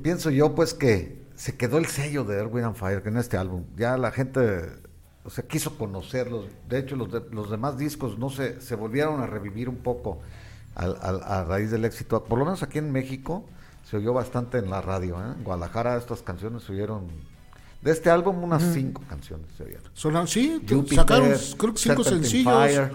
pienso 0.02 0.30
yo 0.30 0.54
pues 0.54 0.74
que 0.74 1.24
se 1.36 1.56
quedó 1.56 1.78
el 1.78 1.86
sello 1.86 2.24
de 2.24 2.38
Erwin 2.38 2.64
and 2.64 2.76
Fire 2.76 3.02
en 3.04 3.16
este 3.16 3.36
álbum. 3.36 3.64
Ya 3.76 3.96
la 3.96 4.10
gente 4.10 4.62
o 5.24 5.30
sea, 5.30 5.46
quiso 5.46 5.76
conocerlos. 5.76 6.46
De 6.68 6.78
hecho, 6.78 6.96
los, 6.96 7.10
los 7.32 7.50
demás 7.50 7.76
discos 7.76 8.18
no 8.18 8.30
se, 8.30 8.60
se 8.60 8.74
volvieron 8.74 9.20
a 9.20 9.26
revivir 9.26 9.68
un 9.68 9.76
poco 9.76 10.20
a 10.74 11.44
raíz 11.48 11.70
del 11.70 11.84
éxito. 11.84 12.24
Por 12.24 12.38
lo 12.38 12.44
menos 12.44 12.62
aquí 12.62 12.78
en 12.78 12.92
México 12.92 13.44
se 13.88 13.96
oyó 13.96 14.12
bastante 14.12 14.58
en 14.58 14.68
la 14.68 14.80
radio. 14.80 15.16
¿eh? 15.16 15.34
En 15.36 15.44
Guadalajara 15.44 15.96
estas 15.96 16.22
canciones 16.22 16.64
se 16.64 16.72
oyeron. 16.72 17.06
De 17.80 17.92
este 17.92 18.10
álbum, 18.10 18.42
unas 18.42 18.62
cinco 18.74 19.02
canciones 19.08 19.46
se 19.56 19.62
oyeron. 19.62 20.26
sí, 20.26 20.60
sacaron 20.92 21.32
creo 21.56 21.72
que 21.72 21.78
cinco 21.78 22.02
sencillos. 22.02 22.90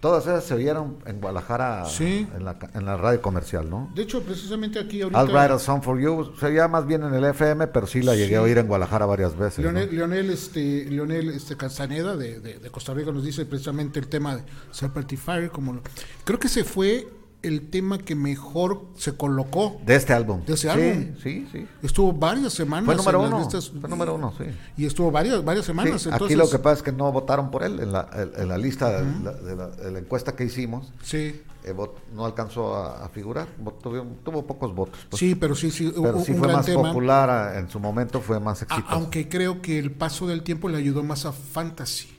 todas 0.00 0.24
esas 0.24 0.44
se 0.44 0.54
oyeron 0.54 0.96
en 1.06 1.20
Guadalajara 1.20 1.84
en, 2.00 2.44
la, 2.44 2.58
en, 2.74 2.84
la, 2.84 2.96
radio 2.96 3.22
comercial, 3.22 3.70
¿no? 3.70 3.92
De 3.94 4.02
hecho, 4.02 4.22
precisamente 4.22 4.80
aquí 4.80 5.02
ahorita... 5.02 5.20
I'll 5.20 5.30
Write 5.30 5.52
a 5.52 5.58
Song 5.58 5.82
for 5.82 6.00
You 6.00 6.32
se 6.40 6.46
oía 6.46 6.66
más 6.66 6.84
bien 6.84 7.04
en 7.04 7.14
el 7.14 7.24
FM, 7.24 7.68
pero 7.68 7.86
sí 7.86 8.02
la 8.02 8.16
llegué 8.16 8.36
a 8.36 8.42
oír 8.42 8.58
en 8.58 8.66
Guadalajara 8.66 9.06
varias 9.06 9.36
veces. 9.36 9.64
Leonel, 9.64 10.30
este, 10.30 10.86
Leonel 10.86 11.30
este, 11.30 11.56
Castaneda 11.56 12.16
de, 12.16 12.40
de, 12.40 12.70
Costa 12.70 12.92
Rica 12.92 13.12
nos 13.12 13.24
dice 13.24 13.46
precisamente 13.46 14.00
el 14.00 14.08
tema 14.08 14.36
de 14.36 14.42
Serpentine 14.72 15.20
Fire, 15.20 15.50
como 15.50 15.80
creo 16.24 16.40
que 16.40 16.48
se 16.48 16.64
fue 16.64 17.06
el 17.44 17.68
tema 17.68 17.98
que 17.98 18.14
mejor 18.14 18.86
se 18.96 19.16
colocó. 19.16 19.80
De 19.84 19.94
este 19.94 20.12
álbum. 20.12 20.44
De 20.44 20.54
ese 20.54 20.70
álbum. 20.70 21.14
Sí, 21.22 21.46
sí. 21.52 21.66
Estuvo 21.82 22.12
varias 22.12 22.52
semanas. 22.52 22.86
Fue 22.86 22.96
número 22.96 23.22
uno. 23.22 23.48
fue 23.80 23.90
número 23.90 24.14
uno, 24.14 24.32
sí. 24.36 24.44
Y 24.76 24.86
estuvo 24.86 25.10
varias, 25.10 25.44
varias 25.44 25.66
semanas. 25.66 26.06
Aquí 26.06 26.34
lo 26.34 26.48
que 26.48 26.58
pasa 26.58 26.78
es 26.78 26.82
que 26.82 26.92
no 26.92 27.10
votaron 27.12 27.50
por 27.50 27.62
él 27.62 27.80
en 27.80 27.92
la, 27.92 28.08
en 28.36 28.48
la 28.48 28.58
lista 28.58 29.00
de, 29.00 29.90
la, 29.90 29.98
encuesta 29.98 30.34
que 30.34 30.44
hicimos. 30.44 30.92
Sí. 31.02 31.42
Eh, 31.64 31.74
no 32.14 32.26
alcanzó 32.26 32.76
a, 32.76 33.08
figurar, 33.08 33.48
tuvo, 33.82 34.02
tuvo, 34.22 34.46
pocos 34.46 34.74
votos. 34.74 35.06
Pues. 35.08 35.18
Sí, 35.18 35.34
pero 35.34 35.54
sí, 35.54 35.70
sí. 35.70 35.92
Pero 35.94 36.20
sí 36.20 36.34
fue 36.34 36.52
más 36.52 36.68
popular 36.68 37.56
en 37.56 37.70
su 37.70 37.80
momento, 37.80 38.20
fue 38.20 38.38
más 38.38 38.60
exitoso. 38.60 38.86
aunque 38.90 39.28
creo 39.28 39.62
que 39.62 39.78
el 39.78 39.90
paso 39.90 40.26
del 40.26 40.42
tiempo 40.42 40.68
le 40.68 40.76
ayudó 40.76 41.02
más 41.02 41.24
a 41.24 41.32
Fantasy. 41.32 42.13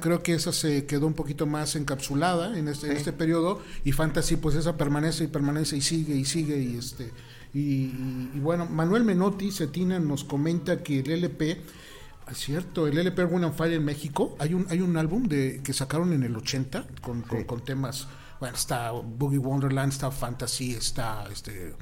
Creo 0.00 0.22
que 0.22 0.34
esa 0.34 0.52
se 0.52 0.86
quedó 0.86 1.06
un 1.06 1.14
poquito 1.14 1.46
más 1.46 1.76
encapsulada 1.76 2.58
en 2.58 2.68
este, 2.68 2.92
este 2.92 3.12
periodo 3.12 3.60
y 3.84 3.92
Fantasy 3.92 4.36
pues 4.36 4.54
esa 4.54 4.76
permanece 4.76 5.24
y 5.24 5.26
permanece 5.28 5.76
y 5.76 5.80
sigue 5.80 6.14
y 6.14 6.24
sigue 6.24 6.60
y 6.60 6.76
este 6.76 7.12
y, 7.54 7.90
bueno, 8.40 8.66
Manuel 8.66 9.04
Menotti 9.04 9.50
Cetina 9.50 9.98
nos 9.98 10.22
comenta 10.22 10.82
que 10.82 11.00
el 11.00 11.10
LP 11.10 11.62
es 12.30 12.36
cierto, 12.36 12.86
el 12.86 12.98
LP 12.98 13.24
Run 13.24 13.54
Fire 13.54 13.72
en 13.72 13.84
México, 13.84 14.36
hay 14.38 14.52
un 14.52 14.66
hay 14.68 14.82
un 14.82 14.98
álbum 14.98 15.24
de 15.24 15.62
que 15.64 15.72
sacaron 15.72 16.12
en 16.12 16.22
el 16.22 16.36
80 16.36 16.84
con, 17.00 17.22
con, 17.22 17.64
temas, 17.64 18.06
bueno, 18.38 18.54
está 18.54 18.90
Boogie 18.90 19.38
Wonderland, 19.38 19.92
está 19.92 20.10
Fantasy, 20.10 20.72
está 20.72 21.26
este 21.32 21.74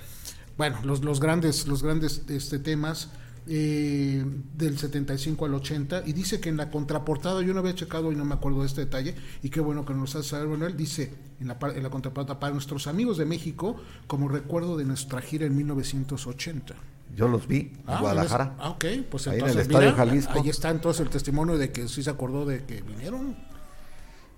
bueno, 0.56 0.78
los, 0.84 1.02
los 1.02 1.18
grandes 1.18 1.66
los 1.66 1.82
grandes 1.82 2.22
este 2.28 2.60
temas 2.60 3.10
eh, 3.48 4.24
del 4.56 4.76
75 4.76 5.44
al 5.44 5.54
80 5.54 6.02
y 6.06 6.12
dice 6.12 6.40
que 6.40 6.48
en 6.48 6.56
la 6.56 6.70
contraportada, 6.70 7.42
yo 7.42 7.54
no 7.54 7.60
había 7.60 7.74
checado 7.74 8.10
y 8.10 8.16
no 8.16 8.24
me 8.24 8.34
acuerdo 8.34 8.60
de 8.60 8.66
este 8.66 8.80
detalle, 8.80 9.14
y 9.42 9.50
qué 9.50 9.60
bueno 9.60 9.84
que 9.84 9.94
nos 9.94 10.16
hace 10.16 10.30
saber, 10.30 10.62
él 10.62 10.76
dice 10.76 11.12
en 11.40 11.48
la, 11.48 11.58
en 11.74 11.82
la 11.82 11.90
contraportada 11.90 12.40
para 12.40 12.52
nuestros 12.52 12.86
amigos 12.86 13.18
de 13.18 13.24
México 13.24 13.76
como 14.06 14.28
recuerdo 14.28 14.76
de 14.76 14.84
nuestra 14.84 15.20
gira 15.20 15.46
en 15.46 15.56
1980. 15.56 16.74
Yo 17.14 17.28
los 17.28 17.46
vi 17.46 17.58
en 17.58 17.82
ah, 17.86 18.00
Guadalajara. 18.00 18.56
Ah, 18.58 18.70
ok, 18.70 18.84
pues 19.10 19.28
ahí 19.28 19.38
en 19.38 19.48
el 19.48 19.58
Estadio 19.60 19.94
Jalisco. 19.94 20.32
Ahí 20.34 20.48
está 20.48 20.70
entonces 20.70 21.00
el 21.00 21.08
testimonio 21.08 21.56
de 21.56 21.70
que 21.70 21.88
sí 21.88 22.02
se 22.02 22.10
acordó 22.10 22.44
de 22.44 22.64
que 22.64 22.82
vinieron. 22.82 23.36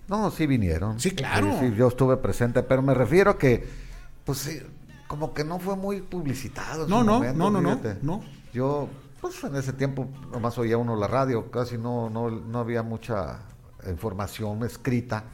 No, 0.07 0.31
sí 0.31 0.47
vinieron. 0.47 1.01
Sí, 1.01 1.11
claro. 1.11 1.67
yo 1.77 1.89
estuve 1.89 2.17
presente, 2.19 2.63
pero 2.63 2.83
me 2.83 2.95
refiero 2.95 3.37
que, 3.37 3.67
pues, 4.25 4.63
como 5.07 5.35
que 5.35 5.45
no 5.45 5.59
fue 5.59 5.77
muy 5.77 6.03
publicitado. 6.03 6.87
no, 6.87 7.03
no, 7.03 7.21
no, 7.21 7.51
no, 7.51 7.61
no, 7.61 7.81
no. 8.03 8.38
Yo, 8.53 8.89
pues 9.21 9.43
en 9.45 9.57
ese 9.57 9.73
tiempo 9.73 10.09
nomás 10.33 10.59
oía 10.59 10.77
uno 10.77 10.97
la 10.97 11.07
radio, 11.07 11.51
casi 11.51 11.79
no, 11.79 12.11
no, 12.11 12.31
no 12.31 12.59
había 12.59 12.83
mucha 12.83 13.41
información 13.89 14.65
escrita, 14.65 15.25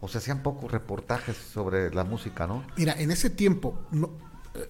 o 0.00 0.08
se 0.08 0.18
hacían 0.18 0.42
pocos 0.42 0.70
reportajes 0.70 1.36
sobre 1.36 1.94
la 1.94 2.04
música, 2.04 2.46
¿no? 2.46 2.64
Mira, 2.76 2.94
en 2.98 3.10
ese 3.12 3.30
tiempo, 3.30 3.86
no, 3.92 4.10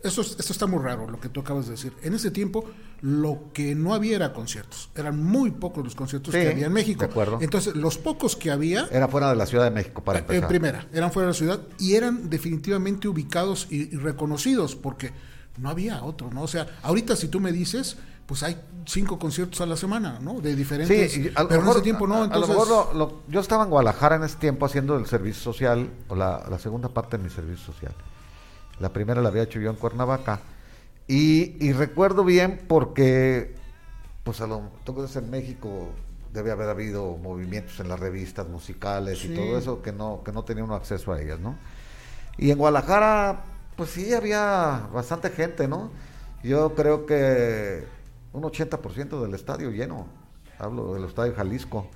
eso, 0.02 0.20
eso 0.20 0.52
está 0.52 0.66
muy 0.66 0.80
raro 0.80 1.08
lo 1.08 1.18
que 1.18 1.28
tú 1.28 1.40
acabas 1.40 1.66
de 1.66 1.72
decir. 1.72 1.92
En 2.02 2.14
ese 2.14 2.30
tiempo 2.30 2.64
lo 3.00 3.50
que 3.52 3.74
no 3.74 3.94
había 3.94 4.16
era 4.16 4.32
conciertos. 4.32 4.90
Eran 4.94 5.18
muy 5.22 5.50
pocos 5.50 5.82
los 5.82 5.94
conciertos 5.94 6.32
que 6.32 6.50
había 6.50 6.66
en 6.66 6.72
México. 6.72 7.00
De 7.00 7.06
acuerdo. 7.06 7.38
Entonces, 7.40 7.74
los 7.74 7.98
pocos 7.98 8.36
que 8.36 8.50
había... 8.50 8.86
Era 8.92 9.08
fuera 9.08 9.30
de 9.30 9.36
la 9.36 9.46
Ciudad 9.46 9.64
de 9.64 9.70
México, 9.70 10.04
para 10.04 10.18
eh, 10.18 10.22
empezar. 10.22 10.44
En 10.44 10.48
primera, 10.48 10.86
eran 10.92 11.10
fuera 11.10 11.26
de 11.26 11.32
la 11.32 11.38
ciudad 11.38 11.60
y 11.78 11.94
eran 11.94 12.30
definitivamente 12.30 13.08
ubicados 13.08 13.66
y 13.70 13.96
reconocidos 13.96 14.76
porque 14.76 15.10
no 15.58 15.68
había 15.68 16.02
otro, 16.02 16.30
¿no? 16.30 16.42
O 16.42 16.48
sea, 16.48 16.66
ahorita 16.82 17.16
si 17.16 17.28
tú 17.28 17.40
me 17.40 17.52
dices, 17.52 17.96
pues 18.26 18.42
hay 18.42 18.58
cinco 18.86 19.18
conciertos 19.18 19.60
a 19.60 19.66
la 19.66 19.76
semana, 19.76 20.18
¿no? 20.20 20.40
De 20.40 20.54
diferentes. 20.54 21.12
Sí, 21.12 21.30
pero 21.34 21.62
en 21.62 21.68
ese 21.68 21.80
tiempo 21.82 22.06
no, 22.06 22.24
entonces. 22.24 22.50
A 22.50 22.54
lo 22.54 22.60
mejor 22.60 23.22
yo 23.28 23.40
estaba 23.40 23.64
en 23.64 23.70
Guadalajara 23.70 24.16
en 24.16 24.24
ese 24.24 24.36
tiempo 24.36 24.66
haciendo 24.66 24.96
el 24.96 25.06
servicio 25.06 25.42
social, 25.42 25.90
o 26.08 26.16
la, 26.16 26.58
segunda 26.58 26.88
parte 26.88 27.18
de 27.18 27.24
mi 27.24 27.30
servicio 27.30 27.72
social. 27.72 27.92
La 28.80 28.92
primera 28.92 29.20
la 29.20 29.28
había 29.28 29.42
hecho 29.42 29.60
yo 29.60 29.70
en 29.70 29.76
Cuernavaca. 29.76 30.40
Y, 31.08 31.72
recuerdo 31.72 32.24
bien 32.24 32.62
porque, 32.68 33.54
pues 34.24 34.40
a 34.40 34.46
lo 34.46 34.62
entonces 34.78 35.16
en 35.16 35.28
México 35.30 35.90
debe 36.32 36.52
haber 36.52 36.70
habido 36.70 37.18
movimientos 37.18 37.78
en 37.80 37.88
las 37.88 38.00
revistas 38.00 38.48
musicales 38.48 39.22
y 39.24 39.34
todo 39.34 39.58
eso 39.58 39.82
que 39.82 39.92
no, 39.92 40.22
que 40.24 40.32
no 40.32 40.44
tenía 40.44 40.64
uno 40.64 40.74
acceso 40.74 41.12
a 41.12 41.20
ellas, 41.20 41.38
¿no? 41.38 41.56
Y 42.38 42.50
en 42.50 42.56
Guadalajara, 42.56 43.44
pues 43.82 43.94
sí, 43.94 44.14
había 44.14 44.88
bastante 44.94 45.28
gente, 45.28 45.66
¿no? 45.66 45.90
Yo 46.44 46.72
creo 46.76 47.04
que 47.04 47.82
un 48.32 48.44
80% 48.44 49.20
del 49.20 49.34
estadio 49.34 49.72
lleno, 49.72 50.06
hablo 50.56 50.94
del 50.94 51.02
estadio 51.02 51.34
Jalisco, 51.34 51.88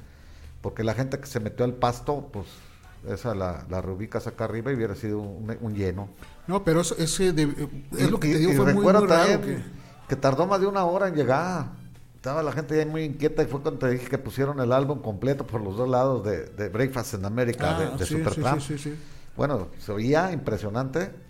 porque 0.63 0.83
la 0.83 0.95
gente 0.95 1.21
que 1.21 1.27
se 1.27 1.39
metió 1.39 1.65
al 1.65 1.75
pasto, 1.75 2.29
pues 2.33 2.47
esa 3.09 3.37
la, 3.37 3.65
la 3.71 3.81
reubicas 3.83 4.27
acá 4.27 4.47
arriba 4.47 4.73
y 4.73 4.75
hubiera 4.75 4.97
sido 4.97 5.21
un, 5.21 5.75
lleno. 5.77 6.09
No, 6.49 6.65
pero 6.65 6.81
ese 6.81 6.97
es 6.99 8.11
lo 8.11 8.19
que 8.19 8.33
te 8.33 8.39
digo, 8.39 8.65
fue 8.65 8.75
muy, 8.75 8.93
raro 8.93 9.41
que... 10.09 10.17
tardó 10.17 10.49
más 10.49 10.61
de 10.61 10.67
una 10.67 10.87
hora 10.87 11.07
en 11.07 11.15
llegar. 11.15 11.67
Estaba 12.17 12.43
la 12.43 12.51
gente 12.51 12.77
ya 12.77 12.85
muy 12.85 13.05
inquieta 13.05 13.45
y 13.45 13.47
fue 13.47 13.63
cuando 13.63 13.79
te 13.79 13.91
dije 13.91 14.09
que 14.09 14.19
pusieron 14.19 14.59
el 14.59 14.73
álbum 14.73 15.01
completo 15.01 15.47
por 15.47 15.61
los 15.61 15.77
dos 15.77 15.89
lados 15.89 16.25
de, 16.25 16.69
Breakfast 16.69 17.15
in 17.15 17.25
America, 17.25 17.79
de, 17.79 17.97
de 17.97 18.05
Supertramp. 18.05 18.61
Sí, 18.61 18.77
sí, 18.77 18.99
bueno, 19.37 19.69
se 19.79 19.93
oía 19.93 20.33
impresionante 20.33 21.26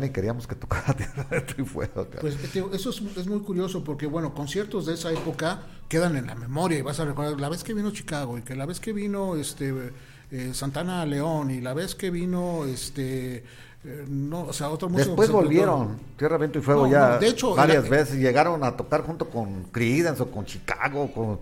ni 0.00 0.10
queríamos 0.10 0.46
que 0.46 0.54
tocara 0.54 0.94
Tierra 0.94 1.44
y 1.56 1.62
Fuego. 1.62 2.06
Pues 2.20 2.36
eso 2.72 2.90
es, 2.90 3.26
muy 3.26 3.40
curioso 3.40 3.84
porque, 3.84 4.06
bueno, 4.06 4.34
conciertos 4.34 4.86
de 4.86 4.94
esa 4.94 5.12
época 5.12 5.62
quedan 5.88 6.16
en 6.16 6.26
la 6.26 6.34
memoria 6.34 6.78
y 6.78 6.82
vas 6.82 7.00
a 7.00 7.04
recordar 7.04 7.38
la 7.40 7.48
vez 7.48 7.64
que 7.64 7.74
vino 7.74 7.90
Chicago 7.90 8.38
y 8.38 8.42
que 8.42 8.54
la 8.54 8.66
vez 8.66 8.80
que 8.80 8.92
vino 8.92 9.36
este 9.36 9.92
eh, 10.30 10.50
Santana 10.54 11.04
León 11.04 11.50
y 11.50 11.60
la 11.60 11.74
vez 11.74 11.94
que 11.94 12.10
vino 12.10 12.64
este 12.64 13.44
eh, 13.84 14.06
no, 14.08 14.42
o 14.42 14.52
sea, 14.52 14.70
otro 14.70 14.88
Después 14.88 15.28
volvieron 15.28 15.98
Tierra, 16.16 16.38
Viento 16.38 16.60
y 16.60 16.62
Fuego 16.62 16.86
ya 16.86 17.18
de 17.18 17.28
hecho, 17.28 17.56
varias 17.56 17.88
veces 17.88 18.16
llegaron 18.16 18.62
a 18.62 18.76
tocar 18.76 19.02
junto 19.02 19.28
con 19.28 19.64
Creedence 19.64 20.22
o 20.22 20.30
con 20.30 20.44
Chicago, 20.44 21.10
con, 21.12 21.40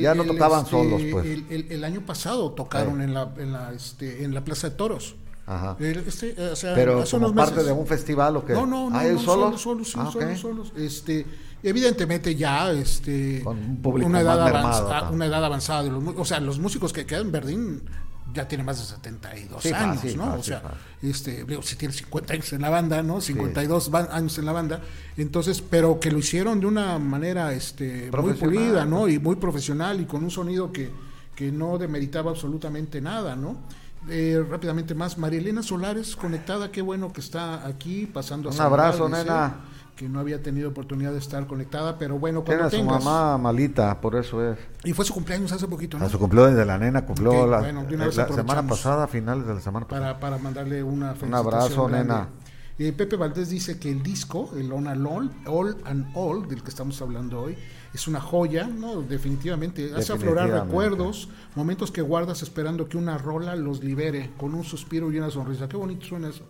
ya 0.00 0.14
no 0.14 0.24
tocaban 0.24 0.60
este, 0.60 0.70
solos, 0.70 1.02
pues. 1.10 1.26
El, 1.50 1.82
año 1.82 2.02
pasado 2.06 2.52
tocaron 2.52 3.02
en 3.02 3.12
la, 3.12 3.32
en 3.36 3.52
la, 3.52 3.72
este, 3.72 4.22
en 4.22 4.34
la 4.34 4.44
Plaza 4.44 4.70
de 4.70 4.76
Toros. 4.76 5.16
Ajá. 5.46 5.76
Este, 5.80 6.34
o 6.40 6.56
sea, 6.56 6.74
Pero 6.74 7.04
como 7.10 7.34
parte 7.34 7.62
de 7.64 7.72
un 7.72 7.86
festival 7.86 8.36
o 8.36 8.44
qué? 8.44 8.52
No, 8.52 8.66
no, 8.66 8.90
no, 8.90 8.98
ah, 8.98 9.04
no 9.04 9.18
solos, 9.18 9.60
solos, 9.60 9.88
sí, 9.90 9.98
ah, 9.98 10.10
solos, 10.12 10.40
solos. 10.40 10.72
Este, 10.76 11.26
evidentemente 11.62 12.34
ya 12.34 12.70
este 12.72 13.42
una 13.44 14.20
edad 14.20 14.46
avanzada, 14.46 15.10
una 15.10 15.26
edad 15.26 15.44
avanzada 15.44 15.82
de 15.82 15.90
los, 15.90 16.04
o 16.16 16.24
sea, 16.24 16.40
los 16.40 16.58
músicos 16.58 16.92
que 16.92 17.04
quedan 17.04 17.26
en 17.26 17.32
Berlín 17.32 17.82
ya 18.32 18.46
tienen 18.46 18.64
más 18.64 18.78
de 18.78 18.84
72 18.84 19.66
años, 19.72 20.16
¿no? 20.16 20.34
o 20.34 20.42
sea, 20.42 20.62
este, 21.02 21.44
si 21.62 21.74
tiene 21.74 21.92
50 21.92 22.34
años 22.34 22.52
en 22.52 22.62
la 22.62 22.70
banda, 22.70 23.02
¿no? 23.02 23.20
52 23.20 23.90
años 23.92 24.38
en 24.38 24.46
la 24.46 24.52
banda, 24.52 24.80
entonces, 25.16 25.60
pero 25.60 25.98
que 25.98 26.12
lo 26.12 26.18
hicieron 26.18 26.60
de 26.60 26.66
una 26.66 26.96
manera 27.00 27.52
este 27.52 28.08
muy 28.12 28.34
pulida, 28.34 28.84
¿no? 28.84 29.08
Y 29.08 29.18
muy 29.18 29.34
profesional 29.34 30.00
y 30.00 30.04
con 30.04 30.22
un 30.22 30.30
sonido 30.30 30.70
que 30.70 31.10
que 31.40 31.50
no 31.50 31.78
demeritaba 31.78 32.32
absolutamente 32.32 33.00
nada, 33.00 33.34
¿no? 33.34 33.56
Eh, 34.08 34.42
rápidamente 34.48 34.94
más, 34.94 35.18
María 35.18 35.40
Elena 35.40 35.62
Solares 35.62 36.16
conectada, 36.16 36.72
qué 36.72 36.80
bueno 36.80 37.12
que 37.12 37.20
está 37.20 37.66
aquí 37.66 38.06
pasando 38.06 38.48
a 38.48 38.52
Un 38.52 38.60
abrazo, 38.60 39.08
nena. 39.08 39.56
Que 39.94 40.08
no 40.08 40.18
había 40.18 40.42
tenido 40.42 40.70
oportunidad 40.70 41.12
de 41.12 41.18
estar 41.18 41.46
conectada, 41.46 41.98
pero 41.98 42.18
bueno, 42.18 42.42
cuando 42.42 42.70
Tiene 42.70 42.84
su 42.84 42.90
mamá 42.90 43.36
malita, 43.36 44.00
por 44.00 44.16
eso 44.16 44.42
es. 44.52 44.58
Y 44.82 44.94
fue 44.94 45.04
su 45.04 45.12
cumpleaños 45.12 45.52
hace 45.52 45.68
poquito, 45.68 45.98
¿no? 45.98 46.06
A 46.06 46.08
su 46.08 46.18
cumpleaños 46.18 46.56
de 46.56 46.64
la 46.64 46.78
nena, 46.78 47.04
cumplió 47.04 47.46
la, 47.46 47.60
semana 48.26 48.66
pasada, 48.66 49.06
finales 49.06 49.46
de 49.46 49.52
la 49.52 49.60
semana 49.60 49.86
pasada. 49.86 50.18
Para, 50.18 50.20
para 50.20 50.42
mandarle 50.42 50.82
una 50.82 51.14
Un 51.20 51.34
abrazo, 51.34 51.86
nena. 51.90 52.28
Eh, 52.80 52.94
Pepe 52.94 53.16
Valdés 53.16 53.50
dice 53.50 53.78
que 53.78 53.90
el 53.90 54.02
disco, 54.02 54.52
el 54.56 54.72
On 54.72 54.88
and 54.88 55.06
All, 55.06 55.30
All 55.44 55.76
and 55.84 56.06
All, 56.14 56.48
del 56.48 56.62
que 56.62 56.70
estamos 56.70 57.02
hablando 57.02 57.42
hoy, 57.42 57.54
es 57.92 58.06
una 58.06 58.20
joya, 58.20 58.66
¿no? 58.66 59.02
Definitivamente. 59.02 59.92
Hace 59.96 60.12
aflorar 60.12 60.50
recuerdos, 60.50 61.28
momentos 61.54 61.90
que 61.90 62.02
guardas 62.02 62.42
esperando 62.42 62.88
que 62.88 62.96
una 62.96 63.18
rola 63.18 63.56
los 63.56 63.82
libere, 63.82 64.30
con 64.36 64.54
un 64.54 64.64
suspiro 64.64 65.10
y 65.12 65.18
una 65.18 65.30
sonrisa. 65.30 65.68
Qué 65.68 65.76
bonito 65.76 66.06
suena 66.06 66.28
eso. 66.28 66.44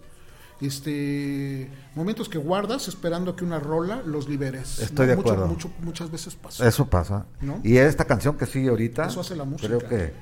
Este, 0.60 1.70
momentos 1.94 2.28
que 2.28 2.36
guardas 2.36 2.86
esperando 2.88 3.34
que 3.34 3.44
una 3.44 3.58
rola 3.58 4.02
los 4.04 4.28
liberes. 4.28 4.78
Estoy 4.80 5.06
de 5.06 5.14
acuerdo. 5.14 5.56
muchas 5.80 6.10
veces 6.10 6.34
pasa. 6.34 6.68
Eso 6.68 6.86
pasa. 6.86 7.24
Y 7.62 7.78
esta 7.78 8.04
canción 8.04 8.36
que 8.36 8.44
sigue 8.44 8.68
ahorita, 8.68 9.06
eso 9.06 9.20
hace 9.20 9.36
la 9.36 9.44
música. 9.44 9.68
creo 9.68 9.88
que 9.88 10.12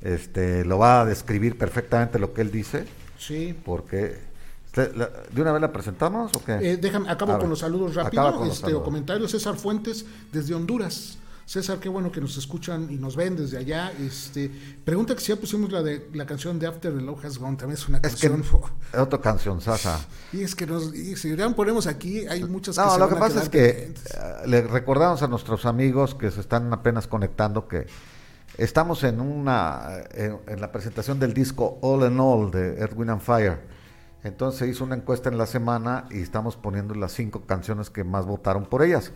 este, 0.00 0.64
lo 0.64 0.78
va 0.78 1.02
a 1.02 1.04
describir 1.04 1.58
perfectamente 1.58 2.18
lo 2.18 2.32
que 2.32 2.40
él 2.40 2.50
dice. 2.50 2.86
Sí. 3.18 3.54
Porque 3.64 4.18
¿De 4.76 5.40
una 5.40 5.52
vez 5.52 5.60
la 5.62 5.72
presentamos 5.72 6.32
o 6.36 6.44
qué? 6.44 6.72
Eh, 6.72 6.76
déjame, 6.76 7.08
acabo 7.10 7.38
con 7.38 7.48
los 7.48 7.60
saludos 7.60 7.94
rápidos 7.94 8.48
este, 8.48 8.74
o 8.74 8.82
comentarios. 8.82 9.30
César 9.30 9.56
Fuentes, 9.56 10.04
desde 10.32 10.54
Honduras. 10.54 11.18
César, 11.46 11.78
qué 11.78 11.88
bueno 11.88 12.10
que 12.10 12.20
nos 12.20 12.36
escuchan 12.36 12.88
y 12.90 12.96
nos 12.96 13.14
ven 13.14 13.36
desde 13.36 13.56
allá. 13.56 13.92
Este, 14.00 14.50
pregunta 14.84 15.14
que 15.14 15.20
si 15.20 15.28
ya 15.28 15.36
pusimos 15.36 15.70
la 15.70 15.80
de 15.80 16.10
la 16.12 16.26
canción 16.26 16.58
de 16.58 16.66
After 16.66 16.92
the 16.92 17.00
Love 17.00 17.24
Has 17.24 17.38
Gone, 17.38 17.56
también 17.56 17.78
es 17.78 17.88
una 17.88 18.02
canción. 18.02 18.42
Es 18.92 18.98
otra 18.98 19.20
canción, 19.20 19.60
Sasa. 19.60 20.04
Y 20.32 20.42
es 20.42 20.56
que 20.56 20.66
nos, 20.66 20.90
si 20.90 21.36
ya 21.36 21.48
ponemos 21.50 21.86
aquí, 21.86 22.26
hay 22.26 22.42
muchas 22.44 22.76
No, 22.76 22.98
lo 22.98 23.08
que 23.08 23.14
pasa 23.14 23.42
es 23.42 23.48
que 23.48 23.68
eh, 23.68 23.94
le 24.46 24.62
recordamos 24.62 25.22
a 25.22 25.28
nuestros 25.28 25.66
amigos 25.66 26.16
que 26.16 26.32
se 26.32 26.40
están 26.40 26.72
apenas 26.72 27.06
conectando 27.06 27.68
que 27.68 27.86
estamos 28.58 29.04
en 29.04 29.20
una 29.20 30.02
en, 30.14 30.40
en 30.48 30.60
la 30.60 30.72
presentación 30.72 31.20
del 31.20 31.32
disco 31.32 31.78
All 31.80 32.10
in 32.10 32.18
All 32.18 32.50
de 32.50 32.90
Wind 32.96 33.10
and 33.10 33.22
Fire 33.22 33.75
entonces 34.26 34.68
hizo 34.68 34.84
una 34.84 34.96
encuesta 34.96 35.28
en 35.28 35.38
la 35.38 35.46
semana 35.46 36.06
y 36.10 36.20
estamos 36.20 36.56
poniendo 36.56 36.94
las 36.94 37.12
cinco 37.12 37.42
canciones 37.46 37.90
que 37.90 38.04
más 38.04 38.26
votaron 38.26 38.66
por 38.66 38.82
ellas. 38.82 39.12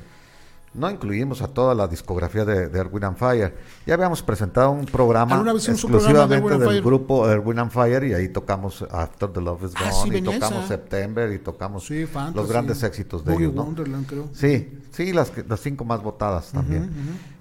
No 0.73 0.89
incluimos 0.89 1.43
a 1.43 1.49
toda 1.49 1.75
la 1.75 1.89
discografía 1.89 2.45
de, 2.45 2.69
de 2.69 2.79
Erwin 2.79 3.03
and 3.03 3.17
Fire. 3.17 3.57
Ya 3.87 3.95
habíamos 3.95 4.23
presentado 4.23 4.71
un 4.71 4.87
programa 4.87 5.45
exclusivamente 5.57 6.59
del 6.59 6.81
grupo 6.81 7.29
Erwin 7.29 7.59
and 7.59 7.73
Fire 7.73 8.05
y 8.05 8.15
ahí 8.15 8.29
tocamos 8.29 8.87
After 8.89 9.29
the 9.31 9.41
Love 9.41 9.65
is 9.65 9.73
ah, 9.75 9.91
Gone 9.91 10.19
y 10.19 10.23
tocamos 10.23 10.69
September 10.69 11.33
y 11.33 11.41
tocamos 11.41 11.91
los 12.35 12.49
grandes 12.49 12.85
éxitos 12.85 13.25
de 13.25 13.35
ellos. 13.35 13.53
Sí, 14.33 14.79
sí, 14.93 15.13
las, 15.13 15.33
las 15.49 15.59
cinco 15.59 15.85
más 15.85 16.05
votadas 16.05 16.53
también. 16.53 16.89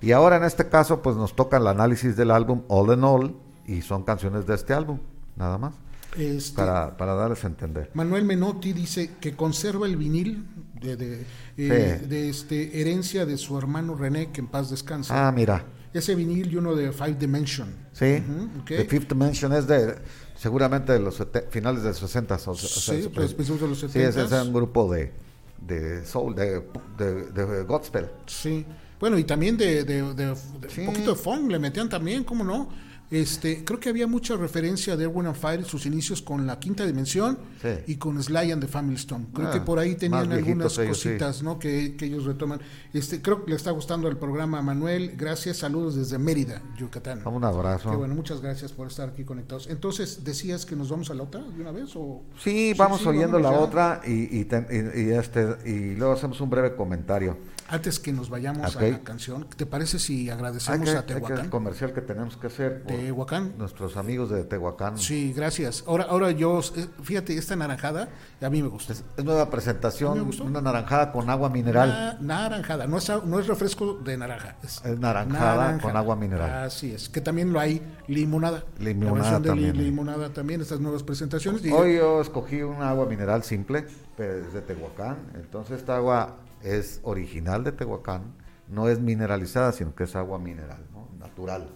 Y 0.01 0.11
ahora 0.11 0.37
en 0.37 0.43
este 0.43 0.67
caso 0.67 1.03
pues 1.03 1.15
nos 1.15 1.35
toca 1.35 1.57
el 1.57 1.67
análisis 1.67 2.17
del 2.17 2.31
álbum 2.31 2.63
All 2.67 2.91
in 2.93 3.03
All 3.03 3.35
y 3.67 3.83
son 3.83 4.01
canciones 4.01 4.47
de 4.47 4.55
este 4.55 4.73
álbum, 4.73 4.97
nada 5.35 5.59
más. 5.59 5.75
Este, 6.17 6.55
para, 6.55 6.97
para, 6.97 7.13
darles 7.13 7.43
a 7.43 7.47
entender. 7.47 7.91
Manuel 7.93 8.25
Menotti 8.25 8.73
dice 8.73 9.11
que 9.19 9.35
conserva 9.35 9.85
el 9.85 9.95
vinil 9.95 10.45
de, 10.81 10.95
de, 10.95 11.25
eh, 11.57 12.01
de, 12.07 12.29
este, 12.29 12.81
herencia 12.81 13.25
de 13.25 13.37
su 13.37 13.57
hermano 13.57 13.95
René, 13.95 14.31
que 14.31 14.41
en 14.41 14.47
paz 14.47 14.69
descansa. 14.69 15.27
Ah, 15.27 15.31
mira. 15.31 15.65
Ese 15.93 16.15
vinil 16.15 16.51
y 16.51 16.55
uno 16.55 16.75
de 16.75 16.91
Five 16.91 17.15
Dimension. 17.15 17.73
Sí, 17.93 18.23
The 18.67 18.85
Fifth 18.85 19.09
Dimension 19.09 19.53
es 19.53 19.67
de 19.67 19.95
seguramente 20.35 20.93
de 20.93 20.99
los 20.99 21.21
finales 21.49 21.83
de 21.83 21.89
los 21.89 21.97
60 21.97 22.35
o, 22.45 22.55
sí, 22.55 23.09
pues, 23.13 23.35
de 23.35 23.67
los 23.67 23.79
70 23.79 23.91
Sí, 23.91 23.99
ese 23.99 24.23
es 24.23 24.31
un 24.31 24.53
grupo 24.53 24.91
de, 24.91 25.11
de 25.59 26.05
soul, 26.05 26.35
de, 26.35 26.63
de, 26.97 27.63
gospel. 27.63 28.09
Sí, 28.25 28.65
bueno, 28.99 29.17
y 29.17 29.25
también 29.25 29.57
de, 29.57 29.83
de, 29.83 30.03
un 30.03 30.85
poquito 30.85 31.11
de 31.11 31.15
funk 31.15 31.51
le 31.51 31.59
metían 31.59 31.89
también, 31.89 32.23
¿cómo 32.23 32.43
no? 32.43 32.69
Este, 33.11 33.65
creo 33.65 33.79
que 33.79 33.89
había 33.89 34.05
mucha 34.05 34.37
referencia 34.37 34.95
de 34.95 35.05
Erwin 35.05 35.25
and 35.25 35.35
Fire 35.35 35.59
en 35.59 35.65
sus 35.65 35.85
inicios 35.87 36.21
con 36.21 36.45
la 36.45 36.59
quinta 36.59 36.85
dimensión 36.85 37.39
y 37.87 37.95
con 37.95 38.21
Sly 38.21 38.51
and 38.51 38.61
the 38.61 38.67
Family 38.67 38.95
Stone. 38.95 39.27
Creo 39.33 39.51
que 39.51 39.57
ah, 39.57 39.65
por 39.65 39.79
ahí 39.79 39.95
tenían 39.95 40.31
algunas 40.31 40.77
cositas 40.77 41.41
¿no? 41.41 41.57
que, 41.57 41.95
ellos 41.99 42.25
retoman. 42.25 42.61
Este, 42.93 43.21
creo 43.21 43.43
que 43.43 43.49
le 43.49 43.55
está 43.55 43.71
gustando 43.71 44.07
el 44.07 44.17
programa 44.17 44.59
a 44.59 44.61
Manuel. 44.61 45.13
Gracias, 45.17 45.57
saludos 45.57 45.95
desde 45.95 46.19
Mérida, 46.19 46.61
Yucatán. 46.77 47.25
Un 47.25 47.43
abrazo. 47.43 47.97
bueno, 47.97 48.13
muchas 48.13 48.41
gracias 48.41 48.71
por 48.71 48.87
estar 48.87 49.09
aquí 49.09 49.23
conectados. 49.23 49.67
Entonces, 49.67 50.23
¿decías 50.23 50.65
que 50.65 50.75
nos 50.75 50.89
vamos 50.89 51.09
a 51.09 51.15
la 51.15 51.23
otra 51.23 51.41
de 51.41 51.61
una 51.61 51.71
vez? 51.71 51.95
O... 51.95 52.21
Sí, 52.43 52.73
vamos 52.77 53.05
oyendo 53.07 53.39
la 53.39 53.51
otra 53.51 54.01
y, 54.05 54.39
y, 54.39 55.11
este, 55.11 55.57
y 55.65 55.95
luego 55.95 56.13
hacemos 56.13 56.39
un 56.41 56.49
breve 56.49 56.75
comentario. 56.75 57.37
Antes 57.71 57.99
que 57.99 58.11
nos 58.11 58.29
vayamos 58.29 58.75
a 58.75 58.81
la 58.81 58.99
canción, 59.03 59.45
¿te 59.55 59.65
parece 59.67 59.99
si 59.99 60.29
agradecemos 60.29 60.89
a 60.89 61.05
Tehuacán? 61.05 61.37
Hay 61.37 61.43
que 61.43 61.49
comercial 61.49 61.93
que 61.93 62.01
tenemos 62.01 62.35
que 62.35 62.47
hacer. 62.47 62.83
Tehuacán. 62.87 63.53
Nuestros 63.57 63.95
amigos 63.95 64.31
de 64.31 64.43
Tehuacán. 64.43 64.97
Sí, 64.97 65.33
gracias. 65.33 65.83
Ahora, 65.85 66.05
ahora 66.05 66.31
yo, 66.31 66.59
eh, 66.75 66.87
fíjate, 67.03 67.37
esta 67.37 67.55
naranjada 67.55 68.09
a 68.41 68.49
mí 68.49 68.63
me 68.63 68.69
gusta. 68.69 68.93
Es, 68.93 69.03
nueva 69.23 69.49
presentación, 69.51 70.31
una 70.41 70.61
naranjada 70.61 71.11
con 71.11 71.29
agua 71.29 71.49
mineral. 71.49 72.17
naranjada, 72.21 72.87
no 72.87 72.97
es, 72.97 73.11
no 73.25 73.39
es 73.39 73.45
refresco 73.45 73.93
de 73.93 74.17
naranja. 74.17 74.55
Es, 74.63 74.81
naranjada 74.97 75.77
con 75.77 75.95
agua 75.95 76.15
mineral. 76.15 76.65
Así 76.65 76.91
es, 76.91 77.07
que 77.07 77.21
también 77.21 77.53
lo 77.53 77.59
hay 77.59 77.81
limonada. 78.07 78.63
Limonada 78.79 79.39
también. 79.41 79.77
limonada 79.77 80.29
también, 80.29 80.61
estas 80.61 80.79
nuevas 80.79 81.03
presentaciones. 81.03 81.61
Hoy 81.71 81.97
yo 81.97 82.19
escogí 82.21 82.63
una 82.63 82.89
agua 82.89 83.05
mineral 83.05 83.43
simple, 83.43 83.85
de 84.17 84.61
Tehuacán. 84.61 85.17
Entonces 85.35 85.79
esta 85.79 85.97
agua 85.97 86.35
es 86.63 86.99
original 87.03 87.63
de 87.63 87.71
Tehuacán, 87.71 88.33
no 88.67 88.87
es 88.87 88.99
mineralizada, 88.99 89.71
sino 89.71 89.95
que 89.95 90.03
es 90.03 90.15
agua 90.15 90.39
mineral, 90.39 90.85
natural. 91.17 91.69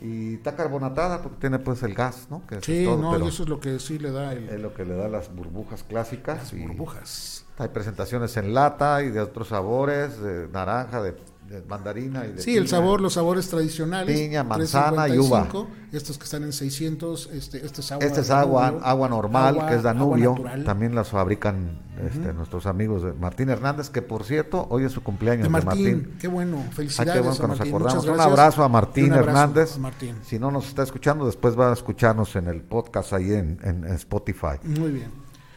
Y 0.00 0.34
está 0.34 0.54
carbonatada 0.54 1.22
porque 1.22 1.38
tiene 1.40 1.58
pues 1.58 1.82
el 1.82 1.94
gas, 1.94 2.28
¿no? 2.30 2.46
Que 2.46 2.60
sí, 2.60 2.84
no, 2.84 3.16
eso 3.26 3.42
es 3.42 3.48
lo 3.48 3.58
que 3.58 3.78
sí 3.80 3.98
le 3.98 4.12
da 4.12 4.32
Es 4.32 4.60
lo 4.60 4.72
que 4.72 4.84
le 4.84 4.94
da 4.94 5.08
las 5.08 5.34
burbujas 5.34 5.82
clásicas. 5.82 6.38
Las 6.38 6.68
burbujas. 6.68 7.44
Hay 7.58 7.68
presentaciones 7.68 8.36
en 8.36 8.54
lata 8.54 9.02
y 9.02 9.10
de 9.10 9.20
otros 9.20 9.48
sabores, 9.48 10.20
de 10.20 10.48
naranja, 10.48 11.02
de 11.02 11.16
de 11.48 11.62
mandarina 11.62 12.26
y 12.26 12.32
de 12.32 12.42
Sí, 12.42 12.56
el 12.56 12.68
sabor, 12.68 13.00
los 13.00 13.14
sabores 13.14 13.48
tradicionales. 13.48 14.18
Piña, 14.18 14.44
manzana 14.44 15.08
y 15.08 15.18
uva. 15.18 15.48
Estos 15.92 16.18
que 16.18 16.24
están 16.24 16.42
en 16.42 16.52
600, 16.52 17.30
este, 17.32 17.64
este 17.64 17.80
es 17.80 17.92
agua, 17.92 18.04
este 18.04 18.20
es 18.20 18.30
agua, 18.30 18.78
agua 18.82 19.08
normal, 19.08 19.66
que 19.66 19.76
es 19.76 19.82
Danubio. 19.82 20.34
También 20.66 20.94
las 20.94 21.08
fabrican 21.08 21.80
este, 22.06 22.34
nuestros 22.34 22.66
amigos 22.66 23.02
de 23.02 23.14
Martín 23.14 23.48
Hernández, 23.48 23.88
que 23.88 24.02
por 24.02 24.24
cierto, 24.24 24.66
hoy 24.68 24.84
es 24.84 24.92
su 24.92 25.02
cumpleaños 25.02 25.44
de 25.44 25.48
Martín. 25.48 26.16
Qué 26.20 26.28
bueno, 26.28 26.62
felicidades. 26.72 27.10
Ah, 27.10 27.40
qué 27.40 27.48
nos 27.48 27.60
acordamos. 27.60 28.06
Un 28.06 28.20
abrazo 28.20 28.62
a 28.62 28.68
Martín 28.68 29.12
Hernández. 29.12 29.78
Si 30.24 30.38
no 30.38 30.50
nos 30.50 30.68
está 30.68 30.82
escuchando, 30.82 31.24
después 31.24 31.58
va 31.58 31.70
a 31.70 31.72
escucharnos 31.72 32.36
en 32.36 32.48
el 32.48 32.60
podcast 32.60 33.14
ahí 33.14 33.32
en, 33.32 33.58
en 33.62 33.84
Spotify. 33.94 34.58
Muy 34.64 34.90
bien. 34.90 35.10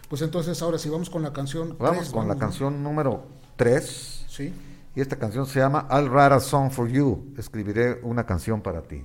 Pues 0.07 0.21
entonces, 0.21 0.61
ahora 0.61 0.77
sí, 0.77 0.89
vamos 0.89 1.09
con 1.09 1.21
la 1.21 1.33
canción. 1.33 1.75
Vamos 1.77 2.09
con 2.09 2.27
la 2.27 2.37
canción 2.37 2.81
número 2.81 3.25
3. 3.57 4.25
Sí 4.29 4.53
y 4.95 5.01
esta 5.01 5.17
canción 5.17 5.45
se 5.45 5.59
llama 5.59 5.87
I'll 5.89 6.09
Write 6.09 6.35
a 6.35 6.39
Song 6.39 6.71
for 6.71 6.87
You. 6.87 7.33
Escribiré 7.37 7.99
una 8.03 8.25
canción 8.25 8.61
para 8.61 8.81
ti. 8.81 9.03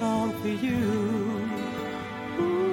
song 0.00 0.32
for 0.40 0.48
you. 0.48 0.80
Ooh. 2.40 2.69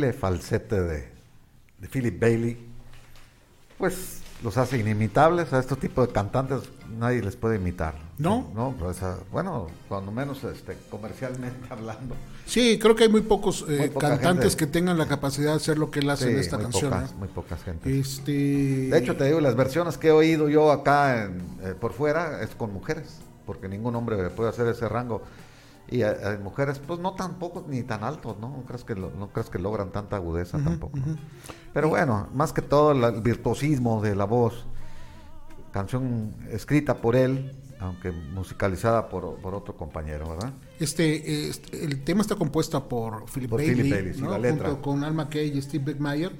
Increíble 0.00 0.12
falsete 0.12 0.80
de, 0.80 1.08
de 1.78 1.88
Philip 1.88 2.18
Bailey, 2.20 2.56
pues 3.78 4.20
los 4.42 4.56
hace 4.56 4.78
inimitables. 4.78 5.52
A 5.52 5.58
estos 5.58 5.78
tipos 5.78 6.06
de 6.06 6.12
cantantes 6.12 6.62
nadie 6.98 7.22
les 7.22 7.36
puede 7.36 7.56
imitar. 7.56 7.94
No 8.18 8.50
no 8.54 8.74
pues, 8.78 8.98
bueno 9.30 9.68
cuando 9.88 10.10
menos 10.10 10.42
este 10.44 10.76
comercialmente 10.90 11.66
hablando. 11.70 12.14
Sí 12.46 12.78
creo 12.80 12.96
que 12.96 13.04
hay 13.04 13.10
muy 13.10 13.20
pocos 13.20 13.64
eh, 13.68 13.92
cantantes 13.98 14.56
que 14.56 14.66
tengan 14.66 14.96
la 14.96 15.06
capacidad 15.06 15.50
de 15.50 15.56
hacer 15.56 15.78
lo 15.78 15.90
que 15.90 16.00
él 16.00 16.10
hace 16.10 16.30
en 16.32 16.38
esta 16.38 16.56
muy 16.56 16.64
canción 16.64 16.90
pocas, 16.90 17.14
muy 17.14 17.28
pocas 17.28 17.62
gente 17.62 18.00
este 18.00 18.32
de 18.32 18.98
hecho 18.98 19.16
te 19.16 19.24
digo 19.26 19.40
las 19.40 19.54
versiones 19.54 19.96
que 19.98 20.08
he 20.08 20.10
oído 20.10 20.48
yo 20.48 20.72
acá 20.72 21.26
en, 21.26 21.40
eh, 21.62 21.74
por 21.78 21.92
fuera 21.92 22.42
es 22.42 22.50
con 22.56 22.72
mujeres 22.72 23.18
porque 23.46 23.68
ningún 23.68 23.94
hombre 23.94 24.16
puede 24.30 24.50
hacer 24.50 24.66
ese 24.66 24.88
rango 24.88 25.22
y 25.90 26.02
hay 26.02 26.38
mujeres 26.38 26.78
pues 26.78 27.00
no 27.00 27.14
tampoco 27.14 27.64
ni 27.68 27.82
tan 27.82 28.04
altos 28.04 28.38
no 28.40 28.48
no 28.48 28.62
crees 28.64 28.84
que 28.84 28.94
no 28.94 29.30
crees 29.32 29.50
que 29.50 29.58
logran 29.58 29.90
tanta 29.90 30.16
agudeza 30.16 30.58
tampoco 30.58 30.98
pero 31.74 31.88
bueno 31.88 32.28
más 32.34 32.52
que 32.52 32.62
todo 32.62 32.92
el 32.92 33.20
virtuosismo 33.20 34.00
de 34.00 34.14
la 34.14 34.24
voz 34.24 34.66
canción 35.72 36.34
escrita 36.50 36.98
por 36.98 37.16
él 37.16 37.56
aunque 37.80 38.12
musicalizada 38.12 39.08
por, 39.08 39.24
otro 39.42 39.74
compañero, 39.74 40.28
¿verdad? 40.28 40.52
Este, 40.78 41.48
este, 41.48 41.82
el 41.82 42.04
tema 42.04 42.20
está 42.20 42.36
compuesto 42.36 42.86
por 42.86 43.24
Philip 43.24 43.50
Bailey, 43.50 44.12
junto 44.12 44.82
con 44.82 45.02
Alma 45.02 45.30
Kay 45.30 45.56
y 45.56 45.62
Steve 45.62 45.84
Beckmeyer. 45.84 46.30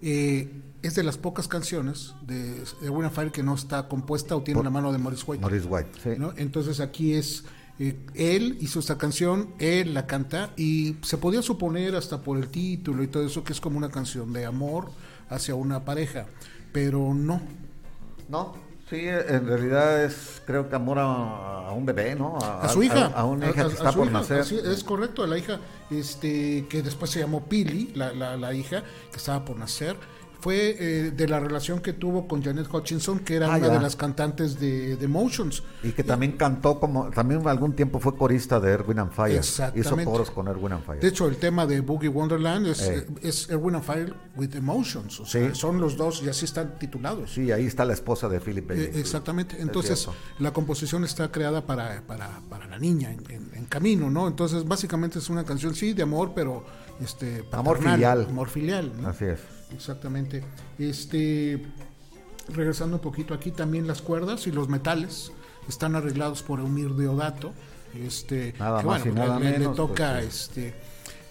Eh, 0.00 0.62
es 0.82 0.94
de 0.94 1.02
las 1.02 1.18
pocas 1.18 1.48
canciones 1.48 2.14
de 2.22 2.62
Erwin 2.82 3.10
Fire 3.10 3.30
que 3.30 3.42
no 3.42 3.54
está 3.54 3.88
compuesta 3.88 4.36
o 4.36 4.42
tiene 4.42 4.62
la 4.62 4.70
mano 4.70 4.92
de 4.92 4.98
Morris 4.98 5.22
White. 5.26 5.42
Morris 5.42 5.66
White, 5.68 5.90
sí. 6.02 6.10
Entonces 6.36 6.80
aquí 6.80 7.12
es 7.14 7.44
eh, 7.78 7.96
él 8.14 8.56
hizo 8.60 8.80
esta 8.80 8.96
canción, 8.96 9.54
él 9.58 9.92
la 9.92 10.06
canta 10.06 10.50
y 10.56 10.96
se 11.02 11.18
podía 11.18 11.42
suponer 11.42 11.94
hasta 11.94 12.22
por 12.22 12.38
el 12.38 12.48
título 12.48 13.02
y 13.02 13.08
todo 13.08 13.26
eso 13.26 13.44
que 13.44 13.52
es 13.52 13.60
como 13.60 13.76
una 13.76 13.90
canción 13.90 14.32
de 14.32 14.46
amor 14.46 14.90
hacia 15.28 15.54
una 15.54 15.84
pareja, 15.84 16.26
pero 16.72 17.12
no. 17.12 17.42
No, 18.28 18.54
sí, 18.88 19.02
en 19.06 19.46
realidad 19.46 20.04
es 20.04 20.42
creo 20.46 20.68
que 20.68 20.76
amor 20.76 20.98
a, 20.98 21.72
un 21.72 21.84
bebé, 21.84 22.14
¿no? 22.14 22.38
A, 22.38 22.68
su 22.68 22.82
hija. 22.82 23.06
A, 23.06 23.24
una 23.24 23.50
hija 23.50 23.66
que 23.66 23.74
está 23.74 23.92
por 23.92 24.10
nacer. 24.10 24.40
es 24.40 24.82
correcto, 24.82 25.22
a 25.22 25.26
la 25.26 25.36
hija 25.36 25.60
este, 25.90 26.66
que 26.68 26.82
después 26.82 27.10
se 27.10 27.20
llamó 27.20 27.44
Pili, 27.44 27.92
la, 27.94 28.12
la, 28.12 28.36
la 28.36 28.54
hija 28.54 28.82
que 29.10 29.18
estaba 29.18 29.44
por 29.44 29.58
nacer 29.58 29.96
fue 30.40 30.76
eh, 30.78 31.10
de 31.10 31.28
la 31.28 31.40
relación 31.40 31.80
que 31.80 31.92
tuvo 31.92 32.28
con 32.28 32.42
Janet 32.42 32.72
Hutchinson, 32.72 33.20
que 33.20 33.36
era 33.36 33.52
ah, 33.52 33.56
una 33.56 33.68
de 33.68 33.80
las 33.80 33.96
cantantes 33.96 34.58
de, 34.60 34.96
The 34.96 35.08
Motions. 35.08 35.62
Y 35.82 35.92
que 35.92 36.04
también 36.04 36.32
cantó 36.32 36.78
como, 36.78 37.10
también 37.10 37.46
algún 37.48 37.74
tiempo 37.74 37.98
fue 38.00 38.16
corista 38.16 38.60
de 38.60 38.72
Erwin 38.72 38.98
and 38.98 39.12
Fire. 39.12 39.40
Hizo 39.74 39.96
coros 40.04 40.30
con 40.30 40.48
Erwin 40.48 40.72
and 40.72 40.84
Fire. 40.84 41.00
De 41.00 41.08
hecho, 41.08 41.26
el 41.26 41.36
tema 41.36 41.66
de 41.66 41.80
Boogie 41.80 42.08
Wonderland 42.08 42.66
es, 42.66 42.82
eh. 42.82 43.06
es 43.22 43.48
Erwin 43.48 43.76
and 43.76 43.84
Fire 43.84 44.14
with 44.36 44.54
Emotions. 44.54 45.20
O 45.20 45.26
sea, 45.26 45.54
son 45.54 45.80
los 45.80 45.96
dos 45.96 46.22
y 46.22 46.28
así 46.28 46.44
están 46.44 46.78
titulados. 46.78 47.32
Sí, 47.32 47.50
ahí 47.50 47.66
está 47.66 47.84
la 47.84 47.94
esposa 47.94 48.28
de 48.28 48.40
Philip 48.40 48.68
Bailey. 48.68 48.86
Eh, 48.86 49.00
exactamente. 49.00 49.56
Entonces, 49.60 50.08
la 50.38 50.52
composición 50.52 51.04
está 51.04 51.30
creada 51.30 51.66
para, 51.66 52.02
para, 52.06 52.40
para 52.48 52.66
la 52.66 52.78
niña 52.78 53.10
en, 53.12 53.50
en, 53.54 53.66
camino, 53.66 54.08
¿no? 54.10 54.28
Entonces, 54.28 54.64
básicamente 54.64 55.18
es 55.18 55.28
una 55.28 55.44
canción, 55.44 55.74
sí, 55.74 55.92
de 55.92 56.02
amor, 56.02 56.32
pero 56.34 56.64
este 57.00 57.44
amor 57.50 57.78
filial. 57.78 58.26
Amor 58.28 58.48
filial, 58.48 58.92
¿no? 59.00 59.08
Así 59.08 59.24
es. 59.24 59.55
Exactamente. 59.74 60.44
Este, 60.78 61.64
regresando 62.48 62.96
un 62.96 63.02
poquito 63.02 63.34
aquí, 63.34 63.50
también 63.50 63.86
las 63.86 64.02
cuerdas 64.02 64.46
y 64.46 64.52
los 64.52 64.68
metales 64.68 65.32
están 65.68 65.96
arreglados 65.96 66.42
por 66.42 66.60
Eumir 66.60 66.90
Deodato. 66.90 67.52
Este, 67.94 68.54
nada 68.58 68.82
más 68.82 69.06
y 69.06 69.10
nada 69.10 69.38
le, 69.38 69.58
menos, 69.58 69.76
toca 69.76 70.20
este 70.20 70.74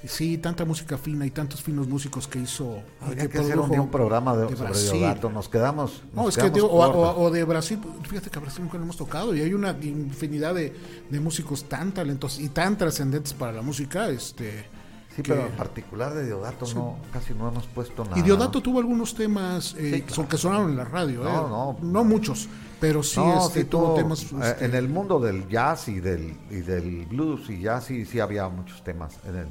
sí, 0.08 0.38
tanta 0.38 0.66
música 0.66 0.98
fina 0.98 1.26
y 1.26 1.32
tantos 1.32 1.62
finos 1.62 1.88
músicos 1.88 2.28
que 2.28 2.40
hizo. 2.40 2.82
Habría 3.02 3.28
que, 3.28 3.38
hacer 3.38 3.60
un, 3.60 3.90
programa 3.90 4.36
de, 4.36 4.56
sobre 4.56 4.80
Deodato, 4.80 5.30
nos 5.30 5.50
quedamos. 5.50 6.04
no, 6.14 6.30
es 6.30 6.38
que 6.38 6.52
o, 6.62 7.32
de 7.32 7.44
Brasil, 7.44 7.80
fíjate 8.04 8.30
que 8.30 8.40
a 8.40 8.42
Brasil 8.42 8.64
nunca 8.64 8.78
lo 8.78 8.84
hemos 8.84 8.98
tocado 8.98 9.36
y 9.36 9.42
hay 9.42 9.54
una 9.54 9.72
infinidad 9.82 10.54
de, 10.54 10.76
de 11.10 11.20
músicos 11.20 11.66
tan 11.66 11.94
talentosos 11.94 12.40
y 12.40 12.50
tan 12.50 12.78
trascendentes 12.78 13.34
para 13.34 13.52
la 13.52 13.62
música. 13.62 14.10
este 14.10 14.75
Sí, 15.16 15.22
pero 15.26 15.46
en 15.46 15.52
particular 15.54 16.14
de 16.14 16.26
Diodato 16.26 16.66
no, 16.76 16.98
casi 17.14 17.34
no 17.34 17.48
hemos 17.48 17.66
puesto 17.68 18.04
nada. 18.04 18.20
Y 18.20 18.22
Diodato 18.22 18.62
tuvo 18.62 18.80
algunos 18.80 19.16
temas 19.16 19.74
eh, 19.78 20.04
que 20.30 20.38
sonaron 20.38 20.72
en 20.72 20.76
la 20.76 20.84
radio, 20.84 21.24
no, 21.24 21.30
eh. 21.30 21.34
no, 21.50 21.78
no 21.82 22.04
muchos, 22.04 22.50
pero 22.82 23.02
sí, 23.02 23.22
este, 23.40 23.64
tuvo 23.64 23.94
temas. 23.94 24.24
Eh, 24.24 24.36
este, 24.42 24.66
en 24.66 24.76
el 24.76 24.90
mundo 24.90 25.22
del 25.22 25.48
jazz 25.48 25.88
y 25.88 26.02
del, 26.02 26.36
y 26.50 26.56
del 26.56 27.06
blues 27.06 27.50
y 27.50 27.62
jazz 27.62 27.86
sí, 27.86 28.06
sí 28.06 28.20
había 28.20 28.50
muchos 28.50 28.84
temas. 28.84 29.18
En 29.26 29.38
el, 29.38 29.48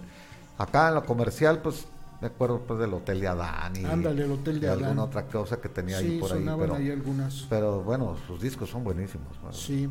acá 0.58 0.88
en 0.88 0.96
lo 0.96 1.04
comercial, 1.06 1.62
pues 1.62 1.86
me 2.20 2.26
acuerdo 2.26 2.60
pues 2.60 2.80
del 2.80 2.92
Hotel 2.92 3.20
de 3.20 3.28
Adán 3.28 3.74
y 3.74 3.86
Ándale, 3.86 4.24
el 4.24 4.32
Hotel 4.32 4.60
de, 4.60 4.68
alguna 4.68 5.04
otra 5.04 5.24
cosa 5.24 5.62
que 5.62 5.70
tenía 5.70 5.96
ahí 5.96 6.18
por 6.18 6.30
ahí. 6.30 6.44
Pero, 6.44 6.74
ahí 6.74 6.90
algunas. 6.90 7.46
pero 7.48 7.80
bueno, 7.80 8.18
sus 8.26 8.38
discos 8.38 8.68
son 8.68 8.84
buenísimos. 8.84 9.28
Sí. 9.50 9.88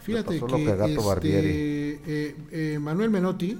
Fíjate 0.00 0.38
que, 1.20 2.00
este, 2.06 2.78
Manuel 2.78 3.10
Menotti 3.10 3.58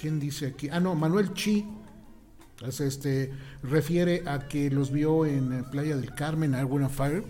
¿Quién 0.00 0.18
dice 0.18 0.46
aquí? 0.46 0.68
Ah, 0.70 0.80
no, 0.80 0.94
Manuel 0.94 1.34
Chi. 1.34 1.66
Este, 2.66 3.32
refiere 3.62 4.22
a 4.26 4.46
que 4.46 4.70
los 4.70 4.90
vio 4.90 5.24
en 5.24 5.64
Playa 5.70 5.96
del 5.96 6.14
Carmen, 6.14 6.54
Erwin 6.54 6.90
Fire. 6.90 7.24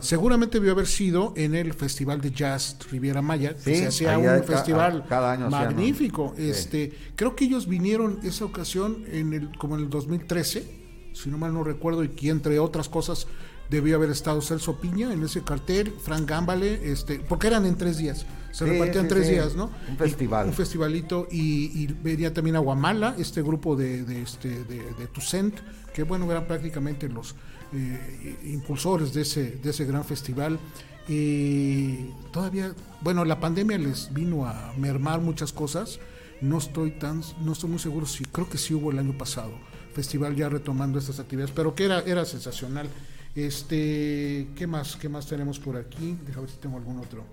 Seguramente 0.00 0.58
vio 0.58 0.72
haber 0.72 0.88
sido 0.88 1.32
en 1.36 1.54
el 1.54 1.74
Festival 1.74 2.20
de 2.20 2.32
Jazz 2.32 2.76
Riviera 2.90 3.22
Maya, 3.22 3.54
que 3.54 3.76
se 3.76 3.86
hacía 3.86 4.18
un 4.18 4.42
festival 4.42 5.04
magnífico. 5.48 6.34
Este, 6.36 6.92
creo 7.14 7.36
que 7.36 7.44
ellos 7.44 7.68
vinieron 7.68 8.18
esa 8.24 8.44
ocasión 8.44 9.04
en 9.06 9.32
el, 9.32 9.56
como 9.56 9.76
en 9.76 9.82
el 9.84 9.90
2013, 9.90 11.12
si 11.12 11.30
no 11.30 11.38
mal 11.38 11.54
no 11.54 11.62
recuerdo, 11.62 12.02
y 12.02 12.08
que 12.08 12.30
entre 12.30 12.58
otras 12.58 12.88
cosas 12.88 13.28
debió 13.70 13.96
haber 13.96 14.10
estado 14.10 14.40
Celso 14.40 14.80
Piña 14.80 15.12
en 15.12 15.22
ese 15.22 15.42
cartel, 15.42 15.94
Frank 16.02 16.28
Gambale, 16.28 16.90
este, 16.90 17.20
porque 17.20 17.46
eran 17.46 17.66
en 17.66 17.76
tres 17.76 17.98
días, 17.98 18.26
se 18.52 18.64
repartían 18.66 19.08
tres 19.08 19.28
días, 19.28 19.56
¿no? 19.56 19.70
Un 19.88 19.96
festival. 19.96 20.46
un 20.46 20.52
festivalito, 20.52 21.26
y, 21.30 21.86
venía 21.86 22.32
también 22.32 22.56
a 22.56 22.60
Guamala, 22.60 23.16
este 23.18 23.42
grupo 23.42 23.74
de, 23.74 24.04
de, 24.04 24.22
este, 24.22 24.64
de, 24.64 24.94
de 24.94 25.06
Tucent, 25.12 25.58
que 25.92 26.02
bueno, 26.02 26.30
eran 26.30 26.46
prácticamente 26.46 27.08
los 27.08 27.34
eh, 27.76 28.36
impulsores 28.44 29.12
de 29.12 29.22
ese, 29.22 29.58
de 29.62 29.70
ese 29.70 29.84
gran 29.84 30.04
festival. 30.04 30.60
Y 31.08 32.10
todavía, 32.32 32.72
bueno, 33.00 33.24
la 33.24 33.40
pandemia 33.40 33.78
les 33.78 34.12
vino 34.12 34.46
a 34.46 34.72
mermar 34.76 35.20
muchas 35.20 35.52
cosas. 35.52 35.98
No 36.40 36.58
estoy 36.58 36.92
tan, 36.92 37.22
no 37.42 37.52
estoy 37.52 37.70
muy 37.70 37.80
seguro 37.80 38.06
si, 38.06 38.24
creo 38.24 38.48
que 38.48 38.58
sí 38.58 38.74
hubo 38.74 38.92
el 38.92 38.98
año 38.98 39.16
pasado, 39.18 39.52
festival 39.92 40.36
ya 40.36 40.48
retomando 40.48 40.98
estas 40.98 41.18
actividades, 41.18 41.52
pero 41.54 41.74
que 41.74 41.86
era, 41.86 42.00
era 42.00 42.24
sensacional. 42.24 42.88
Este, 43.34 44.48
¿qué 44.54 44.66
más? 44.66 44.96
¿Qué 44.96 45.08
más 45.08 45.26
tenemos 45.26 45.58
por 45.58 45.76
aquí? 45.76 46.16
Déjame 46.24 46.46
ver 46.46 46.50
si 46.50 46.58
tengo 46.58 46.76
algún 46.76 46.98
otro 46.98 47.24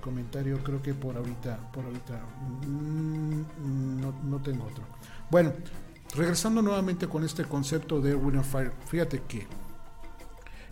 comentario. 0.00 0.62
Creo 0.64 0.82
que 0.82 0.94
por 0.94 1.16
ahorita, 1.16 1.70
por 1.72 1.84
ahorita 1.84 2.20
mm, 2.66 4.00
no, 4.30 4.38
tengo 4.42 4.64
otro. 4.64 4.84
Bueno, 5.30 5.52
regresando 6.14 6.62
nuevamente 6.62 7.06
con 7.06 7.24
este 7.24 7.44
concepto 7.44 8.00
de 8.00 8.14
Winner 8.14 8.44
Fire, 8.44 8.72
fíjate 8.86 9.22
que 9.28 9.46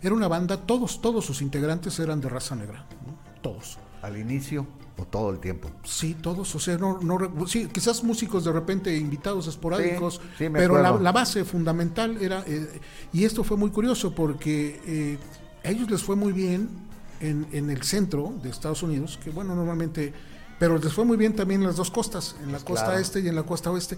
era 0.01 0.15
una 0.15 0.27
banda, 0.27 0.57
todos, 0.57 0.99
todos 0.99 1.25
sus 1.25 1.43
integrantes 1.43 1.99
eran 1.99 2.19
de 2.19 2.29
raza 2.29 2.55
negra, 2.55 2.85
todos. 3.41 3.77
Al 4.01 4.17
inicio 4.17 4.65
todo 5.09 5.29
el 5.31 5.39
tiempo. 5.39 5.69
Sí, 5.83 6.15
todos, 6.15 6.53
o 6.55 6.59
sea, 6.59 6.77
no, 6.77 6.99
no 7.01 7.47
sí, 7.47 7.67
quizás 7.67 8.03
músicos 8.03 8.45
de 8.45 8.51
repente 8.51 8.95
invitados 8.95 9.47
esporádicos, 9.47 10.21
pero 10.37 10.81
la, 10.81 11.11
base 11.11 11.43
fundamental 11.43 12.17
era, 12.21 12.43
eh, 12.47 12.79
y 13.11 13.23
esto 13.23 13.43
fue 13.43 13.57
muy 13.57 13.71
curioso 13.71 14.13
porque 14.13 14.79
eh, 14.85 15.17
a 15.63 15.69
ellos 15.69 15.89
les 15.89 16.01
fue 16.01 16.15
muy 16.15 16.31
bien 16.31 16.69
en, 17.19 17.47
en, 17.51 17.69
el 17.69 17.83
centro 17.83 18.33
de 18.41 18.49
Estados 18.49 18.83
Unidos, 18.83 19.19
que 19.23 19.29
bueno, 19.29 19.55
normalmente, 19.55 20.13
pero 20.59 20.77
les 20.77 20.93
fue 20.93 21.05
muy 21.05 21.17
bien 21.17 21.35
también 21.35 21.61
en 21.61 21.67
las 21.67 21.75
dos 21.75 21.91
costas, 21.91 22.35
en 22.43 22.51
la 22.51 22.59
costa 22.59 22.99
este 22.99 23.19
y 23.19 23.27
en 23.27 23.35
la 23.35 23.43
costa 23.43 23.71
oeste. 23.71 23.97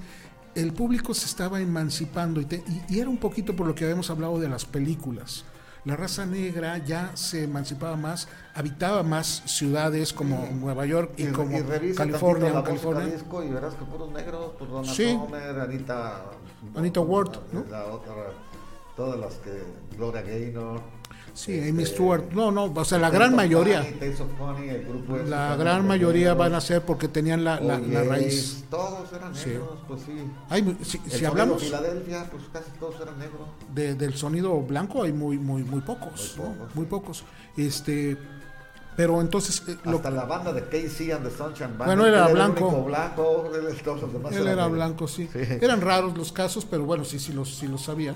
El 0.55 0.71
público 0.73 1.13
se 1.13 1.25
estaba 1.25 1.59
emancipando 1.59 2.39
y, 2.39 2.47
y 2.89 2.99
era 2.99 3.09
un 3.09 3.17
poquito 3.17 3.55
por 3.55 3.65
lo 3.67 3.73
que 3.73 3.85
habíamos 3.85 4.09
hablado 4.09 4.39
de 4.39 4.49
las 4.49 4.65
películas 4.65 5.45
la 5.85 5.95
raza 5.97 6.25
negra 6.25 6.77
ya 6.77 7.11
se 7.15 7.43
emancipaba 7.43 7.97
más, 7.97 8.27
habitaba 8.53 9.03
más 9.03 9.43
ciudades 9.45 10.13
como 10.13 10.47
Nueva 10.53 10.85
York 10.85 11.11
y, 11.17 11.27
como 11.27 11.57
California. 11.95 12.53
La 12.53 12.63
California. 12.63 13.05
Disco 13.05 13.43
y 13.43 13.49
verás 13.49 13.73
que 13.73 13.85
puros 13.85 14.11
negros, 14.11 14.53
pues 14.57 14.69
Donna 14.69 14.93
sí. 14.93 15.19
Anita, 15.61 16.21
Anita 16.75 16.99
Ward, 17.01 17.37
¿no? 17.51 17.65
La 17.69 17.85
otra, 17.85 18.13
todas 18.95 19.19
las 19.19 19.33
que, 19.35 19.61
Gloria 19.97 20.21
Gaynor. 20.21 20.81
Sí, 21.33 21.59
Amy 21.59 21.83
este, 21.83 21.95
Stewart. 21.95 22.31
No, 22.31 22.51
no, 22.51 22.65
o 22.65 22.85
sea, 22.85 22.99
la 22.99 23.09
gran 23.09 23.35
mayoría. 23.35 23.83
la 25.27 25.55
gran 25.55 25.87
mayoría 25.87 26.33
van 26.35 26.53
a 26.53 26.61
ser 26.61 26.83
porque 26.83 27.07
tenían 27.07 27.43
la, 27.43 27.59
la, 27.59 27.79
raíz. 28.03 28.65
Todos 28.69 29.11
eran 29.13 29.33
negros, 29.33 29.79
pues 29.87 30.01
sí. 30.01 30.11
Hay, 30.49 30.77
si, 30.83 31.25
hablamos. 31.25 31.61
De 31.61 31.67
Filadelfia, 31.67 32.29
pues 32.29 32.43
casi 32.53 32.69
todos 32.79 32.95
eran 33.01 33.17
negros. 33.17 33.41
De, 33.73 33.95
del 33.95 34.13
sonido 34.15 34.59
blanco 34.61 35.03
hay 35.03 35.13
muy, 35.13 35.37
muy, 35.39 35.63
muy 35.63 35.81
pocos. 35.81 36.35
Muy 36.37 36.45
pocos. 36.45 36.75
Muy 36.75 36.85
pocos. 36.85 37.23
Este. 37.57 38.17
Pero 38.95 39.19
entonces... 39.21 39.63
Eh, 39.67 39.75
Hasta 39.85 40.11
la 40.11 40.25
banda 40.25 40.53
de 40.53 40.61
KC 40.65 41.13
and 41.13 41.27
the 41.27 41.35
Sunshine 41.35 41.77
Band. 41.77 41.85
Bueno, 41.85 42.05
era 42.05 42.27
blanco. 42.27 42.83
blanco 42.83 43.51
él, 44.31 44.47
era 44.47 44.67
blanco, 44.67 45.07
sí. 45.07 45.27
Eran 45.33 45.81
raros 45.81 46.15
los 46.15 46.31
casos, 46.31 46.65
pero 46.69 46.85
bueno, 46.85 47.03
sí, 47.03 47.17
sí 47.17 47.33
los, 47.33 47.55
sí 47.55 47.67
los 47.67 47.81
sabía. 47.81 48.15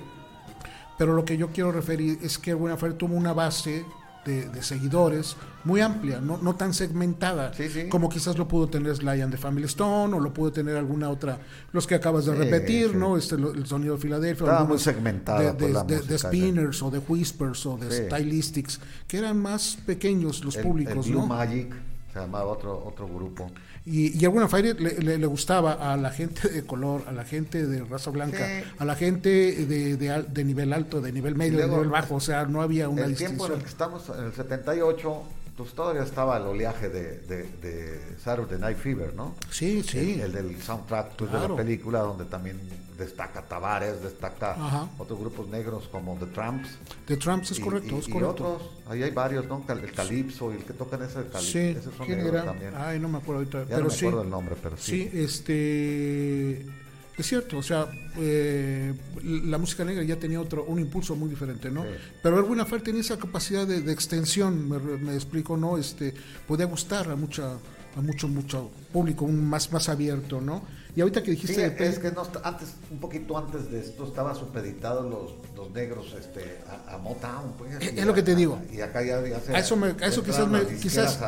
Pero 0.97 1.13
lo 1.13 1.25
que 1.25 1.37
yo 1.37 1.49
quiero 1.49 1.71
referir 1.71 2.19
es 2.21 2.37
que 2.37 2.53
Buena 2.53 2.77
Fe 2.77 2.91
tuvo 2.91 3.15
una 3.15 3.33
base 3.33 3.85
de, 4.27 4.61
seguidores 4.61 5.37
muy 5.63 5.81
amplia, 5.81 6.19
no, 6.19 6.37
no 6.37 6.55
tan 6.55 6.73
segmentada 6.73 7.51
como 7.89 8.09
quizás 8.09 8.37
lo 8.37 8.47
pudo 8.47 8.67
tener 8.67 8.95
Sly 8.95 9.21
and 9.21 9.31
the 9.31 9.37
Family 9.37 9.65
Stone 9.65 10.15
o 10.15 10.19
lo 10.19 10.33
pudo 10.33 10.51
tener 10.51 10.75
alguna 10.75 11.09
otra, 11.09 11.39
los 11.71 11.87
que 11.87 11.95
acabas 11.95 12.25
de 12.25 12.35
repetir, 12.35 12.95
¿no? 12.95 13.17
Este, 13.17 13.35
el 13.35 13.65
sonido 13.65 13.95
de 13.95 14.01
Filadelfia. 14.01 14.45
Estaba 14.45 14.65
muy 14.65 14.79
segmentada. 14.79 15.53
De, 15.53 16.01
de, 16.01 16.17
Spinners 16.17 16.81
o 16.83 16.91
de 16.91 16.99
Whispers 16.99 17.65
o 17.65 17.77
de 17.77 18.07
Stylistics, 18.07 18.79
que 19.07 19.17
eran 19.17 19.41
más 19.41 19.77
pequeños 19.85 20.43
los 20.43 20.57
públicos, 20.57 21.05
el 21.05 21.13
Blue 21.13 21.25
Magic 21.25 21.73
se 22.17 22.25
llamaba 22.25 22.51
otro, 22.51 22.83
otro 22.85 23.07
grupo. 23.07 23.51
Y, 23.85 24.19
y 24.19 24.25
alguna 24.25 24.47
Fire 24.47 24.79
le, 24.79 25.17
le, 25.17 25.25
gustaba 25.27 25.93
a 25.93 25.95
la 25.97 26.09
gente 26.09 26.49
de 26.49 26.63
color, 26.63 27.03
a 27.07 27.11
la 27.11 27.23
gente 27.23 27.65
de 27.65 27.83
raza 27.83 28.11
blanca, 28.11 28.45
a 28.77 28.85
la 28.85 28.95
gente 28.95 29.29
de, 29.29 29.95
de, 29.95 30.43
nivel 30.43 30.73
alto, 30.73 30.99
de 30.99 31.11
nivel 31.11 31.35
medio, 31.35 31.59
de 31.59 31.67
nivel 31.67 31.89
bajo, 31.89 32.15
o 32.15 32.19
sea, 32.19 32.45
no 32.45 32.61
había 32.61 32.89
una 32.89 33.05
el 33.05 33.15
tiempo 33.15 33.45
en 33.45 33.53
el 33.53 33.59
que 33.59 33.69
estamos, 33.69 34.09
en 34.09 34.25
el 34.25 34.33
78, 34.33 35.23
pues 35.57 35.73
todavía 35.73 36.03
estaba 36.03 36.37
el 36.37 36.43
oleaje 36.43 36.87
de, 36.87 37.17
de, 37.17 38.15
Saturday 38.23 38.59
Night 38.59 38.77
Fever, 38.77 39.15
¿no? 39.15 39.35
Sí, 39.49 39.81
sí. 39.81 40.19
El, 40.21 40.31
del 40.31 40.61
soundtrack 40.61 41.15
pues, 41.15 41.31
de 41.31 41.39
la 41.39 41.55
película, 41.55 41.99
donde 42.01 42.25
también 42.25 42.59
destaca 42.95 43.41
Tavares, 43.41 44.01
destaca 44.03 44.55
otros 44.99 45.19
grupos 45.19 45.47
negros 45.47 45.87
como 45.91 46.15
The 46.17 46.27
Tramps. 46.27 46.69
The 47.07 47.17
Tramps 47.17 47.51
es 47.51 47.59
correcto, 47.59 47.97
es 47.97 48.07
correcto. 48.07 48.29
otros, 48.29 48.61
ahí 48.87 49.01
hay 49.01 49.11
varios, 49.11 49.47
¿no? 49.47 49.63
El 49.67 49.91
Calypso 49.91 50.51
y 50.53 50.57
el 50.57 50.63
que 50.63 50.73
tocan 50.73 51.01
ese 51.01 51.25
Calypso. 51.25 51.39
Sí, 51.41 51.59
ese 51.59 51.89
¿quién 52.05 52.19
era? 52.19 52.45
También. 52.45 52.73
Ay, 52.75 52.99
no 52.99 53.09
me 53.09 53.17
acuerdo 53.17 53.39
ahorita. 53.39 53.63
Ya 53.63 53.77
pero 53.77 53.83
no 53.83 53.89
me 53.89 53.95
acuerdo 53.95 54.21
el 54.21 54.29
nombre, 54.29 54.55
pero 54.61 54.77
sí. 54.77 55.09
Sí, 55.09 55.19
este 55.19 56.65
es 57.17 57.25
cierto, 57.25 57.57
o 57.57 57.63
sea, 57.63 57.87
eh, 58.17 58.93
la 59.23 59.57
música 59.57 59.83
negra 59.83 60.03
ya 60.03 60.17
tenía 60.17 60.39
otro, 60.39 60.65
un 60.65 60.79
impulso 60.79 61.15
muy 61.15 61.29
diferente, 61.29 61.71
¿no? 61.71 61.83
Pero 62.21 62.37
Erwin 62.37 62.59
Afar 62.59 62.81
tenía 62.81 63.01
esa 63.01 63.17
capacidad 63.17 63.65
de, 63.65 63.91
extensión, 63.91 64.69
me, 64.69 65.15
explico, 65.15 65.57
¿no? 65.57 65.79
Este, 65.79 66.13
podía 66.47 66.67
gustar 66.67 67.09
a 67.09 67.15
mucha, 67.15 67.53
a 67.95 68.01
mucho, 68.01 68.27
mucho 68.27 68.69
público, 68.93 69.25
un 69.25 69.43
más, 69.43 69.71
más 69.71 69.89
abierto, 69.89 70.39
¿no? 70.41 70.61
Y 70.95 71.01
ahorita 71.01 71.23
que 71.23 71.31
dijiste... 71.31 71.65
es 71.65 71.99
que 71.99 72.13
antes, 72.43 72.75
un 72.91 72.99
poquito 72.99 73.37
antes 73.37 73.71
de 73.71 73.79
esto 73.79 74.07
estaba 74.07 74.35
supeditado 74.35 75.07
los, 75.09 75.33
los 75.55 75.71
negros 75.71 76.15
este, 76.19 76.59
a, 76.87 76.97
Motown. 76.99 77.53
Pues, 77.57 77.81
es, 77.81 78.05
lo 78.05 78.13
que 78.13 78.23
te 78.23 78.35
digo. 78.35 78.59
Y 78.71 78.81
acá 78.81 79.03
ya, 79.03 79.21
se, 79.39 79.55
a 79.55 79.59
eso, 79.59 79.75
me, 79.75 79.87
a 79.87 80.07
eso 80.07 80.23
quizás, 80.23 80.47
me, 80.47 80.65
quizás 80.65 81.19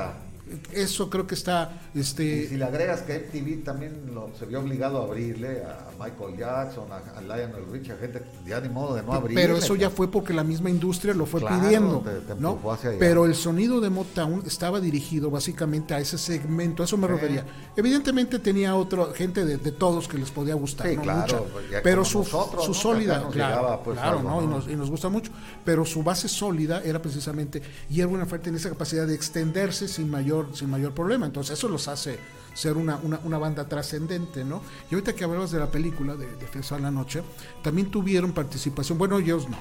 eso 0.72 1.10
creo 1.10 1.28
que 1.28 1.36
está 1.36 1.82
este 1.94 2.24
y 2.24 2.48
si 2.48 2.58
le 2.58 2.66
agregas 2.66 3.02
que 3.02 3.20
MTV 3.20 3.64
también 3.64 3.94
se 4.38 4.46
vio 4.46 4.60
obligado 4.60 5.02
a 5.02 5.06
abrirle 5.06 5.64
a 5.64 5.90
Michael 6.00 6.38
Jackson 6.38 6.86
a, 6.92 7.22
Lionel 7.22 7.66
Richie 7.72 7.94
a 7.94 7.98
gente 7.98 8.22
ya 8.46 8.60
ni 8.60 8.70
modo 8.70 8.96
de 8.96 9.04
no 9.04 9.14
abrir 9.14 9.36
pero 9.36 9.58
eso 9.58 9.76
ya 9.76 9.90
fue 9.90 10.10
porque 10.10 10.34
la 10.34 10.44
misma 10.44 10.70
industria 10.70 11.14
lo 11.14 11.26
fue 11.26 11.42
pidiendo 11.42 12.04
¿no? 12.40 12.60
pero 12.98 13.26
el 13.26 13.36
sonido 13.36 13.82
de 13.82 13.90
Motown 13.90 14.44
estaba 14.46 14.80
dirigido 14.80 15.30
básicamente 15.30 15.94
a 15.94 16.00
ese 16.00 16.18
segmento 16.18 16.84
a 16.84 16.86
eso 16.86 16.98
me 16.98 17.08
refería. 17.08 17.46
Evidentemente 17.76 18.40
tenía 18.40 18.76
otra 18.76 19.08
gente 19.14 19.46
de, 19.46 19.58
todos 19.72 20.08
que 20.08 20.18
les 20.18 20.32
podía 20.32 20.56
gustar 20.56 20.94
claro, 20.96 21.48
pero 21.84 22.04
su, 22.04 22.24
su 22.24 22.74
sólida 22.74 23.28
claro, 23.32 23.82
pues, 23.84 23.98
claro 23.98 24.24
¿no? 24.24 24.44
Y, 24.44 24.48
nos, 24.48 24.68
y, 24.68 24.76
nos, 24.76 24.90
gusta 24.90 25.10
mucho 25.10 25.32
pero 25.64 25.86
su 25.86 26.04
base 26.04 26.28
sólida 26.28 26.82
era 26.84 27.02
precisamente 27.02 27.62
y 27.90 28.00
era 28.00 28.10
una 28.10 28.26
fuerte 28.26 28.50
en 28.50 28.56
esa 28.56 28.70
capacidad 28.70 29.06
de 29.06 29.14
extenderse 29.14 29.88
sin 29.88 30.10
mayor 30.10 30.39
sin 30.54 30.70
mayor 30.70 30.94
problema. 30.94 31.26
Entonces 31.26 31.58
eso 31.58 31.68
los 31.68 31.88
hace 31.88 32.20
ser 32.54 32.78
una, 32.78 32.98
una, 32.98 33.38
banda 33.38 33.68
trascendente, 33.68 34.44
¿no? 34.44 34.62
Y 34.90 34.96
ahorita 34.96 35.14
que 35.14 35.24
hablabas 35.24 35.52
de 35.52 35.60
la 35.60 35.72
película 35.72 36.16
de 36.16 36.28
Defensa 36.36 36.76
de 36.76 36.82
la 36.82 36.92
Noche, 36.92 37.24
también 37.62 37.90
tuvieron 37.90 38.34
participación, 38.34 38.98
bueno, 38.98 39.18
ellos 39.20 39.48
no, 39.48 39.58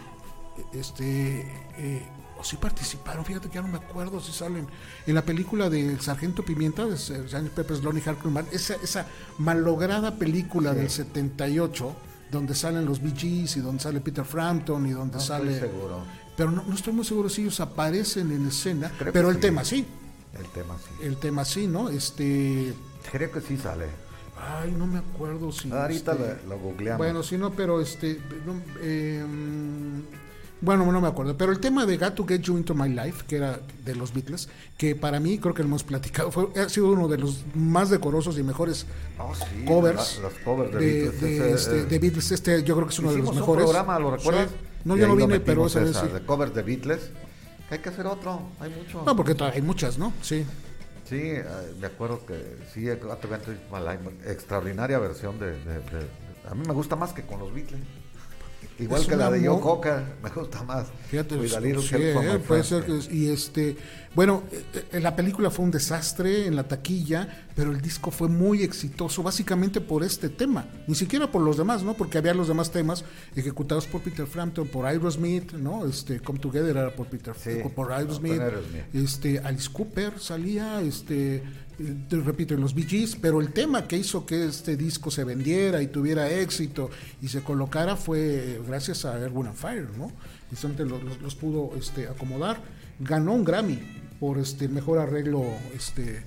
este, 0.72 1.40
eh, 1.76 2.08
o 2.38 2.44
sí 2.44 2.56
participaron, 2.56 3.24
fíjate 3.24 3.48
que 3.48 3.56
ya 3.56 3.62
no 3.62 3.68
me 3.68 3.78
acuerdo 3.78 4.20
si 4.20 4.32
salen 4.32 4.66
en 5.06 5.14
la 5.14 5.22
película 5.22 5.70
del 5.70 6.00
Sargento 6.00 6.44
Pimienta, 6.44 6.86
de 6.86 6.96
Sgt. 6.96 7.50
Pepper's 7.54 7.82
Lonely 7.82 8.00
Hearts 8.00 8.22
esa, 8.52 8.74
esa 8.74 9.06
malograda 9.38 10.16
película 10.16 10.74
del 10.74 10.90
78, 10.90 11.94
donde 12.30 12.54
salen 12.54 12.84
los 12.84 13.02
Bee 13.02 13.14
Gees 13.16 13.56
y 13.56 13.60
donde 13.60 13.82
sale 13.82 14.00
Peter 14.00 14.24
Frampton 14.24 14.86
y 14.86 14.90
donde 14.90 15.20
sale... 15.20 15.58
seguro. 15.58 16.02
Pero 16.36 16.52
no, 16.52 16.62
estoy 16.72 16.92
muy 16.92 17.04
seguro 17.04 17.28
si 17.28 17.42
ellos 17.42 17.58
aparecen 17.58 18.30
en 18.30 18.46
escena, 18.46 18.92
pero 19.12 19.28
el 19.30 19.40
tema 19.40 19.64
sí. 19.64 19.84
El 20.38 20.46
tema 20.46 20.76
sí. 20.76 21.04
El 21.04 21.16
tema 21.16 21.44
sí, 21.44 21.66
¿no? 21.66 21.88
Este. 21.88 22.74
Creo 23.10 23.30
que 23.30 23.40
sí 23.40 23.56
sale. 23.56 23.86
Ay, 24.40 24.72
no 24.72 24.86
me 24.86 24.98
acuerdo 24.98 25.50
si. 25.50 25.70
Ahorita 25.70 26.12
este, 26.12 26.46
lo, 26.46 26.58
googleamos. 26.58 26.98
Bueno, 26.98 27.22
sí, 27.22 27.36
no, 27.36 27.50
pero 27.52 27.80
este. 27.80 28.20
Em, 28.82 30.02
bueno, 30.60 30.90
no 30.90 31.00
me 31.00 31.08
acuerdo. 31.08 31.36
Pero 31.36 31.52
el 31.52 31.60
tema 31.60 31.86
de 31.86 31.96
Got 31.96 32.14
to 32.14 32.26
Get 32.26 32.42
You 32.42 32.56
Into 32.56 32.74
My 32.74 32.88
Life, 32.88 33.24
que 33.26 33.36
era 33.36 33.60
de 33.84 33.94
los 33.94 34.12
Beatles, 34.12 34.48
que 34.76 34.94
para 34.94 35.18
mí 35.20 35.38
creo 35.38 35.54
que 35.54 35.62
lo 35.62 35.68
hemos 35.68 35.84
platicado, 35.84 36.30
fue, 36.30 36.48
ha 36.60 36.68
sido 36.68 36.92
uno 36.92 37.08
de 37.08 37.18
los 37.18 37.44
más 37.54 37.90
decorosos 37.90 38.38
y 38.38 38.42
mejores 38.42 38.86
oh, 39.18 39.32
covers, 39.66 40.20
los 40.20 40.32
covers 40.44 40.72
de, 40.72 40.78
Beatles. 40.78 41.20
De, 41.20 41.52
este, 41.52 41.84
de, 41.84 41.98
Beatles. 41.98 42.30
Este, 42.32 42.62
yo 42.62 42.74
creo 42.74 42.86
que 42.86 42.92
es 42.92 42.98
uno 42.98 43.12
de 43.12 43.18
los 43.18 43.34
mejores. 43.34 43.66
Un 43.66 43.72
programa, 43.72 43.98
¿lo 43.98 44.16
recuerdas? 44.16 44.50
No, 44.84 44.96
yo 44.96 45.08
no 45.08 45.16
vine, 45.16 45.40
pero 45.40 45.66
esa 45.66 45.80
vez 45.80 45.96
sí. 45.96 46.06
De 46.06 46.20
covers 46.24 46.54
de 46.54 46.62
Beatles 46.62 47.10
hay 47.70 47.78
que 47.78 47.88
hacer 47.88 48.06
otro, 48.06 48.40
hay 48.60 48.70
mucho. 48.70 49.02
No, 49.04 49.16
porque 49.16 49.34
hay 49.52 49.62
muchas, 49.62 49.98
¿no? 49.98 50.12
Sí. 50.22 50.46
Sí, 51.04 51.20
eh, 51.22 51.44
me 51.80 51.86
acuerdo 51.86 52.24
que 52.26 52.58
sí, 52.72 52.86
extraordinaria 54.26 54.98
versión 54.98 55.38
de, 55.38 55.54
A 56.48 56.54
mí 56.54 56.62
me 56.66 56.74
gusta 56.74 56.96
más 56.96 57.12
que 57.12 57.22
con 57.22 57.40
los 57.40 57.52
Beatles. 57.52 57.80
Igual 58.78 59.06
que 59.06 59.16
la 59.16 59.30
de 59.30 59.46
Joe 59.46 59.60
Cocker, 59.60 60.02
me 60.22 60.30
gusta 60.30 60.62
más. 60.62 60.86
Fíjate, 61.08 61.48
sí, 61.48 61.94
eh, 61.94 62.40
puede 62.46 62.62
ser. 62.62 62.84
Y 63.10 63.28
este, 63.28 63.76
bueno, 64.14 64.44
eh, 64.52 64.84
eh, 64.92 65.00
la 65.00 65.16
película 65.16 65.50
fue 65.50 65.64
un 65.64 65.72
desastre 65.72 66.46
en 66.46 66.54
la 66.54 66.68
taquilla, 66.68 67.48
pero 67.56 67.72
el 67.72 67.80
disco 67.80 68.10
fue 68.12 68.28
muy 68.28 68.62
exitoso, 68.62 69.22
básicamente 69.22 69.80
por 69.80 70.04
este 70.04 70.28
tema, 70.28 70.68
ni 70.86 70.94
siquiera 70.94 71.30
por 71.30 71.42
los 71.42 71.56
demás, 71.56 71.82
¿no? 71.82 71.94
Porque 71.94 72.18
había 72.18 72.34
los 72.34 72.46
demás 72.46 72.70
temas 72.70 73.04
ejecutados 73.34 73.86
por 73.86 74.00
Peter 74.00 74.26
Frampton, 74.26 74.68
por 74.68 74.86
Aerosmith, 74.86 75.52
¿no? 75.54 75.84
Este, 75.84 76.20
Come 76.20 76.38
Together 76.38 76.76
era 76.76 76.94
por 76.94 77.08
Peter, 77.08 77.34
por 77.74 77.92
Aerosmith, 77.92 78.40
este, 78.94 79.40
Alice 79.40 79.68
Cooper 79.72 80.20
salía, 80.20 80.80
este, 80.82 81.42
repito, 81.78 82.54
en 82.54 82.60
los 82.60 82.74
Bee 82.74 82.84
Gees, 82.84 83.16
pero 83.16 83.40
el 83.40 83.52
tema 83.52 83.86
que 83.86 83.96
hizo 83.96 84.26
que 84.26 84.46
este 84.46 84.76
disco 84.76 85.10
se 85.10 85.24
vendiera 85.24 85.80
y 85.82 85.88
tuviera 85.88 86.30
éxito 86.30 86.90
y 87.22 87.28
se 87.28 87.42
colocara 87.42 87.96
fue 87.96 88.60
gracias 88.66 89.04
a 89.04 89.18
Erwin 89.18 89.54
Fire, 89.54 89.88
¿no? 89.96 90.12
Y 90.50 90.82
los, 90.82 91.20
los, 91.20 91.34
pudo 91.34 91.72
este, 91.76 92.08
acomodar. 92.08 92.60
Ganó 92.98 93.34
un 93.34 93.44
Grammy 93.44 93.78
por 94.18 94.38
este 94.38 94.68
mejor 94.68 94.98
arreglo 94.98 95.44
este 95.74 96.24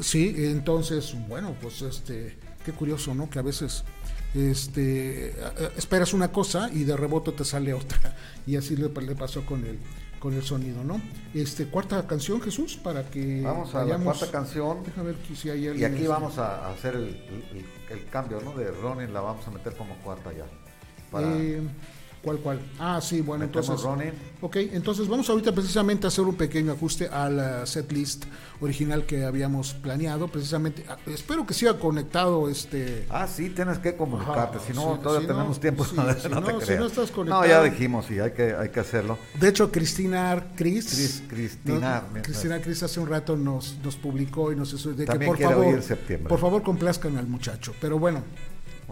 sí 0.00 0.34
entonces 0.38 1.14
bueno 1.28 1.54
pues 1.62 1.82
este 1.82 2.36
qué 2.64 2.72
curioso 2.72 3.14
no 3.14 3.30
que 3.30 3.38
a 3.38 3.42
veces 3.42 3.84
este 4.34 5.34
esperas 5.76 6.14
una 6.14 6.32
cosa 6.32 6.70
y 6.72 6.84
de 6.84 6.96
rebote 6.96 7.32
te 7.32 7.44
sale 7.44 7.74
otra 7.74 8.16
y 8.46 8.56
así 8.56 8.76
le, 8.76 8.88
pasó 8.88 9.44
con 9.46 9.64
el 9.64 9.78
con 10.22 10.34
el 10.34 10.42
sonido 10.44 10.84
no 10.84 11.00
este 11.34 11.66
cuarta 11.66 12.06
canción 12.06 12.40
Jesús 12.40 12.76
para 12.76 13.04
que 13.10 13.42
vamos 13.42 13.74
a 13.74 13.84
la 13.84 13.98
cuarta 13.98 14.30
canción. 14.30 14.84
Ver 14.84 15.16
si 15.34 15.50
hay 15.50 15.66
y 15.66 15.84
aquí 15.84 16.06
vamos 16.06 16.38
a 16.38 16.70
hacer 16.70 16.94
el, 16.94 17.66
el, 17.90 18.06
cambio 18.06 18.40
no 18.40 18.54
de 18.54 18.70
Ronin 18.70 19.12
la 19.12 19.20
vamos 19.20 19.44
a 19.48 19.50
meter 19.50 19.74
como 19.74 19.96
cuarta 19.96 20.32
ya 20.32 20.44
para... 21.10 21.26
Eh, 21.36 21.60
¿Cuál, 22.22 22.38
cuál? 22.38 22.60
Ah, 22.78 23.00
sí, 23.02 23.20
bueno, 23.20 23.44
entonces. 23.44 23.80
Ok, 24.40 24.56
entonces 24.56 25.08
vamos 25.08 25.28
ahorita 25.28 25.52
precisamente 25.52 26.06
a 26.06 26.08
hacer 26.08 26.24
un 26.24 26.36
pequeño 26.36 26.72
ajuste 26.72 27.08
a 27.08 27.28
la 27.28 27.66
set 27.66 27.90
list 27.90 28.24
original 28.60 29.04
que 29.06 29.24
habíamos 29.24 29.74
planeado. 29.74 30.28
Precisamente, 30.28 30.84
ah, 30.88 30.96
espero 31.06 31.44
que 31.44 31.52
siga 31.52 31.78
conectado 31.78 32.48
este. 32.48 33.06
Ah, 33.10 33.26
sí, 33.26 33.50
tienes 33.50 33.78
que 33.78 33.96
comunicarte, 33.96 34.58
si 34.60 34.72
no, 34.72 35.00
todavía 35.00 35.26
tenemos 35.26 35.58
tiempo. 35.58 35.84
no, 35.94 36.04
no, 36.40 36.60
si 36.60 36.74
no 36.74 36.86
estás 36.86 37.10
conectado. 37.10 37.42
No, 37.42 37.48
ya 37.48 37.62
dijimos, 37.62 38.08
y 38.10 38.20
hay 38.20 38.30
que, 38.32 38.54
hay 38.54 38.68
que 38.68 38.80
hacerlo. 38.80 39.18
De 39.40 39.48
hecho, 39.48 39.72
Cristina 39.72 40.52
Cris. 40.54 41.24
Cristina. 41.28 42.04
Cristina 42.22 42.60
Cris 42.60 42.84
hace 42.84 43.00
un 43.00 43.08
rato 43.08 43.36
nos, 43.36 43.78
nos 43.82 43.96
publicó 43.96 44.52
y 44.52 44.56
nos 44.56 44.72
de 44.96 45.04
que 45.04 45.18
por 45.26 45.38
favor, 45.38 45.82
por 46.28 46.38
favor 46.38 46.62
complazcan 46.62 47.16
al 47.16 47.26
muchacho. 47.26 47.74
Pero 47.80 47.98
bueno, 47.98 48.22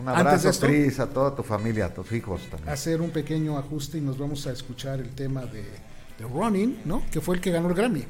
un 0.01 0.09
abrazo, 0.09 0.51
Cris, 0.66 0.98
a 0.98 1.07
toda 1.07 1.34
tu 1.34 1.42
familia, 1.42 1.86
a 1.86 1.94
tus 1.94 2.11
hijos 2.12 2.42
también. 2.51 2.70
Hacer 2.70 3.01
un 3.01 3.11
pequeño 3.11 3.57
ajuste 3.59 3.98
y 3.98 4.01
nos 4.01 4.18
vamos 4.18 4.46
a 4.46 4.53
escuchar 4.53 5.01
el 5.01 5.11
tema 5.11 5.42
de, 5.42 5.62
de 5.62 6.24
Running, 6.24 6.82
¿no? 6.84 7.03
Que 7.11 7.20
fue 7.20 7.36
el 7.36 7.40
que 7.40 7.51
ganó 7.51 7.68
el 7.68 7.74
Grammy. 7.74 8.05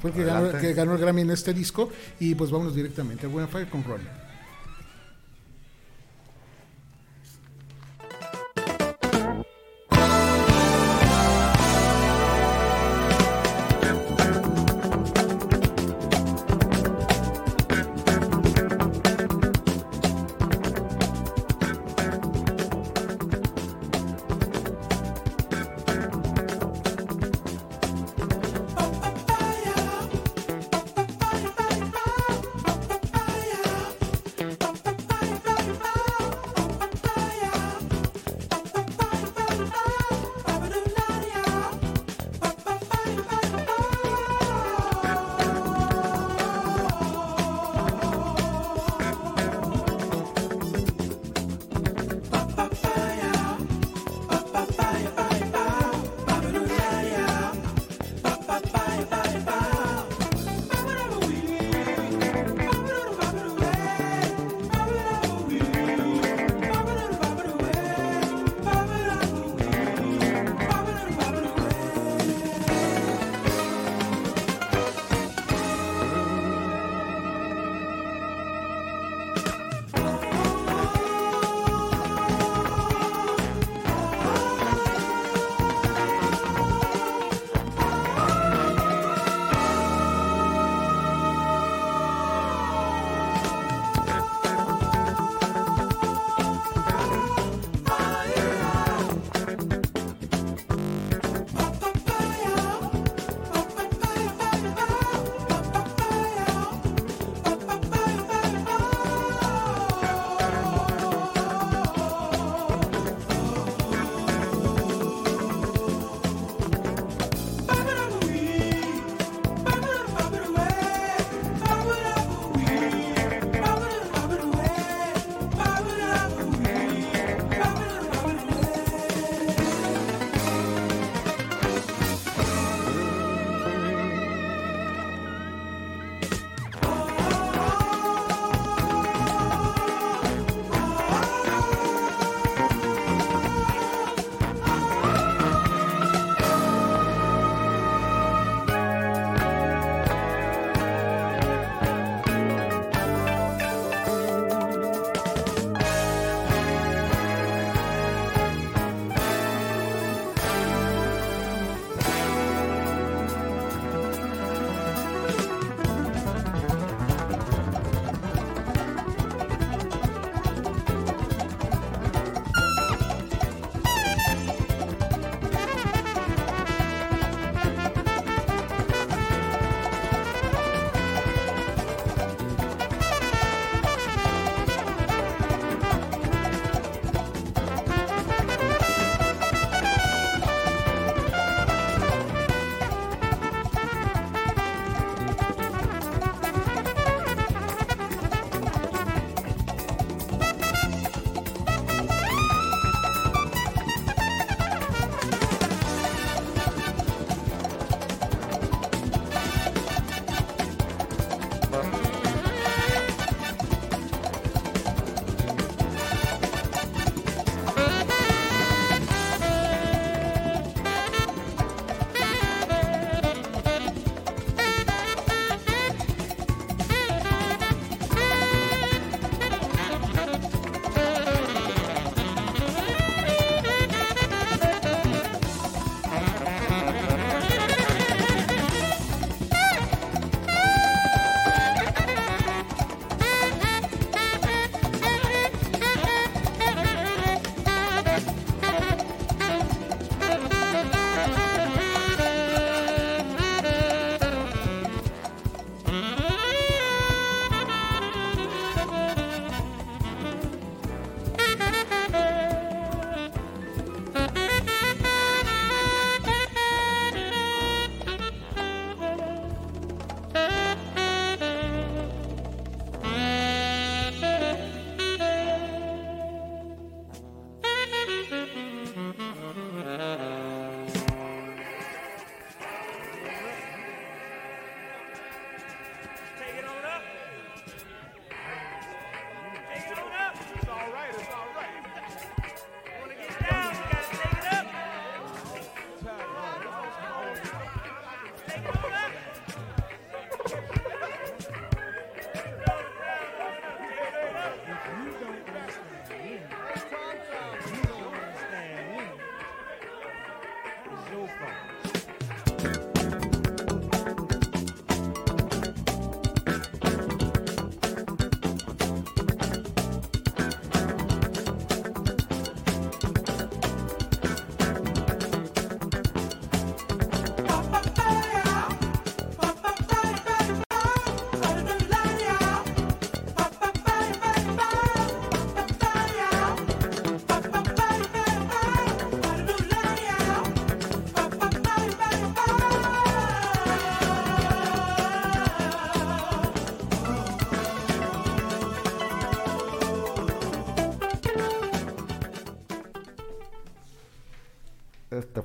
Fue 0.00 0.10
el 0.10 0.16
que 0.16 0.24
ganó, 0.24 0.58
que 0.58 0.74
ganó, 0.74 0.92
el 0.92 0.98
Grammy 0.98 1.22
en 1.22 1.30
este 1.30 1.52
disco. 1.52 1.90
Y 2.20 2.34
pues 2.34 2.50
vamos 2.50 2.74
directamente 2.74 3.26
a 3.26 3.28
Buena 3.28 3.48
Fire 3.48 3.68
con 3.68 3.82
Running. 3.84 4.23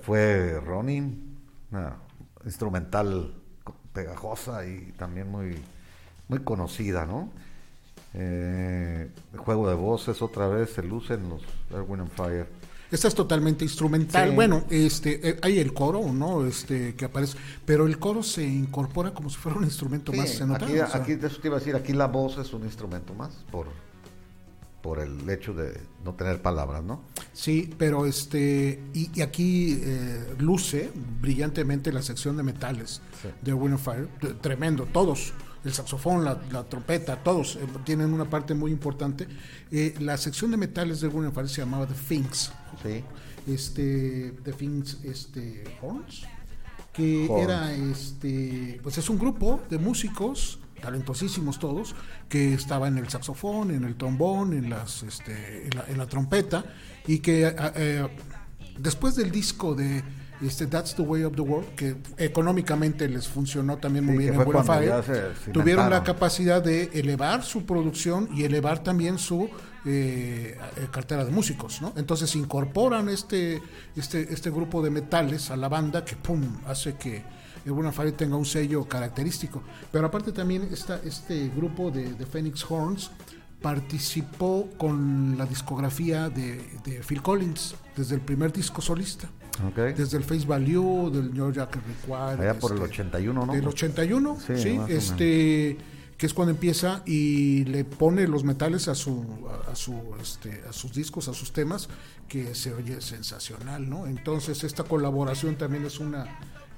Fue 0.10 0.60
Ronin, 0.66 1.38
una 1.70 1.98
instrumental 2.44 3.32
pegajosa 3.94 4.66
y 4.66 4.92
también 4.98 5.30
muy, 5.30 5.56
muy 6.28 6.40
conocida, 6.40 7.06
¿no? 7.06 7.30
Eh, 8.16 9.08
el 9.32 9.40
juego 9.40 9.70
de 9.70 9.76
voces 9.76 10.24
otra 10.24 10.48
vez 10.48 10.72
se 10.72 10.82
luce 10.82 11.14
en 11.14 11.30
los 11.30 11.44
Erwin 11.70 12.00
and 12.00 12.10
Fire. 12.10 12.48
Esta 12.90 13.08
es 13.08 13.14
totalmente 13.14 13.64
instrumental. 13.64 14.32
Bueno, 14.32 14.64
este, 14.72 15.30
eh, 15.30 15.40
hay 15.44 15.60
el 15.60 15.76
coro, 15.76 16.12
¿no? 16.12 16.44
Este, 16.44 16.96
que 16.96 17.06
aparece, 17.06 17.38
pero 17.64 17.86
el 17.86 18.00
coro 18.00 18.24
se 18.24 18.44
incorpora 18.44 19.14
como 19.14 19.30
si 19.30 19.38
fuera 19.38 19.60
un 19.60 19.64
instrumento 19.64 20.12
más. 20.12 20.30
¿se 20.32 20.44
nota? 20.44 20.66
Aquí, 20.66 20.80
aquí, 20.80 21.12
eso 21.24 21.40
te 21.40 21.50
iba 21.50 21.58
a 21.58 21.60
decir, 21.60 21.76
aquí 21.76 21.94
la 21.94 22.08
voz 22.08 22.40
es 22.40 22.52
un 22.52 22.64
instrumento 22.64 23.14
más, 23.14 23.46
por, 23.52 23.68
por 24.82 25.02
el 25.02 25.30
hecho 25.30 25.54
de 25.54 25.80
no 26.04 26.16
tener 26.16 26.42
palabras, 26.42 26.84
¿no? 26.84 27.04
Sí, 27.34 27.74
pero 27.78 28.06
este 28.06 28.82
y, 28.94 29.22
aquí 29.22 29.80
eh, 29.82 30.36
luce 30.40 30.92
brillantemente 31.22 31.92
la 31.92 32.02
sección 32.02 32.36
de 32.36 32.44
metales 32.44 33.02
de 33.42 33.54
Wind 33.54 33.76
of 33.76 33.84
Fire, 33.84 34.08
tremendo, 34.42 34.86
todos, 34.86 35.34
el 35.64 35.74
saxofón, 35.74 36.24
la, 36.26 36.64
trompeta, 36.70 37.18
todos 37.18 37.56
eh, 37.56 37.60
tienen 37.86 38.14
una 38.14 38.30
parte 38.30 38.54
muy 38.54 38.72
importante. 38.72 39.28
Eh, 39.72 39.96
la 40.00 40.18
sección 40.18 40.52
de 40.52 40.58
metales 40.58 41.02
de 41.02 41.08
Wind 41.08 41.28
of 41.28 41.34
Fire 41.36 41.50
se 41.50 41.62
llamaba 41.62 41.86
The 41.86 41.94
Finks, 41.94 42.52
sí. 42.84 43.04
este, 43.48 44.34
The 44.44 44.54
Finks, 44.54 44.98
este 45.04 45.64
Horns, 45.82 46.24
que 46.94 47.26
era 47.42 47.74
este, 47.74 48.80
pues 48.82 48.98
es 48.98 49.10
un 49.10 49.20
grupo 49.20 49.62
de 49.70 49.78
músicos 49.78 50.59
talentosísimos 50.80 51.60
todos, 51.60 51.96
que 52.28 52.54
estaba 52.54 52.88
en 52.88 52.98
el 52.98 53.10
saxofón, 53.10 53.72
en 53.72 53.84
el 53.84 53.96
trombón, 53.96 54.54
en, 54.54 54.70
las, 54.70 55.04
este, 55.04 55.68
en, 55.88 55.98
la, 55.98 56.06
trompeta, 56.08 56.66
y 57.08 57.20
que 57.20 57.48
eh, 57.48 57.56
eh, 57.76 58.08
después 58.78 59.16
del 59.16 59.32
disco 59.32 59.76
de 59.76 60.04
este 60.42 60.68
That's 60.68 60.96
the 60.96 61.02
Way 61.02 61.24
of 61.24 61.36
the 61.36 61.42
World, 61.42 61.76
que 61.76 61.98
económicamente 62.18 63.10
les 63.10 63.28
funcionó 63.28 63.78
también 63.78 64.06
muy 64.06 64.18
bien 64.18 64.34
en 64.34 64.46
Buena 64.46 65.02
tuvieron 65.52 65.90
la 65.90 66.04
capacidad 66.04 66.64
de 66.64 66.90
elevar 66.94 67.44
su 67.44 67.66
producción 67.66 68.30
y 68.34 68.44
elevar 68.44 68.82
también 68.82 69.18
su 69.18 69.50
eh, 69.86 70.58
cartera 70.92 71.26
de 71.26 71.32
músicos, 71.32 71.82
¿no? 71.82 71.94
Entonces 71.98 72.36
incorporan 72.36 73.10
este, 73.10 73.62
este, 73.96 74.34
este 74.34 74.50
grupo 74.50 74.82
de 74.82 74.90
metales 74.90 75.52
a 75.52 75.58
la 75.58 75.68
banda 75.68 76.06
que 76.06 76.16
pum 76.16 76.42
hace 76.68 76.96
que 76.96 77.24
Buena 77.72 77.92
Fire 77.92 78.12
tenga 78.12 78.36
un 78.36 78.46
sello 78.46 78.86
característico. 78.86 79.62
Pero 79.92 80.08
aparte 80.08 80.32
también 80.32 80.68
está 80.72 81.00
este 81.04 81.50
grupo 81.50 81.92
de, 81.92 82.14
Phoenix 82.26 82.66
Horns 82.70 83.12
participó 83.62 84.70
con 84.78 85.38
la 85.38 85.46
discografía 85.46 86.30
de, 86.30 87.02
Phil 87.08 87.22
Collins 87.22 87.76
desde 87.96 88.16
el 88.16 88.22
primer 88.22 88.54
disco 88.54 88.82
solista. 88.82 89.30
Desde 89.76 90.18
el 90.18 90.24
Face 90.24 90.46
Value, 90.46 91.10
del 91.12 91.34
New 91.34 91.52
York 91.52 91.76
Require. 91.76 92.42
Allá 92.50 92.58
por 92.58 92.72
el 92.72 92.82
81, 92.82 93.42
este, 93.42 93.48
¿no? 93.48 93.54
Del 93.54 93.68
81, 93.68 94.38
sí, 94.56 94.80
este 94.88 95.78
que 96.20 96.26
es 96.26 96.34
cuando 96.34 96.52
empieza 96.52 97.02
y 97.06 97.64
le 97.64 97.86
pone 97.86 98.28
los 98.28 98.44
metales 98.44 98.90
a 98.90 98.96
su 98.96 99.26
a, 99.72 99.74
su 99.74 99.96
este, 100.22 100.64
a 100.70 100.74
sus 100.74 100.94
discos, 100.94 101.30
a 101.30 101.34
sus 101.34 101.54
temas, 101.54 101.88
que 102.28 102.56
se 102.56 102.74
oye 102.74 103.00
sensacional, 103.00 103.90
¿no? 103.90 104.06
Entonces 104.06 104.66
esta 104.66 104.84
colaboración 104.84 105.56
también 105.56 105.86
es 105.86 105.98
una 106.02 106.26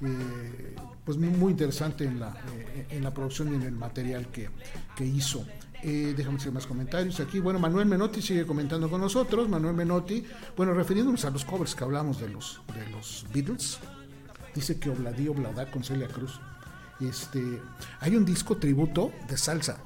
eh, 0.03 0.75
pues 1.05 1.17
muy, 1.17 1.51
interesante 1.51 2.05
en 2.05 2.19
la, 2.19 2.29
eh, 2.55 2.87
en 2.89 3.03
la 3.03 3.13
producción 3.13 3.51
y 3.51 3.55
en 3.55 3.63
el 3.63 3.73
material 3.73 4.27
que, 4.27 4.49
que 4.95 5.05
hizo. 5.05 5.45
Eh, 5.83 6.13
déjame 6.15 6.37
hacer 6.37 6.51
más 6.51 6.67
comentarios 6.67 7.19
aquí. 7.19 7.39
Bueno, 7.39 7.59
Manuel 7.59 7.87
Menotti 7.87 8.21
sigue 8.21 8.45
comentando 8.45 8.89
con 8.89 9.01
nosotros. 9.01 9.49
Manuel 9.49 9.75
Menotti, 9.75 10.25
bueno, 10.55 10.73
refiriéndonos 10.73 11.25
a 11.25 11.31
los 11.31 11.43
covers 11.43 11.73
que 11.73 11.83
hablamos 11.83 12.19
de 12.19 12.29
los, 12.29 12.61
de 12.73 12.87
los 12.91 13.25
Beatles, 13.33 13.79
dice 14.53 14.79
que 14.79 14.89
Obladí 14.89 15.27
Oblada 15.27 15.69
con 15.71 15.83
Celia 15.83 16.07
Cruz. 16.07 16.39
Este, 16.99 17.61
hay 17.99 18.15
un 18.15 18.25
disco 18.25 18.57
tributo 18.57 19.11
de 19.27 19.37
salsa 19.37 19.77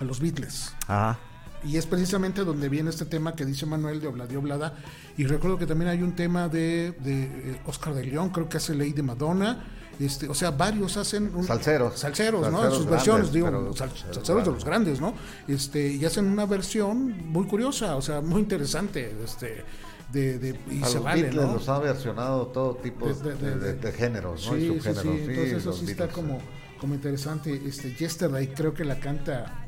a 0.00 0.04
los 0.04 0.18
Beatles. 0.20 0.74
Ajá. 0.86 1.18
Y 1.64 1.76
es 1.76 1.86
precisamente 1.86 2.44
donde 2.44 2.68
viene 2.68 2.90
este 2.90 3.06
tema 3.06 3.34
que 3.34 3.44
dice 3.44 3.66
Manuel 3.66 4.00
de 4.00 4.08
Obladí 4.08 4.36
Oblada. 4.36 4.74
Y 5.16 5.24
recuerdo 5.24 5.58
que 5.58 5.66
también 5.66 5.90
hay 5.90 6.02
un 6.02 6.14
tema 6.14 6.48
de, 6.48 6.94
de 7.00 7.24
eh, 7.24 7.60
Oscar 7.66 7.94
de 7.94 8.04
León, 8.04 8.30
creo 8.30 8.48
que 8.48 8.58
hace 8.58 8.74
Ley 8.74 8.92
de 8.92 9.02
Madonna. 9.02 9.64
Este, 9.98 10.28
o 10.28 10.34
sea, 10.34 10.50
varios 10.50 10.96
hacen 10.98 11.34
un, 11.34 11.44
salseros, 11.44 11.98
salseros, 11.98 12.50
¿no? 12.52 12.64
En 12.64 12.70
sus 12.70 12.86
versiones, 12.86 13.32
digo, 13.32 13.74
salseros 13.74 14.44
de 14.44 14.52
los 14.52 14.64
grandes, 14.64 15.00
¿no? 15.00 15.14
Este, 15.48 15.88
y 15.88 16.04
hacen 16.04 16.26
una 16.26 16.44
versión 16.44 17.30
muy 17.30 17.46
curiosa, 17.46 17.96
o 17.96 18.02
sea, 18.02 18.20
muy 18.20 18.42
interesante, 18.42 19.16
este, 19.24 19.64
de, 20.12 20.38
de 20.38 20.60
y 20.70 20.82
a 20.82 20.86
se 20.86 20.96
los 20.96 21.04
vale, 21.04 21.22
Beatles 21.22 21.44
los 21.50 21.68
ha 21.70 21.78
versionado 21.78 22.48
todo 22.48 22.76
tipo 22.76 23.08
de, 23.08 23.74
de, 23.74 23.92
géneros, 23.92 24.46
¿no? 24.46 24.56
Sí, 24.56 24.64
y 24.76 24.80
sí, 24.80 24.90
sí, 25.00 25.08
entonces 25.08 25.52
eso 25.52 25.72
sí 25.72 25.86
está 25.86 26.08
como, 26.08 26.40
como 26.78 26.94
interesante. 26.94 27.62
Este, 27.66 27.94
Yesterday 27.94 28.48
creo 28.48 28.74
que 28.74 28.84
la 28.84 29.00
canta 29.00 29.65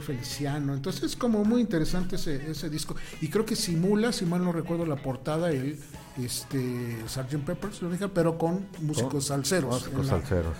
Feliciano. 0.00 0.74
Entonces 0.74 1.02
es 1.02 1.16
como 1.16 1.44
muy 1.44 1.62
interesante 1.62 2.16
ese, 2.16 2.50
ese 2.50 2.68
disco. 2.68 2.94
Y 3.20 3.28
creo 3.28 3.46
que 3.46 3.56
simula, 3.56 4.12
si 4.12 4.26
mal 4.26 4.44
no 4.44 4.52
recuerdo, 4.52 4.84
la 4.84 4.96
portada, 4.96 5.50
el 5.50 5.78
este 6.18 6.96
Sgt. 7.08 7.44
Peppers, 7.44 7.80
pero 8.12 8.36
con 8.36 8.66
músicos 8.82 9.26
salseros. 9.26 9.88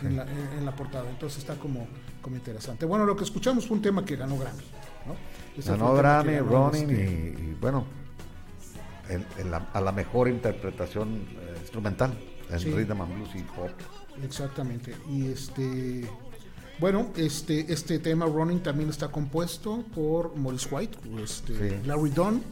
en, 0.02 0.16
la, 0.16 0.26
en, 0.56 0.64
la, 0.64 0.74
portada. 0.74 1.08
Entonces 1.10 1.40
está 1.40 1.56
como, 1.56 1.86
como 2.22 2.36
interesante. 2.36 2.86
Bueno, 2.86 3.04
lo 3.04 3.16
que 3.16 3.24
escuchamos 3.24 3.66
fue 3.66 3.76
un 3.76 3.82
tema 3.82 4.04
que 4.04 4.16
ganó 4.16 4.38
Grammy. 4.38 4.64
Ganó 5.64 5.94
Grammy, 5.94 6.38
Ronin 6.38 6.90
este 6.90 7.42
y, 7.42 7.56
bueno, 7.60 7.84
a 9.74 9.80
la 9.80 9.92
mejor 9.92 10.28
interpretación 10.28 11.26
eh, 11.32 11.56
instrumental 11.60 12.16
en 12.50 12.76
rhythm 12.76 13.00
and 13.02 13.14
blues 13.14 13.30
y 13.34 13.42
pop. 13.42 13.70
Exactamente. 14.22 14.94
Y 15.10 15.26
este 15.26 16.08
bueno, 16.80 17.08
este, 17.16 17.72
este 17.72 17.98
tema 17.98 18.26
Running 18.26 18.60
también 18.60 18.88
está 18.90 19.08
compuesto 19.08 19.84
por 19.94 20.36
Maurice 20.36 20.68
White, 20.70 20.98
este, 21.22 21.80
Larry 21.84 22.10
Dunn, 22.10 22.42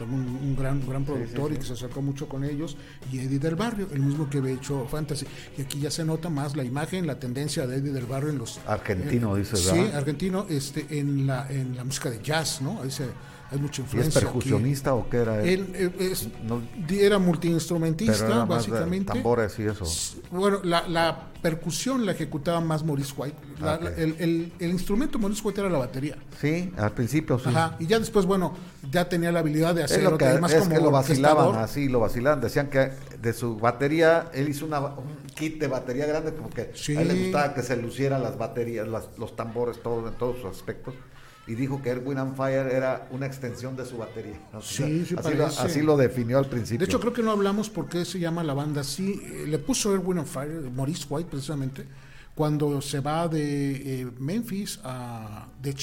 un, 0.00 0.56
gran, 0.56 0.86
gran 0.86 1.04
productor 1.04 1.52
y 1.52 1.56
que 1.56 1.64
se 1.64 1.74
acercó 1.74 2.02
mucho 2.02 2.28
con 2.28 2.44
ellos, 2.44 2.76
y 3.12 3.18
Eddie 3.20 3.38
del 3.38 3.54
Barrio, 3.54 3.88
el 3.92 4.00
mismo 4.00 4.28
que 4.28 4.38
había 4.38 4.54
hecho 4.54 4.86
Fantasy. 4.90 5.26
Y 5.56 5.62
aquí 5.62 5.80
ya 5.80 5.90
se 5.90 6.04
nota 6.04 6.28
más 6.28 6.56
la 6.56 6.64
imagen, 6.64 7.06
la 7.06 7.18
tendencia 7.18 7.66
de 7.66 7.76
Eddie 7.76 7.92
del 7.92 8.06
Barrio 8.06 8.30
en 8.30 8.38
los... 8.38 8.60
Argentino, 8.66 9.36
dice 9.36 9.56
Sí, 9.56 9.78
argentino, 9.94 10.46
este, 10.48 10.86
en, 10.98 11.26
la, 11.26 11.50
en 11.50 11.76
la 11.76 11.84
música 11.84 12.10
de 12.10 12.20
jazz, 12.22 12.60
¿no? 12.62 12.80
Ahí 12.82 12.90
se 12.90 13.06
hay 13.52 13.58
mucha 13.58 13.82
influencia. 13.82 14.20
¿Y 14.20 14.24
es 14.24 14.24
percusionista 14.24 14.94
o 14.94 15.08
qué 15.08 15.18
era 15.18 15.42
él? 15.42 15.92
él 15.98 16.68
era 16.90 17.18
multiinstrumentista, 17.18 18.44
básicamente. 18.44 19.12
tambores 19.12 19.58
y 19.58 19.64
eso. 19.64 19.84
Bueno, 20.30 20.60
la, 20.64 21.28
percusión 21.42 22.06
la 22.06 22.12
ejecutaba 22.12 22.60
más 22.60 22.84
Maurice 22.84 23.12
White. 23.16 23.36
el, 23.96 24.52
instrumento 24.60 25.18
Maurice 25.18 25.42
White 25.44 25.60
era 25.60 25.70
la 25.70 25.78
batería. 25.78 26.16
Sí, 26.40 26.72
al 26.76 26.92
principio 26.92 27.38
sí. 27.38 27.48
Ajá, 27.48 27.76
y 27.80 27.86
ya 27.86 27.98
después, 27.98 28.26
bueno, 28.26 28.54
ya 28.90 29.08
tenía 29.08 29.32
la 29.32 29.40
habilidad 29.40 29.74
de 29.74 29.82
hacerlo. 29.82 30.06
Es, 30.06 30.12
lo 30.12 30.68
que, 30.68 30.80
lo 30.80 30.90
vacilaban 30.90 31.56
así, 31.56 31.88
lo 31.88 32.00
vacilaban. 32.00 32.40
Decían 32.40 32.70
que 32.70 32.92
de 33.20 33.32
su 33.32 33.58
batería, 33.58 34.30
él 34.32 34.48
hizo 34.48 34.64
una, 34.64 34.80
un 34.80 35.26
kit 35.34 35.60
de 35.60 35.66
batería 35.66 36.06
grande 36.06 36.32
porque 36.32 36.72
a 36.96 37.00
él 37.00 37.08
le 37.08 37.22
gustaba 37.24 37.54
que 37.54 37.62
se 37.62 37.76
lucieran 37.76 38.22
las 38.22 38.38
baterías, 38.38 38.86
los 38.86 39.36
tambores, 39.36 39.82
todo, 39.82 40.08
en 40.08 40.14
todos 40.14 40.36
sus 40.36 40.46
aspectos 40.46 40.94
y 41.52 41.54
dijo 41.54 41.82
que 41.82 41.90
Erwin 41.90 42.16
and 42.16 42.34
Fire 42.34 42.66
era 42.66 43.06
una 43.10 43.26
extensión 43.26 43.76
de 43.76 43.84
su 43.84 43.98
batería. 43.98 44.40
Sí, 44.62 45.04
sí 45.06 45.14
así, 45.18 45.34
lo, 45.34 45.46
así, 45.46 45.82
lo, 45.82 45.96
definió 45.98 46.38
al 46.38 46.46
principio. 46.46 46.78
De 46.78 46.84
hecho, 46.86 46.98
creo 46.98 47.12
que 47.12 47.22
no 47.22 47.30
hablamos 47.30 47.68
por 47.68 47.90
qué 47.90 48.06
se 48.06 48.18
llama 48.18 48.42
la 48.42 48.54
banda 48.54 48.80
así. 48.80 49.20
Eh, 49.22 49.44
le 49.46 49.58
puso 49.58 49.94
Erwin 49.94 50.18
and 50.18 50.26
Fire, 50.26 50.70
Maurice 50.74 51.04
White 51.10 51.28
precisamente, 51.30 51.86
cuando 52.34 52.80
se 52.80 53.00
va 53.00 53.28
de 53.28 54.00
eh, 54.00 54.10
Memphis 54.18 54.80
a 54.82 55.46
de 55.60 55.76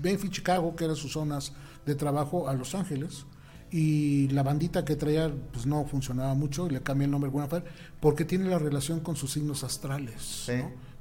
Memphis, 0.00 0.30
Chicago, 0.30 0.76
que 0.76 0.84
eran 0.84 0.96
sus 0.96 1.12
zonas 1.12 1.52
de 1.84 1.94
trabajo, 1.96 2.48
a 2.48 2.54
Los 2.54 2.74
Ángeles. 2.76 3.26
y 3.72 4.28
la 4.28 4.44
bandita 4.44 4.84
que 4.84 4.94
traía 4.94 5.28
pues 5.52 5.66
no 5.66 5.84
funcionaba 5.86 6.34
mucho 6.34 6.68
y 6.68 6.70
le 6.70 6.82
cambié 6.82 7.06
el 7.06 7.10
nombre 7.10 7.30
Guanafar 7.30 7.64
porque 7.98 8.24
tiene 8.24 8.48
la 8.48 8.60
relación 8.60 9.00
con 9.00 9.16
sus 9.16 9.32
signos 9.32 9.64
astrales. 9.64 10.48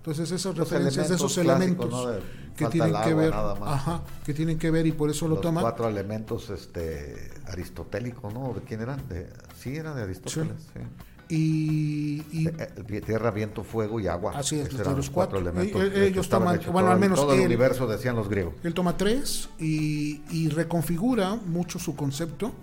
Entonces 0.05 0.31
esas 0.31 0.55
referencias 0.55 1.09
de 1.09 1.15
esos 1.15 1.35
elementos 1.39 2.21
que 2.55 2.67
tienen 2.67 2.93
que 3.03 3.13
ver, 3.15 3.33
ajá, 3.33 4.03
que 4.23 4.35
tienen 4.35 4.59
que 4.59 4.69
ver 4.69 4.85
y 4.85 4.91
por 4.91 5.09
eso 5.09 5.27
lo 5.27 5.39
toman. 5.39 5.63
Cuatro 5.63 5.89
elementos 5.89 6.51
este 6.51 7.31
aristotélicos, 7.47 8.31
¿no? 8.31 8.53
¿De 8.53 8.61
quién 8.61 8.81
eran? 8.81 9.09
De, 9.09 9.27
sí, 9.59 9.75
eran 9.75 9.95
de 9.95 10.03
Aristóteles. 10.03 10.57
Sí. 10.73 10.81
Y, 11.27 12.47
eh, 12.47 12.53
eh, 12.87 13.01
tierra, 13.01 13.31
viento, 13.31 13.63
fuego 13.63 13.99
y 13.99 14.05
agua. 14.05 14.33
Así 14.35 14.59
es, 14.59 14.71
los 14.73 15.09
cuatro, 15.09 15.39
elementos. 15.39 15.81
Eh, 15.81 16.09
ellos 16.09 16.29
toman, 16.29 16.61
bueno, 16.71 16.91
al 16.91 16.99
menos 16.99 17.19
todo 17.19 17.33
el 17.33 17.41
universo 17.41 17.87
decían 17.87 18.15
los 18.15 18.29
griegos. 18.29 18.53
Él 18.61 18.75
toma 18.75 18.95
tres 18.97 19.49
y, 19.57 20.21
y, 20.29 20.49
reconfigura 20.49 21.33
mucho 21.33 21.79
su 21.79 21.95
concepto 21.95 22.53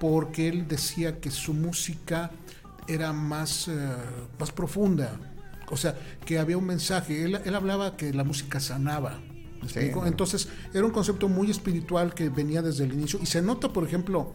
porque 0.00 0.48
él 0.48 0.66
decía 0.66 1.20
que 1.20 1.30
su 1.30 1.52
música 1.52 2.30
era 2.88 3.12
más, 3.12 3.70
más 4.38 4.50
profunda, 4.50 5.18
o 5.70 5.76
sea, 5.76 5.98
que 6.24 6.38
había 6.38 6.56
un 6.58 6.66
mensaje. 6.66 7.24
Él, 7.24 7.40
él 7.44 7.54
hablaba 7.54 7.96
que 7.96 8.12
la 8.12 8.24
música 8.24 8.60
sanaba. 8.60 9.20
Entonces, 9.74 10.48
era 10.72 10.84
un 10.84 10.92
concepto 10.92 11.28
muy 11.28 11.50
espiritual 11.50 12.14
que 12.14 12.28
venía 12.28 12.62
desde 12.62 12.84
el 12.84 12.92
inicio 12.92 13.18
y 13.22 13.26
se 13.26 13.42
nota, 13.42 13.72
por 13.72 13.84
ejemplo, 13.84 14.32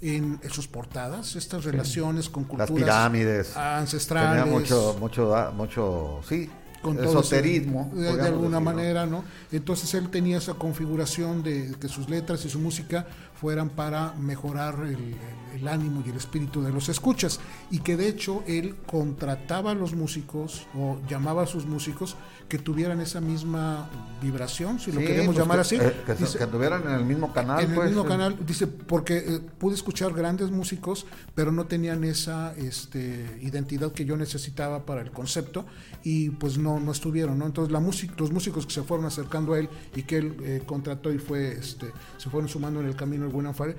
en, 0.00 0.40
sus 0.50 0.66
portadas, 0.66 1.36
estas 1.36 1.64
relaciones 1.64 2.28
con 2.28 2.44
culturas 2.44 2.70
Las 2.70 2.78
pirámides, 2.78 3.56
ancestrales. 3.56 4.44
Tenía 4.44 4.58
mucho, 4.58 4.96
mucho, 5.00 5.52
mucho, 5.54 6.20
sí, 6.28 6.50
con 6.82 7.02
esoterismo. 7.02 7.90
de, 7.94 8.20
alguna 8.20 8.60
manera, 8.60 9.06
¿no? 9.06 9.24
Entonces 9.50 9.94
él 9.94 10.10
tenía 10.10 10.38
esa 10.38 10.54
configuración 10.54 11.42
de 11.42 11.74
que 11.80 11.88
sus 11.88 12.08
letras 12.10 12.44
y 12.44 12.50
su 12.50 12.58
música 12.58 13.06
fueran 13.34 13.70
para 13.70 14.14
mejorar 14.14 14.80
el, 14.84 15.16
el 15.54 15.68
ánimo 15.68 16.02
y 16.04 16.10
el 16.10 16.16
espíritu 16.16 16.62
de 16.62 16.72
los 16.72 16.88
escuchas 16.88 17.40
y 17.70 17.80
que 17.80 17.96
de 17.96 18.08
hecho 18.08 18.42
él 18.46 18.76
contrataba 18.86 19.72
a 19.72 19.74
los 19.74 19.94
músicos 19.94 20.66
o 20.74 20.98
llamaba 21.08 21.42
a 21.42 21.46
sus 21.46 21.66
músicos 21.66 22.16
que 22.48 22.58
tuvieran 22.58 23.00
esa 23.00 23.20
misma 23.20 23.88
vibración, 24.22 24.78
si 24.78 24.92
lo 24.92 25.00
queremos 25.00 25.34
pues 25.34 25.38
llamar 25.38 25.60
así. 25.60 25.76
Eh, 25.76 25.94
que, 26.04 26.12
estuvieran 26.12 26.82
en 26.86 26.94
el 26.94 27.04
mismo 27.04 27.32
canal. 27.32 27.64
En 27.64 27.70
el 27.70 27.74
pues, 27.74 27.88
mismo 27.88 28.04
canal, 28.04 28.36
dice, 28.46 28.66
porque 28.66 29.16
eh, 29.16 29.40
pude 29.58 29.74
escuchar 29.74 30.12
grandes 30.12 30.50
músicos, 30.50 31.06
pero 31.34 31.52
no 31.52 31.64
tenían 31.66 32.04
esa 32.04 32.54
este, 32.56 33.38
identidad 33.40 33.92
que 33.92 34.04
yo 34.04 34.16
necesitaba 34.16 34.84
para 34.84 35.00
el 35.00 35.10
concepto 35.10 35.64
y 36.02 36.30
pues 36.30 36.58
no, 36.58 36.80
no 36.80 36.92
estuvieron, 36.92 37.38
¿no? 37.38 37.46
Entonces 37.46 37.72
la 37.72 37.80
música, 37.80 38.14
los 38.18 38.30
músicos 38.30 38.66
que 38.66 38.74
se 38.74 38.82
fueron 38.82 39.06
acercando 39.06 39.54
a 39.54 39.58
él 39.58 39.68
y 39.96 40.02
que 40.02 40.18
él 40.18 40.36
eh, 40.42 40.62
contrató 40.66 41.12
y 41.12 41.18
fue, 41.18 41.52
este, 41.52 41.92
se 42.18 42.28
fueron 42.28 42.48
sumando 42.48 42.80
en 42.80 42.86
el 42.86 42.96
camino 42.96 43.23
buen 43.28 43.52
Fare, 43.54 43.76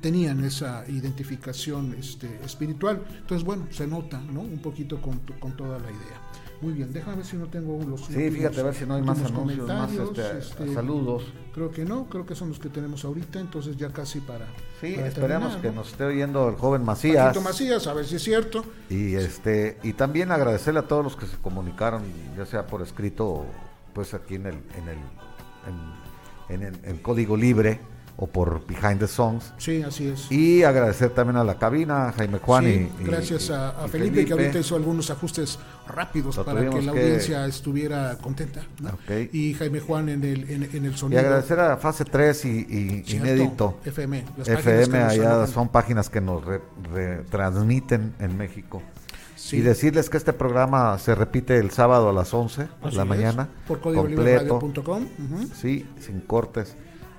tenían 0.00 0.44
esa 0.44 0.84
identificación 0.88 1.94
este, 1.98 2.40
espiritual. 2.44 3.02
Entonces, 3.20 3.44
bueno, 3.44 3.66
se 3.70 3.86
nota, 3.86 4.20
¿no? 4.20 4.40
Un 4.40 4.58
poquito 4.58 5.00
con, 5.00 5.18
con 5.40 5.56
toda 5.56 5.78
la 5.78 5.90
idea. 5.90 6.20
Muy 6.62 6.72
bien, 6.72 6.90
déjame 6.90 7.18
ver 7.18 7.26
si 7.26 7.36
no 7.36 7.46
tengo 7.46 7.82
los. 7.84 8.06
Sí, 8.06 8.30
fíjate, 8.30 8.60
a 8.60 8.64
ver 8.64 8.74
si 8.74 8.86
no 8.86 8.94
hay 8.94 9.02
más 9.02 9.22
anuncios, 9.22 9.68
más 9.68 9.92
este, 9.92 10.38
este, 10.38 10.74
saludos. 10.74 11.24
Creo 11.52 11.70
que 11.70 11.84
no, 11.84 12.06
creo 12.06 12.24
que 12.24 12.34
son 12.34 12.48
los 12.48 12.58
que 12.58 12.70
tenemos 12.70 13.04
ahorita, 13.04 13.40
entonces 13.40 13.76
ya 13.76 13.90
casi 13.90 14.20
para. 14.20 14.46
Sí, 14.80 14.94
esperemos 14.94 15.56
que 15.56 15.70
nos 15.70 15.88
esté 15.88 16.04
oyendo 16.04 16.48
el 16.48 16.56
joven 16.56 16.82
Macías. 16.82 17.38
Macías, 17.42 17.86
a 17.86 17.92
ver 17.92 18.06
si 18.06 18.16
es 18.16 18.22
cierto. 18.22 18.64
Y 18.88 19.14
este 19.16 19.78
y 19.82 19.92
también 19.92 20.32
agradecerle 20.32 20.80
a 20.80 20.88
todos 20.88 21.04
los 21.04 21.16
que 21.16 21.26
se 21.26 21.36
comunicaron, 21.36 22.02
ya 22.36 22.46
sea 22.46 22.66
por 22.66 22.80
escrito, 22.80 23.44
pues 23.92 24.14
aquí 24.14 24.36
en 24.36 24.46
el 24.46 24.54
en 24.54 24.88
el 24.88 24.98
en, 26.48 26.62
en 26.62 26.84
el 26.84 27.02
código 27.02 27.36
libre 27.36 27.80
o 28.18 28.26
por 28.26 28.66
Behind 28.66 28.98
the 28.98 29.06
Songs. 29.06 29.52
Sí, 29.58 29.82
así 29.82 30.08
es. 30.08 30.30
Y 30.32 30.62
agradecer 30.62 31.10
también 31.10 31.36
a 31.36 31.44
la 31.44 31.58
cabina, 31.58 32.12
Jaime 32.16 32.38
Juan 32.38 32.66
y, 32.66 33.04
Gracias 33.04 33.50
a, 33.50 33.86
Felipe, 33.88 34.24
que 34.24 34.32
ahorita 34.32 34.58
hizo 34.58 34.76
algunos 34.76 35.10
ajustes 35.10 35.58
rápidos 35.86 36.38
para 36.38 36.68
que 36.68 36.82
la 36.82 36.92
audiencia 36.92 37.46
estuviera 37.46 38.16
contenta. 38.20 38.62
Y 39.32 39.54
Jaime 39.54 39.80
Juan 39.80 40.08
en 40.08 40.24
el, 40.24 40.50
en, 40.50 40.84
el 40.84 40.96
sonido. 40.96 41.20
Y 41.20 41.24
agradecer 41.24 41.60
a 41.60 41.76
Fase 41.76 42.04
3 42.04 42.44
y, 42.46 43.04
Inédito. 43.08 43.78
FM. 43.84 44.24
FM, 44.44 44.98
allá 44.98 45.46
son 45.46 45.68
páginas 45.68 46.08
que 46.08 46.20
nos 46.20 46.42
retransmiten 46.92 48.14
en 48.18 48.36
México. 48.36 48.82
Y 49.52 49.60
decirles 49.60 50.08
que 50.08 50.16
este 50.16 50.32
programa 50.32 50.98
se 50.98 51.14
repite 51.14 51.58
el 51.58 51.70
sábado 51.70 52.08
a 52.08 52.12
las 52.12 52.32
11 52.32 52.62
de 52.62 52.92
la 52.92 53.04
mañana. 53.04 53.48
Por 53.68 53.80
completo. 53.80 54.58
Sí, 55.54 55.86
sin 56.00 56.20
cortes 56.20 56.76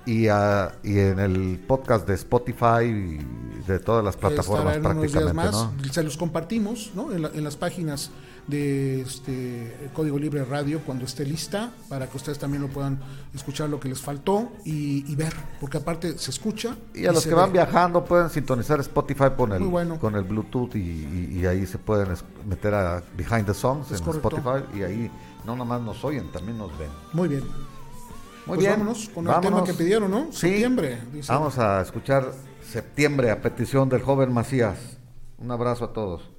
y, 0.08 0.22
y 0.22 0.98
en 0.98 1.18
el 1.18 1.62
podcast 1.66 2.08
de 2.08 2.14
Spotify 2.14 2.84
y 2.84 3.18
de 3.66 3.78
todas 3.78 4.02
las 4.02 4.16
plataformas 4.16 4.78
prácticamente. 4.78 5.34
Más. 5.34 5.68
Se 5.92 6.02
los 6.02 6.16
compartimos 6.16 6.92
¿no? 6.94 7.12
en, 7.12 7.44
las 7.44 7.56
páginas 7.56 8.10
de 8.46 9.02
este 9.02 9.90
Código 9.92 10.18
Libre 10.18 10.46
Radio 10.46 10.80
cuando 10.86 11.04
esté 11.04 11.26
lista 11.26 11.72
para 11.90 12.06
que 12.06 12.16
ustedes 12.16 12.38
también 12.38 12.62
lo 12.62 12.68
puedan 12.68 12.98
escuchar 13.34 13.68
lo 13.68 13.78
que 13.78 13.90
les 13.90 14.00
faltó 14.00 14.50
y, 14.64 15.14
ver, 15.14 15.34
porque 15.60 15.76
aparte 15.76 16.16
se 16.16 16.30
escucha. 16.30 16.74
Y 16.94 17.04
a 17.04 17.12
los 17.12 17.26
que 17.26 17.34
van 17.34 17.52
viajando 17.52 18.02
pueden 18.02 18.30
sintonizar 18.30 18.80
Spotify 18.80 19.26
con 19.36 19.52
el, 19.52 19.98
con 19.98 20.16
el 20.16 20.24
Bluetooth 20.24 20.74
y, 20.74 21.44
ahí 21.44 21.66
se 21.66 21.76
pueden 21.76 22.08
meter 22.46 22.72
a 22.72 23.02
Behind 23.14 23.44
the 23.44 23.54
Songs 23.54 23.90
en 23.90 23.96
Spotify 23.96 24.64
y 24.74 24.82
ahí 24.82 25.10
no 25.44 25.54
nomás 25.54 25.82
nos 25.82 26.02
oyen, 26.02 26.32
también 26.32 26.56
nos 26.56 26.76
ven. 26.78 26.88
Muy 27.12 27.28
bien. 27.28 27.42
Muy 28.48 28.56
pues 28.56 28.60
bien. 28.60 28.78
Vámonos 28.80 29.08
con 29.10 29.28
el 29.28 29.40
tema 29.40 29.62
que 29.62 29.74
pidieron, 29.74 30.10
¿no? 30.10 30.32
septiembre. 30.32 30.98
Vamos 31.28 31.58
a 31.58 31.82
escuchar 31.82 32.32
septiembre 32.62 33.30
a 33.30 33.42
petición 33.42 33.90
del 33.90 34.00
joven 34.00 34.32
Macías. 34.32 34.96
Un 35.36 35.50
abrazo 35.50 35.84
a 35.84 35.92
todos. 35.92 36.30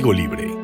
Código 0.00 0.12
Libre 0.12 0.57